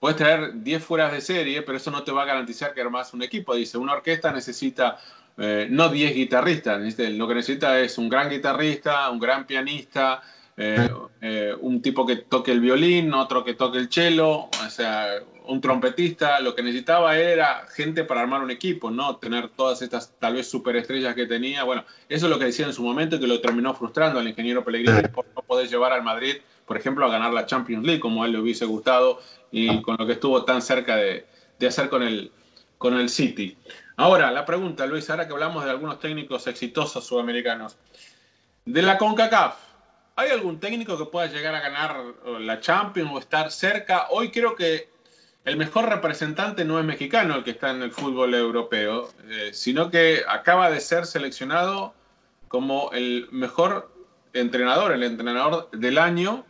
Puedes 0.00 0.16
traer 0.16 0.62
10 0.62 0.84
fueras 0.84 1.12
de 1.12 1.20
serie, 1.20 1.62
pero 1.62 1.76
eso 1.76 1.90
no 1.90 2.04
te 2.04 2.12
va 2.12 2.22
a 2.22 2.26
garantizar 2.26 2.72
que 2.72 2.80
armas 2.80 3.12
un 3.14 3.22
equipo. 3.22 3.54
Dice, 3.56 3.78
una 3.78 3.94
orquesta 3.94 4.30
necesita 4.30 4.96
eh, 5.38 5.68
no 5.70 5.88
10 5.88 6.14
guitarristas, 6.14 6.98
lo 6.98 7.28
que 7.28 7.34
necesita 7.34 7.78
es 7.80 7.96
un 7.96 8.08
gran 8.08 8.28
guitarrista, 8.28 9.08
un 9.10 9.20
gran 9.20 9.46
pianista, 9.46 10.20
eh, 10.56 10.90
eh, 11.20 11.54
un 11.60 11.80
tipo 11.80 12.04
que 12.04 12.16
toque 12.16 12.50
el 12.50 12.60
violín, 12.60 13.14
otro 13.14 13.44
que 13.44 13.54
toque 13.54 13.78
el 13.78 13.88
cello, 13.88 14.46
o 14.46 14.70
sea, 14.70 15.22
un 15.46 15.60
trompetista, 15.60 16.40
lo 16.40 16.56
que 16.56 16.64
necesitaba 16.64 17.16
era 17.16 17.64
gente 17.72 18.02
para 18.02 18.22
armar 18.22 18.42
un 18.42 18.50
equipo, 18.50 18.90
no 18.90 19.16
tener 19.16 19.50
todas 19.50 19.80
estas 19.82 20.12
tal 20.18 20.34
vez 20.34 20.50
superestrellas 20.50 21.14
que 21.14 21.26
tenía. 21.26 21.62
Bueno, 21.62 21.84
eso 22.08 22.26
es 22.26 22.30
lo 22.30 22.40
que 22.40 22.46
decía 22.46 22.66
en 22.66 22.72
su 22.72 22.82
momento 22.82 23.16
y 23.16 23.20
que 23.20 23.28
lo 23.28 23.40
terminó 23.40 23.72
frustrando 23.72 24.18
al 24.18 24.26
ingeniero 24.26 24.64
Pellegrini 24.64 25.08
por 25.08 25.26
no 25.36 25.42
poder 25.42 25.68
llevar 25.68 25.92
al 25.92 26.02
Madrid, 26.02 26.38
por 26.66 26.76
ejemplo, 26.76 27.06
a 27.06 27.10
ganar 27.10 27.32
la 27.32 27.46
Champions 27.46 27.86
League 27.86 28.00
como 28.00 28.24
a 28.24 28.26
él 28.26 28.32
le 28.32 28.40
hubiese 28.40 28.66
gustado 28.66 29.20
y 29.52 29.80
con 29.82 29.96
lo 29.96 30.06
que 30.06 30.14
estuvo 30.14 30.44
tan 30.44 30.60
cerca 30.60 30.96
de, 30.96 31.24
hacer 31.66 31.88
con 31.88 32.02
el, 32.02 32.32
con 32.78 32.98
el 32.98 33.08
City. 33.08 33.56
Ahora, 33.96 34.30
la 34.30 34.46
pregunta, 34.46 34.86
Luis, 34.86 35.10
ahora 35.10 35.26
que 35.26 35.32
hablamos 35.32 35.64
de 35.64 35.70
algunos 35.70 35.98
técnicos 35.98 36.46
exitosos 36.46 37.04
sudamericanos. 37.04 37.76
De 38.64 38.82
la 38.82 38.96
CONCACAF, 38.96 39.56
¿hay 40.16 40.30
algún 40.30 40.60
técnico 40.60 40.96
que 40.96 41.06
pueda 41.06 41.26
llegar 41.26 41.54
a 41.54 41.60
ganar 41.60 42.04
la 42.40 42.60
Champions 42.60 43.10
o 43.12 43.18
estar 43.18 43.50
cerca? 43.50 44.06
Hoy 44.10 44.30
creo 44.30 44.54
que 44.54 44.88
el 45.44 45.56
mejor 45.56 45.88
representante 45.88 46.64
no 46.64 46.78
es 46.78 46.84
mexicano 46.84 47.34
el 47.34 47.44
que 47.44 47.52
está 47.52 47.70
en 47.70 47.82
el 47.82 47.90
fútbol 47.90 48.34
europeo, 48.34 49.10
eh, 49.28 49.50
sino 49.52 49.90
que 49.90 50.22
acaba 50.28 50.70
de 50.70 50.80
ser 50.80 51.06
seleccionado 51.06 51.94
como 52.48 52.90
el 52.92 53.28
mejor 53.30 53.90
entrenador, 54.32 54.92
el 54.92 55.02
entrenador 55.02 55.70
del 55.70 55.98
año 55.98 56.44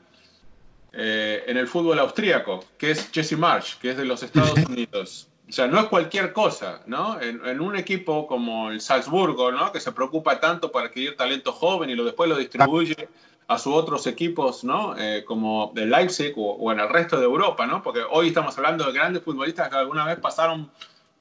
eh, 0.92 1.44
en 1.46 1.56
el 1.56 1.68
fútbol 1.68 1.98
austríaco, 1.98 2.64
que 2.76 2.90
es 2.90 3.10
Jesse 3.12 3.38
Marsh, 3.38 3.78
que 3.78 3.90
es 3.90 3.96
de 3.96 4.04
los 4.04 4.22
Estados 4.22 4.58
Unidos. 4.68 5.28
O 5.48 5.52
sea, 5.52 5.66
no 5.66 5.80
es 5.80 5.86
cualquier 5.86 6.32
cosa, 6.34 6.82
¿no? 6.86 7.18
En, 7.20 7.60
un 7.60 7.74
equipo 7.74 8.26
como 8.26 8.70
el 8.70 8.82
Salzburgo, 8.82 9.50
¿no? 9.50 9.72
Que 9.72 9.80
se 9.80 9.92
preocupa 9.92 10.40
tanto 10.40 10.70
para 10.70 10.88
adquirir 10.88 11.16
talento 11.16 11.52
joven 11.52 11.88
y 11.88 11.94
lo 11.94 12.04
después 12.04 12.28
lo 12.28 12.36
distribuye 12.36 13.08
a 13.46 13.58
sus 13.58 13.72
otros 13.72 14.06
equipos, 14.06 14.62
¿no? 14.62 14.94
Eh, 14.98 15.24
como 15.26 15.72
el 15.74 15.88
Leipzig 15.88 16.34
o, 16.36 16.70
en 16.70 16.80
el 16.80 16.88
resto 16.90 17.18
de 17.18 17.24
Europa, 17.24 17.66
¿no? 17.66 17.82
Porque 17.82 18.00
hoy 18.10 18.28
estamos 18.28 18.58
hablando 18.58 18.84
de 18.84 18.92
grandes 18.92 19.22
futbolistas 19.22 19.70
que 19.70 19.76
alguna 19.76 20.04
vez 20.04 20.18
pasaron 20.18 20.70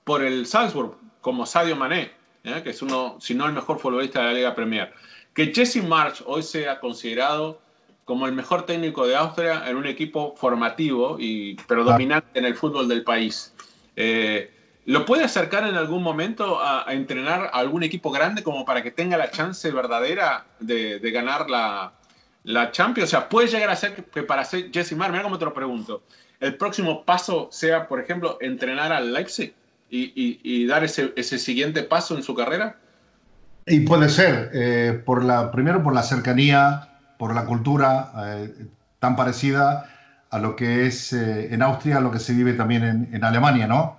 por 0.03 0.21
el 0.21 0.45
Salzburg, 0.45 0.95
como 1.21 1.45
Sadio 1.45 1.77
Mané, 1.77 2.11
¿eh? 2.43 2.61
que 2.63 2.71
es 2.71 2.81
uno, 2.81 3.15
si 3.21 3.33
no 3.33 3.45
el 3.45 3.53
mejor 3.53 3.79
futbolista 3.79 4.19
de 4.19 4.25
la 4.25 4.33
Liga 4.33 4.55
Premier. 4.55 4.93
Que 5.33 5.53
Jesse 5.53 5.81
March 5.83 6.21
hoy 6.25 6.43
sea 6.43 6.81
considerado 6.81 7.61
como 8.03 8.25
el 8.25 8.33
mejor 8.33 8.65
técnico 8.65 9.05
de 9.05 9.15
Austria 9.15 9.69
en 9.69 9.75
un 9.75 9.85
equipo 9.85 10.33
formativo, 10.35 11.17
y, 11.19 11.55
pero 11.67 11.83
dominante 11.83 12.39
en 12.39 12.45
el 12.45 12.55
fútbol 12.55 12.87
del 12.87 13.03
país. 13.03 13.53
Eh, 13.97 14.51
¿Lo 14.85 15.05
puede 15.05 15.25
acercar 15.25 15.67
en 15.67 15.75
algún 15.75 16.01
momento 16.01 16.61
a, 16.61 16.85
entrenar 16.93 17.49
a 17.51 17.59
algún 17.59 17.83
equipo 17.83 18.09
grande 18.09 18.41
como 18.41 18.63
para 18.63 18.81
que 18.81 18.91
tenga 18.91 19.17
la 19.17 19.29
chance 19.29 19.69
verdadera 19.69 20.45
de 20.61 21.11
ganar 21.11 21.49
la, 21.49 21.91
la 22.47 22.71
Champions, 22.71 23.09
o 23.09 23.11
sea, 23.11 23.29
puede 23.29 23.47
llegar 23.47 23.69
a 23.69 23.75
ser 23.75 23.93
que 23.93 24.23
para 24.23 24.45
ser 24.45 24.71
Jesse 24.71 24.93
Mar, 24.93 25.11
mira 25.11 25.23
cómo 25.23 25.37
te 25.37 25.43
lo 25.43 25.53
pregunto, 25.53 26.03
el 26.39 26.55
próximo 26.55 27.03
paso 27.03 27.49
sea, 27.51 27.89
por 27.89 27.99
ejemplo, 27.99 28.37
entrenar 28.39 28.93
al 28.93 29.11
Leipzig 29.11 29.53
y, 29.89 30.65
dar 30.65 30.83
ese, 30.83 31.39
siguiente 31.39 31.83
paso 31.83 32.15
en 32.15 32.23
su 32.23 32.33
carrera? 32.35 32.77
Y 33.65 33.81
puede 33.81 34.07
ser, 34.07 34.49
eh, 34.53 35.01
por 35.05 35.25
la, 35.25 35.51
primero 35.51 35.83
por 35.83 35.93
la 35.93 36.03
cercanía, 36.03 36.87
por 37.17 37.35
la 37.35 37.45
cultura 37.45 38.13
eh, 38.25 38.53
tan 38.99 39.17
parecida 39.17 39.89
a 40.29 40.39
lo 40.39 40.55
que 40.55 40.87
es 40.87 41.13
eh, 41.13 41.53
en 41.53 41.61
Austria, 41.61 41.99
lo 41.99 42.11
que 42.11 42.19
se 42.19 42.33
vive 42.33 42.53
también 42.53 43.09
en, 43.11 43.23
Alemania, 43.23 43.67
¿no? 43.67 43.97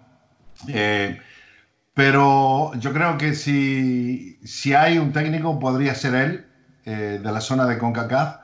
pero 1.95 2.73
yo 2.75 2.93
creo 2.93 3.19
que 3.19 3.35
si, 3.35 4.39
si 4.45 4.75
hay 4.75 4.99
un 4.99 5.13
técnico, 5.13 5.59
podría 5.59 5.95
ser 5.95 6.15
él, 6.15 6.45
de 6.85 7.21
la 7.21 7.41
zona 7.41 7.67
de 7.67 7.77
CONCACAF, 7.77 8.37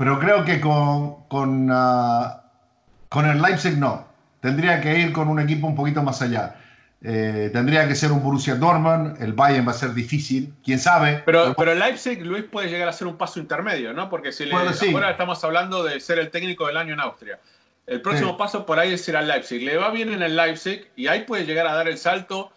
pero 0.00 0.18
creo 0.18 0.46
que 0.46 0.62
con, 0.62 1.24
con, 1.28 1.68
ah, 1.70 2.44
con 3.10 3.26
el 3.26 3.42
Leipzig 3.42 3.76
no. 3.76 4.06
Tendría 4.40 4.80
que 4.80 4.98
ir 4.98 5.12
con 5.12 5.28
un 5.28 5.38
equipo 5.38 5.66
un 5.66 5.74
poquito 5.74 6.02
más 6.02 6.22
allá. 6.22 6.54
Eh, 7.02 7.48
tendría 7.52 7.88
que 7.88 7.94
ser 7.94 8.12
un 8.12 8.22
Borussia 8.22 8.56
Dortmund, 8.56 9.22
el 9.22 9.32
Bayern 9.32 9.66
va 9.66 9.70
a 9.70 9.74
ser 9.74 9.94
difícil, 9.94 10.52
quién 10.62 10.78
sabe. 10.78 11.22
Pero, 11.24 11.54
pero 11.56 11.72
el 11.72 11.78
Leipzig, 11.78 12.22
Luis, 12.24 12.44
puede 12.44 12.68
llegar 12.68 12.88
a 12.88 12.92
ser 12.92 13.06
un 13.06 13.16
paso 13.16 13.40
intermedio, 13.40 13.94
¿no? 13.94 14.10
Porque 14.10 14.32
si 14.32 14.44
le, 14.44 14.54
ahora 14.54 15.10
estamos 15.10 15.42
hablando 15.42 15.82
de 15.82 15.98
ser 16.00 16.18
el 16.18 16.30
técnico 16.30 16.66
del 16.66 16.76
año 16.76 16.92
en 16.94 17.00
Austria. 17.00 17.38
El 17.86 18.02
próximo 18.02 18.36
paso 18.36 18.66
por 18.66 18.78
ahí 18.78 18.92
es 18.92 19.08
ir 19.08 19.16
al 19.16 19.26
Leipzig. 19.26 19.62
Le 19.62 19.76
va 19.76 19.90
bien 19.90 20.12
en 20.12 20.22
el 20.22 20.36
Leipzig 20.36 20.88
y 20.94 21.08
ahí 21.08 21.22
puede 21.22 21.44
llegar 21.44 21.66
a 21.66 21.74
dar 21.74 21.88
el 21.88 21.98
salto 21.98 22.52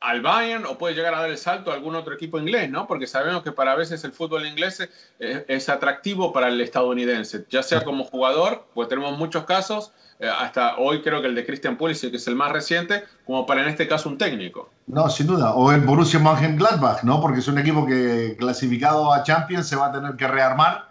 al 0.00 0.22
Bayern 0.22 0.64
o 0.66 0.78
puede 0.78 0.94
llegar 0.94 1.14
a 1.14 1.20
dar 1.20 1.30
el 1.30 1.38
salto 1.38 1.70
a 1.70 1.74
algún 1.74 1.94
otro 1.96 2.14
equipo 2.14 2.38
inglés, 2.38 2.70
¿no? 2.70 2.86
Porque 2.86 3.06
sabemos 3.06 3.42
que 3.42 3.52
para 3.52 3.74
veces 3.74 4.04
el 4.04 4.12
fútbol 4.12 4.46
inglés 4.46 4.88
es, 5.18 5.68
atractivo 5.68 6.32
para 6.32 6.48
el 6.48 6.60
estadounidense, 6.60 7.44
ya 7.50 7.62
sea 7.62 7.82
como 7.82 8.04
jugador, 8.04 8.66
pues 8.74 8.88
tenemos 8.88 9.18
muchos 9.18 9.44
casos, 9.44 9.92
hasta 10.20 10.78
hoy 10.78 11.00
creo 11.02 11.20
que 11.20 11.28
el 11.28 11.34
de 11.34 11.46
Christian 11.46 11.76
Pulisic, 11.76 12.10
que 12.10 12.16
es 12.16 12.26
el 12.26 12.34
más 12.34 12.50
reciente, 12.50 13.04
como 13.24 13.46
para 13.46 13.62
en 13.62 13.68
este 13.68 13.86
caso 13.86 14.08
un 14.08 14.18
técnico. 14.18 14.70
No, 14.86 15.08
sin 15.08 15.26
duda, 15.26 15.54
o 15.54 15.70
el 15.70 15.80
Borussia 15.82 16.18
Mönchengladbach, 16.18 17.04
¿no? 17.04 17.20
Porque 17.20 17.38
es 17.38 17.48
un 17.48 17.58
equipo 17.58 17.86
que 17.86 18.36
clasificado 18.38 19.12
a 19.12 19.22
Champions 19.22 19.68
se 19.68 19.76
va 19.76 19.86
a 19.86 19.92
tener 19.92 20.16
que 20.16 20.26
rearmar, 20.26 20.88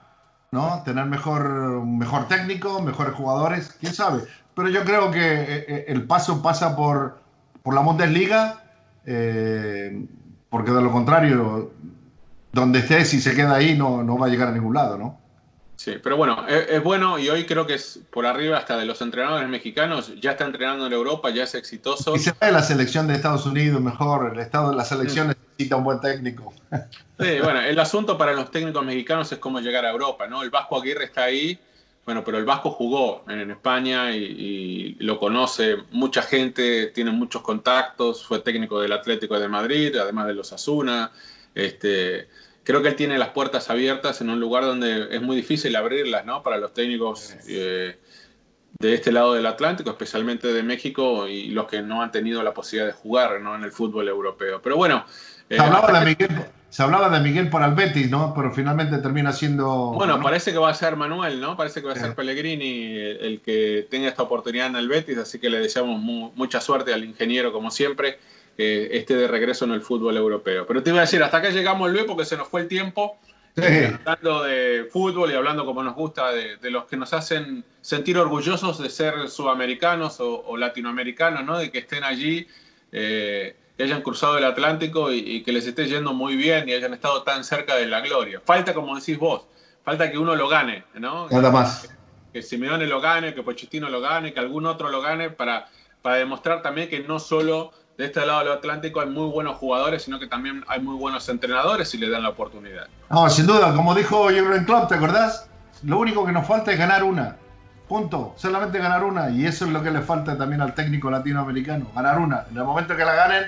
¿no? 0.51 0.81
Tener 0.85 1.05
mejor, 1.05 1.83
mejor 1.85 2.27
técnico, 2.27 2.81
mejores 2.81 3.13
jugadores, 3.15 3.75
quién 3.79 3.93
sabe. 3.93 4.23
Pero 4.55 4.69
yo 4.69 4.83
creo 4.85 5.11
que 5.11 5.19
eh, 5.19 5.65
eh, 5.67 5.85
el 5.89 6.07
paso 6.07 6.41
pasa 6.41 6.75
por, 6.75 7.19
por 7.63 7.73
la 7.73 7.81
Bundesliga 7.81 8.63
eh, 9.09 10.05
porque 10.49 10.71
de 10.71 10.81
lo 10.81 10.91
contrario, 10.91 11.71
donde 12.51 12.79
esté, 12.79 13.05
si 13.05 13.21
se 13.21 13.33
queda 13.35 13.55
ahí, 13.55 13.75
no, 13.75 14.03
no 14.03 14.17
va 14.17 14.27
a 14.27 14.29
llegar 14.29 14.49
a 14.49 14.51
ningún 14.51 14.73
lado, 14.73 14.97
¿no? 14.97 15.19
Sí, 15.77 15.95
pero 16.01 16.17
bueno, 16.17 16.43
es, 16.47 16.83
bueno 16.83 17.19
y 17.19 17.29
hoy 17.29 17.45
creo 17.45 17.67
que 17.67 17.75
es 17.75 17.99
por 18.09 18.25
arriba 18.25 18.57
hasta 18.57 18.77
de 18.77 18.85
los 18.85 18.99
entrenadores 19.01 19.47
mexicanos, 19.47 20.11
ya 20.19 20.31
está 20.31 20.45
entrenando 20.45 20.87
en 20.87 20.93
Europa, 20.93 21.29
ya 21.29 21.43
es 21.43 21.53
exitoso. 21.53 22.15
Y 22.15 22.19
se 22.19 22.33
ve 22.41 22.51
la 22.51 22.63
selección 22.63 23.07
de 23.07 23.13
Estados 23.13 23.45
Unidos 23.45 23.79
mejor, 23.79 24.33
el 24.33 24.39
estado 24.39 24.71
de 24.71 24.75
la 24.75 24.83
selección 24.83 25.27
necesita 25.27 25.75
un 25.75 25.83
buen 25.83 26.01
técnico. 26.01 26.51
Sí, 27.19 27.39
bueno, 27.43 27.61
el 27.61 27.79
asunto 27.79 28.17
para 28.17 28.33
los 28.33 28.49
técnicos 28.49 28.83
mexicanos 28.83 29.31
es 29.31 29.37
cómo 29.37 29.59
llegar 29.59 29.85
a 29.85 29.91
Europa, 29.91 30.27
¿no? 30.27 30.41
El 30.41 30.49
Vasco 30.49 30.79
Aguirre 30.79 31.05
está 31.05 31.25
ahí, 31.25 31.59
bueno, 32.07 32.23
pero 32.23 32.39
el 32.39 32.45
Vasco 32.45 32.71
jugó 32.71 33.23
en, 33.27 33.51
España 33.51 34.11
y, 34.11 34.95
lo 34.99 35.19
conoce 35.19 35.77
mucha 35.91 36.23
gente, 36.23 36.87
tiene 36.87 37.11
muchos 37.11 37.43
contactos, 37.43 38.25
fue 38.25 38.39
técnico 38.39 38.79
del 38.79 38.93
Atlético 38.93 39.39
de 39.39 39.47
Madrid, 39.47 39.95
además 39.95 40.25
de 40.25 40.33
los 40.33 40.53
Asuna. 40.53 41.11
Este, 41.53 42.29
creo 42.67 42.81
que 42.81 42.89
él 42.89 42.95
tiene 42.97 43.17
las 43.17 43.29
puertas 43.29 43.69
abiertas 43.69 44.19
en 44.19 44.29
un 44.29 44.41
lugar 44.41 44.65
donde 44.65 45.15
es 45.15 45.21
muy 45.21 45.37
difícil 45.37 45.73
abrirlas, 45.77 46.25
¿no? 46.25 46.43
Para 46.43 46.57
los 46.57 46.73
técnicos 46.73 47.33
eh, 47.47 47.97
de 48.77 48.93
este 48.93 49.13
lado 49.13 49.35
del 49.35 49.45
Atlántico, 49.45 49.89
especialmente 49.89 50.51
de 50.51 50.63
México 50.63 51.29
y 51.29 51.47
los 51.51 51.65
que 51.67 51.81
no 51.81 52.01
han 52.01 52.11
tenido 52.11 52.43
la 52.43 52.53
posibilidad 52.53 52.87
de 52.87 52.91
jugar, 52.91 53.39
¿no? 53.39 53.55
En 53.55 53.63
el 53.63 53.71
fútbol 53.71 54.09
europeo. 54.09 54.61
Pero 54.61 54.75
bueno. 54.75 55.05
Eh, 55.49 55.57
hablaba 55.57 55.97
de 55.97 56.07
Miguel, 56.07 56.45
se 56.69 56.83
hablaba 56.83 57.07
de 57.09 57.21
Miguel 57.21 57.49
para 57.49 57.67
el 57.67 57.73
Betis, 57.73 58.11
¿no? 58.11 58.33
Pero 58.35 58.51
finalmente 58.51 58.97
termina 58.97 59.31
siendo. 59.31 59.93
Bueno, 59.93 60.21
parece 60.21 60.51
que 60.51 60.57
va 60.57 60.69
a 60.69 60.73
ser 60.73 60.97
Manuel, 60.97 61.39
¿no? 61.39 61.55
Parece 61.55 61.79
que 61.79 61.87
va 61.87 61.93
a 61.93 61.95
ser 61.95 62.15
Pellegrini 62.15 62.97
el 62.97 63.39
que 63.39 63.87
tenga 63.89 64.09
esta 64.09 64.23
oportunidad 64.23 64.67
en 64.67 64.75
el 64.75 64.89
Betis, 64.89 65.17
así 65.19 65.39
que 65.39 65.49
le 65.49 65.61
deseamos 65.61 66.01
mucha 66.01 66.59
suerte 66.59 66.93
al 66.93 67.05
ingeniero, 67.05 67.53
como 67.53 67.71
siempre. 67.71 68.19
Eh, 68.57 68.89
esté 68.93 69.15
de 69.15 69.27
regreso 69.27 69.65
en 69.65 69.71
el 69.71 69.81
fútbol 69.81 70.17
europeo. 70.17 70.65
Pero 70.65 70.81
te 70.81 70.89
iba 70.89 70.99
a 70.99 71.01
decir, 71.01 71.21
hasta 71.21 71.37
acá 71.37 71.49
llegamos, 71.49 71.91
Luis, 71.91 72.05
porque 72.05 72.25
se 72.25 72.37
nos 72.37 72.47
fue 72.47 72.61
el 72.61 72.67
tiempo. 72.67 73.19
Hablando 74.05 74.43
de 74.43 74.87
fútbol 74.91 75.31
y 75.31 75.35
hablando 75.35 75.65
como 75.65 75.81
nos 75.81 75.95
gusta 75.95 76.31
de, 76.31 76.57
los 76.69 76.85
que 76.85 76.95
nos 76.95 77.13
hacen 77.13 77.63
sentir 77.81 78.17
orgullosos 78.17 78.77
de 78.77 78.89
ser 78.89 79.29
sudamericanos 79.29 80.17
o, 80.19 80.57
latinoamericanos, 80.57 81.43
¿no? 81.43 81.57
De 81.57 81.71
que 81.71 81.79
estén 81.79 82.03
allí, 82.03 82.47
eh, 82.91 83.55
que 83.75 83.83
hayan 83.83 84.01
cruzado 84.01 84.37
el 84.37 84.43
Atlántico 84.43 85.11
y, 85.11 85.41
que 85.43 85.51
les 85.51 85.65
esté 85.65 85.87
yendo 85.87 86.13
muy 86.13 86.35
bien 86.35 86.69
y 86.69 86.73
hayan 86.73 86.93
estado 86.93 87.23
tan 87.23 87.43
cerca 87.43 87.75
de 87.75 87.87
la 87.87 88.01
gloria. 88.01 88.41
Falta, 88.45 88.75
como 88.75 88.95
decís 88.95 89.17
vos, 89.17 89.47
falta 89.83 90.11
que 90.11 90.19
uno 90.19 90.35
lo 90.35 90.47
gane, 90.47 90.83
¿no? 90.93 91.27
Nada 91.29 91.49
más. 91.49 91.89
Que, 92.31 92.43
Simeone 92.43 92.85
lo 92.85 93.01
gane, 93.01 93.33
que 93.33 93.41
Pochettino 93.41 93.89
lo 93.89 94.01
gane, 94.01 94.33
que 94.33 94.39
algún 94.39 94.67
otro 94.67 94.89
lo 94.89 95.01
gane 95.01 95.31
para, 95.31 95.67
para 96.03 96.17
demostrar 96.17 96.61
también 96.61 96.89
que 96.89 96.99
no 96.99 97.19
solo 97.19 97.71
de 97.97 98.05
este 98.05 98.25
lado 98.25 98.39
del 98.39 98.51
Atlántico 98.53 99.01
hay 99.01 99.09
muy 99.09 99.29
buenos 99.29 99.57
jugadores, 99.57 100.03
sino 100.03 100.19
que 100.19 100.27
también 100.27 100.63
hay 100.67 100.79
muy 100.79 100.95
buenos 100.95 101.27
entrenadores 101.29 101.93
y 101.95 101.97
le 101.97 102.09
dan 102.09 102.23
la 102.23 102.29
oportunidad. 102.29 102.87
No, 103.09 103.27
sin 103.29 103.47
duda, 103.47 103.73
como 103.75 103.95
dijo 103.95 104.29
Jürgen 104.29 104.65
Klopp, 104.65 104.89
¿te 104.89 104.95
acordás? 104.95 105.49
Lo 105.83 105.99
único 105.99 106.25
que 106.25 106.31
nos 106.31 106.45
falta 106.45 106.71
es 106.71 106.77
ganar 106.77 107.03
una. 107.03 107.37
Punto. 107.87 108.33
Solamente 108.37 108.77
ganar 108.77 109.03
una. 109.03 109.29
Y 109.31 109.45
eso 109.45 109.65
es 109.65 109.71
lo 109.71 109.81
que 109.81 109.89
le 109.89 110.01
falta 110.01 110.37
también 110.37 110.61
al 110.61 110.75
técnico 110.75 111.09
latinoamericano. 111.09 111.87
Ganar 111.95 112.19
una. 112.19 112.45
En 112.51 112.57
el 112.57 112.63
momento 112.63 112.95
que 112.95 113.05
la 113.05 113.15
ganen, 113.15 113.45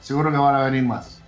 seguro 0.00 0.32
que 0.32 0.38
van 0.38 0.54
a 0.54 0.64
venir 0.64 0.82
más. 0.82 1.20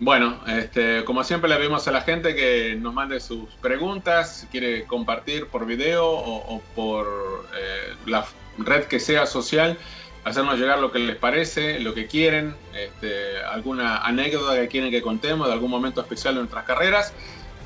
Bueno, 0.00 0.40
este, 0.48 1.04
como 1.04 1.22
siempre 1.22 1.48
le 1.48 1.56
pedimos 1.56 1.86
a 1.86 1.92
la 1.92 2.00
gente 2.00 2.34
que 2.34 2.76
nos 2.80 2.92
mande 2.92 3.20
sus 3.20 3.48
preguntas, 3.60 4.38
si 4.38 4.46
quiere 4.48 4.84
compartir 4.86 5.46
por 5.46 5.64
video 5.64 6.04
o, 6.10 6.60
por 6.74 7.06
eh, 7.54 7.94
la 8.06 8.24
red 8.58 8.84
que 8.84 8.98
sea 8.98 9.26
social 9.26 9.78
hacernos 10.24 10.58
llegar 10.58 10.78
lo 10.78 10.92
que 10.92 10.98
les 10.98 11.16
parece, 11.16 11.80
lo 11.80 11.94
que 11.94 12.06
quieren, 12.06 12.54
este, 12.74 13.42
alguna 13.42 13.98
anécdota 13.98 14.54
que 14.54 14.68
quieren 14.68 14.90
que 14.90 15.02
contemos 15.02 15.48
de 15.48 15.52
algún 15.52 15.70
momento 15.70 16.00
especial 16.00 16.34
de 16.34 16.40
nuestras 16.40 16.64
carreras. 16.64 17.12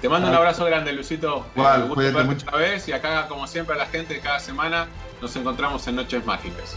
Te 0.01 0.09
mando 0.09 0.29
un 0.29 0.35
ah. 0.35 0.39
abrazo 0.39 0.65
grande, 0.65 0.93
Luisito. 0.93 1.47
Igual, 1.55 1.89
cuídate 1.89 2.25
mucho. 2.25 2.47
Otra 2.47 2.59
vez 2.59 2.87
y 2.89 2.93
acá, 2.93 3.29
como 3.29 3.47
siempre, 3.47 3.77
la 3.77 3.87
gente 3.87 4.21
cada 4.21 4.41
semana 4.41 4.87
nos 5.21 5.35
encontramos 5.37 5.87
en 5.87 5.97
Noches 5.97 6.25
Mágicas. 6.25 6.77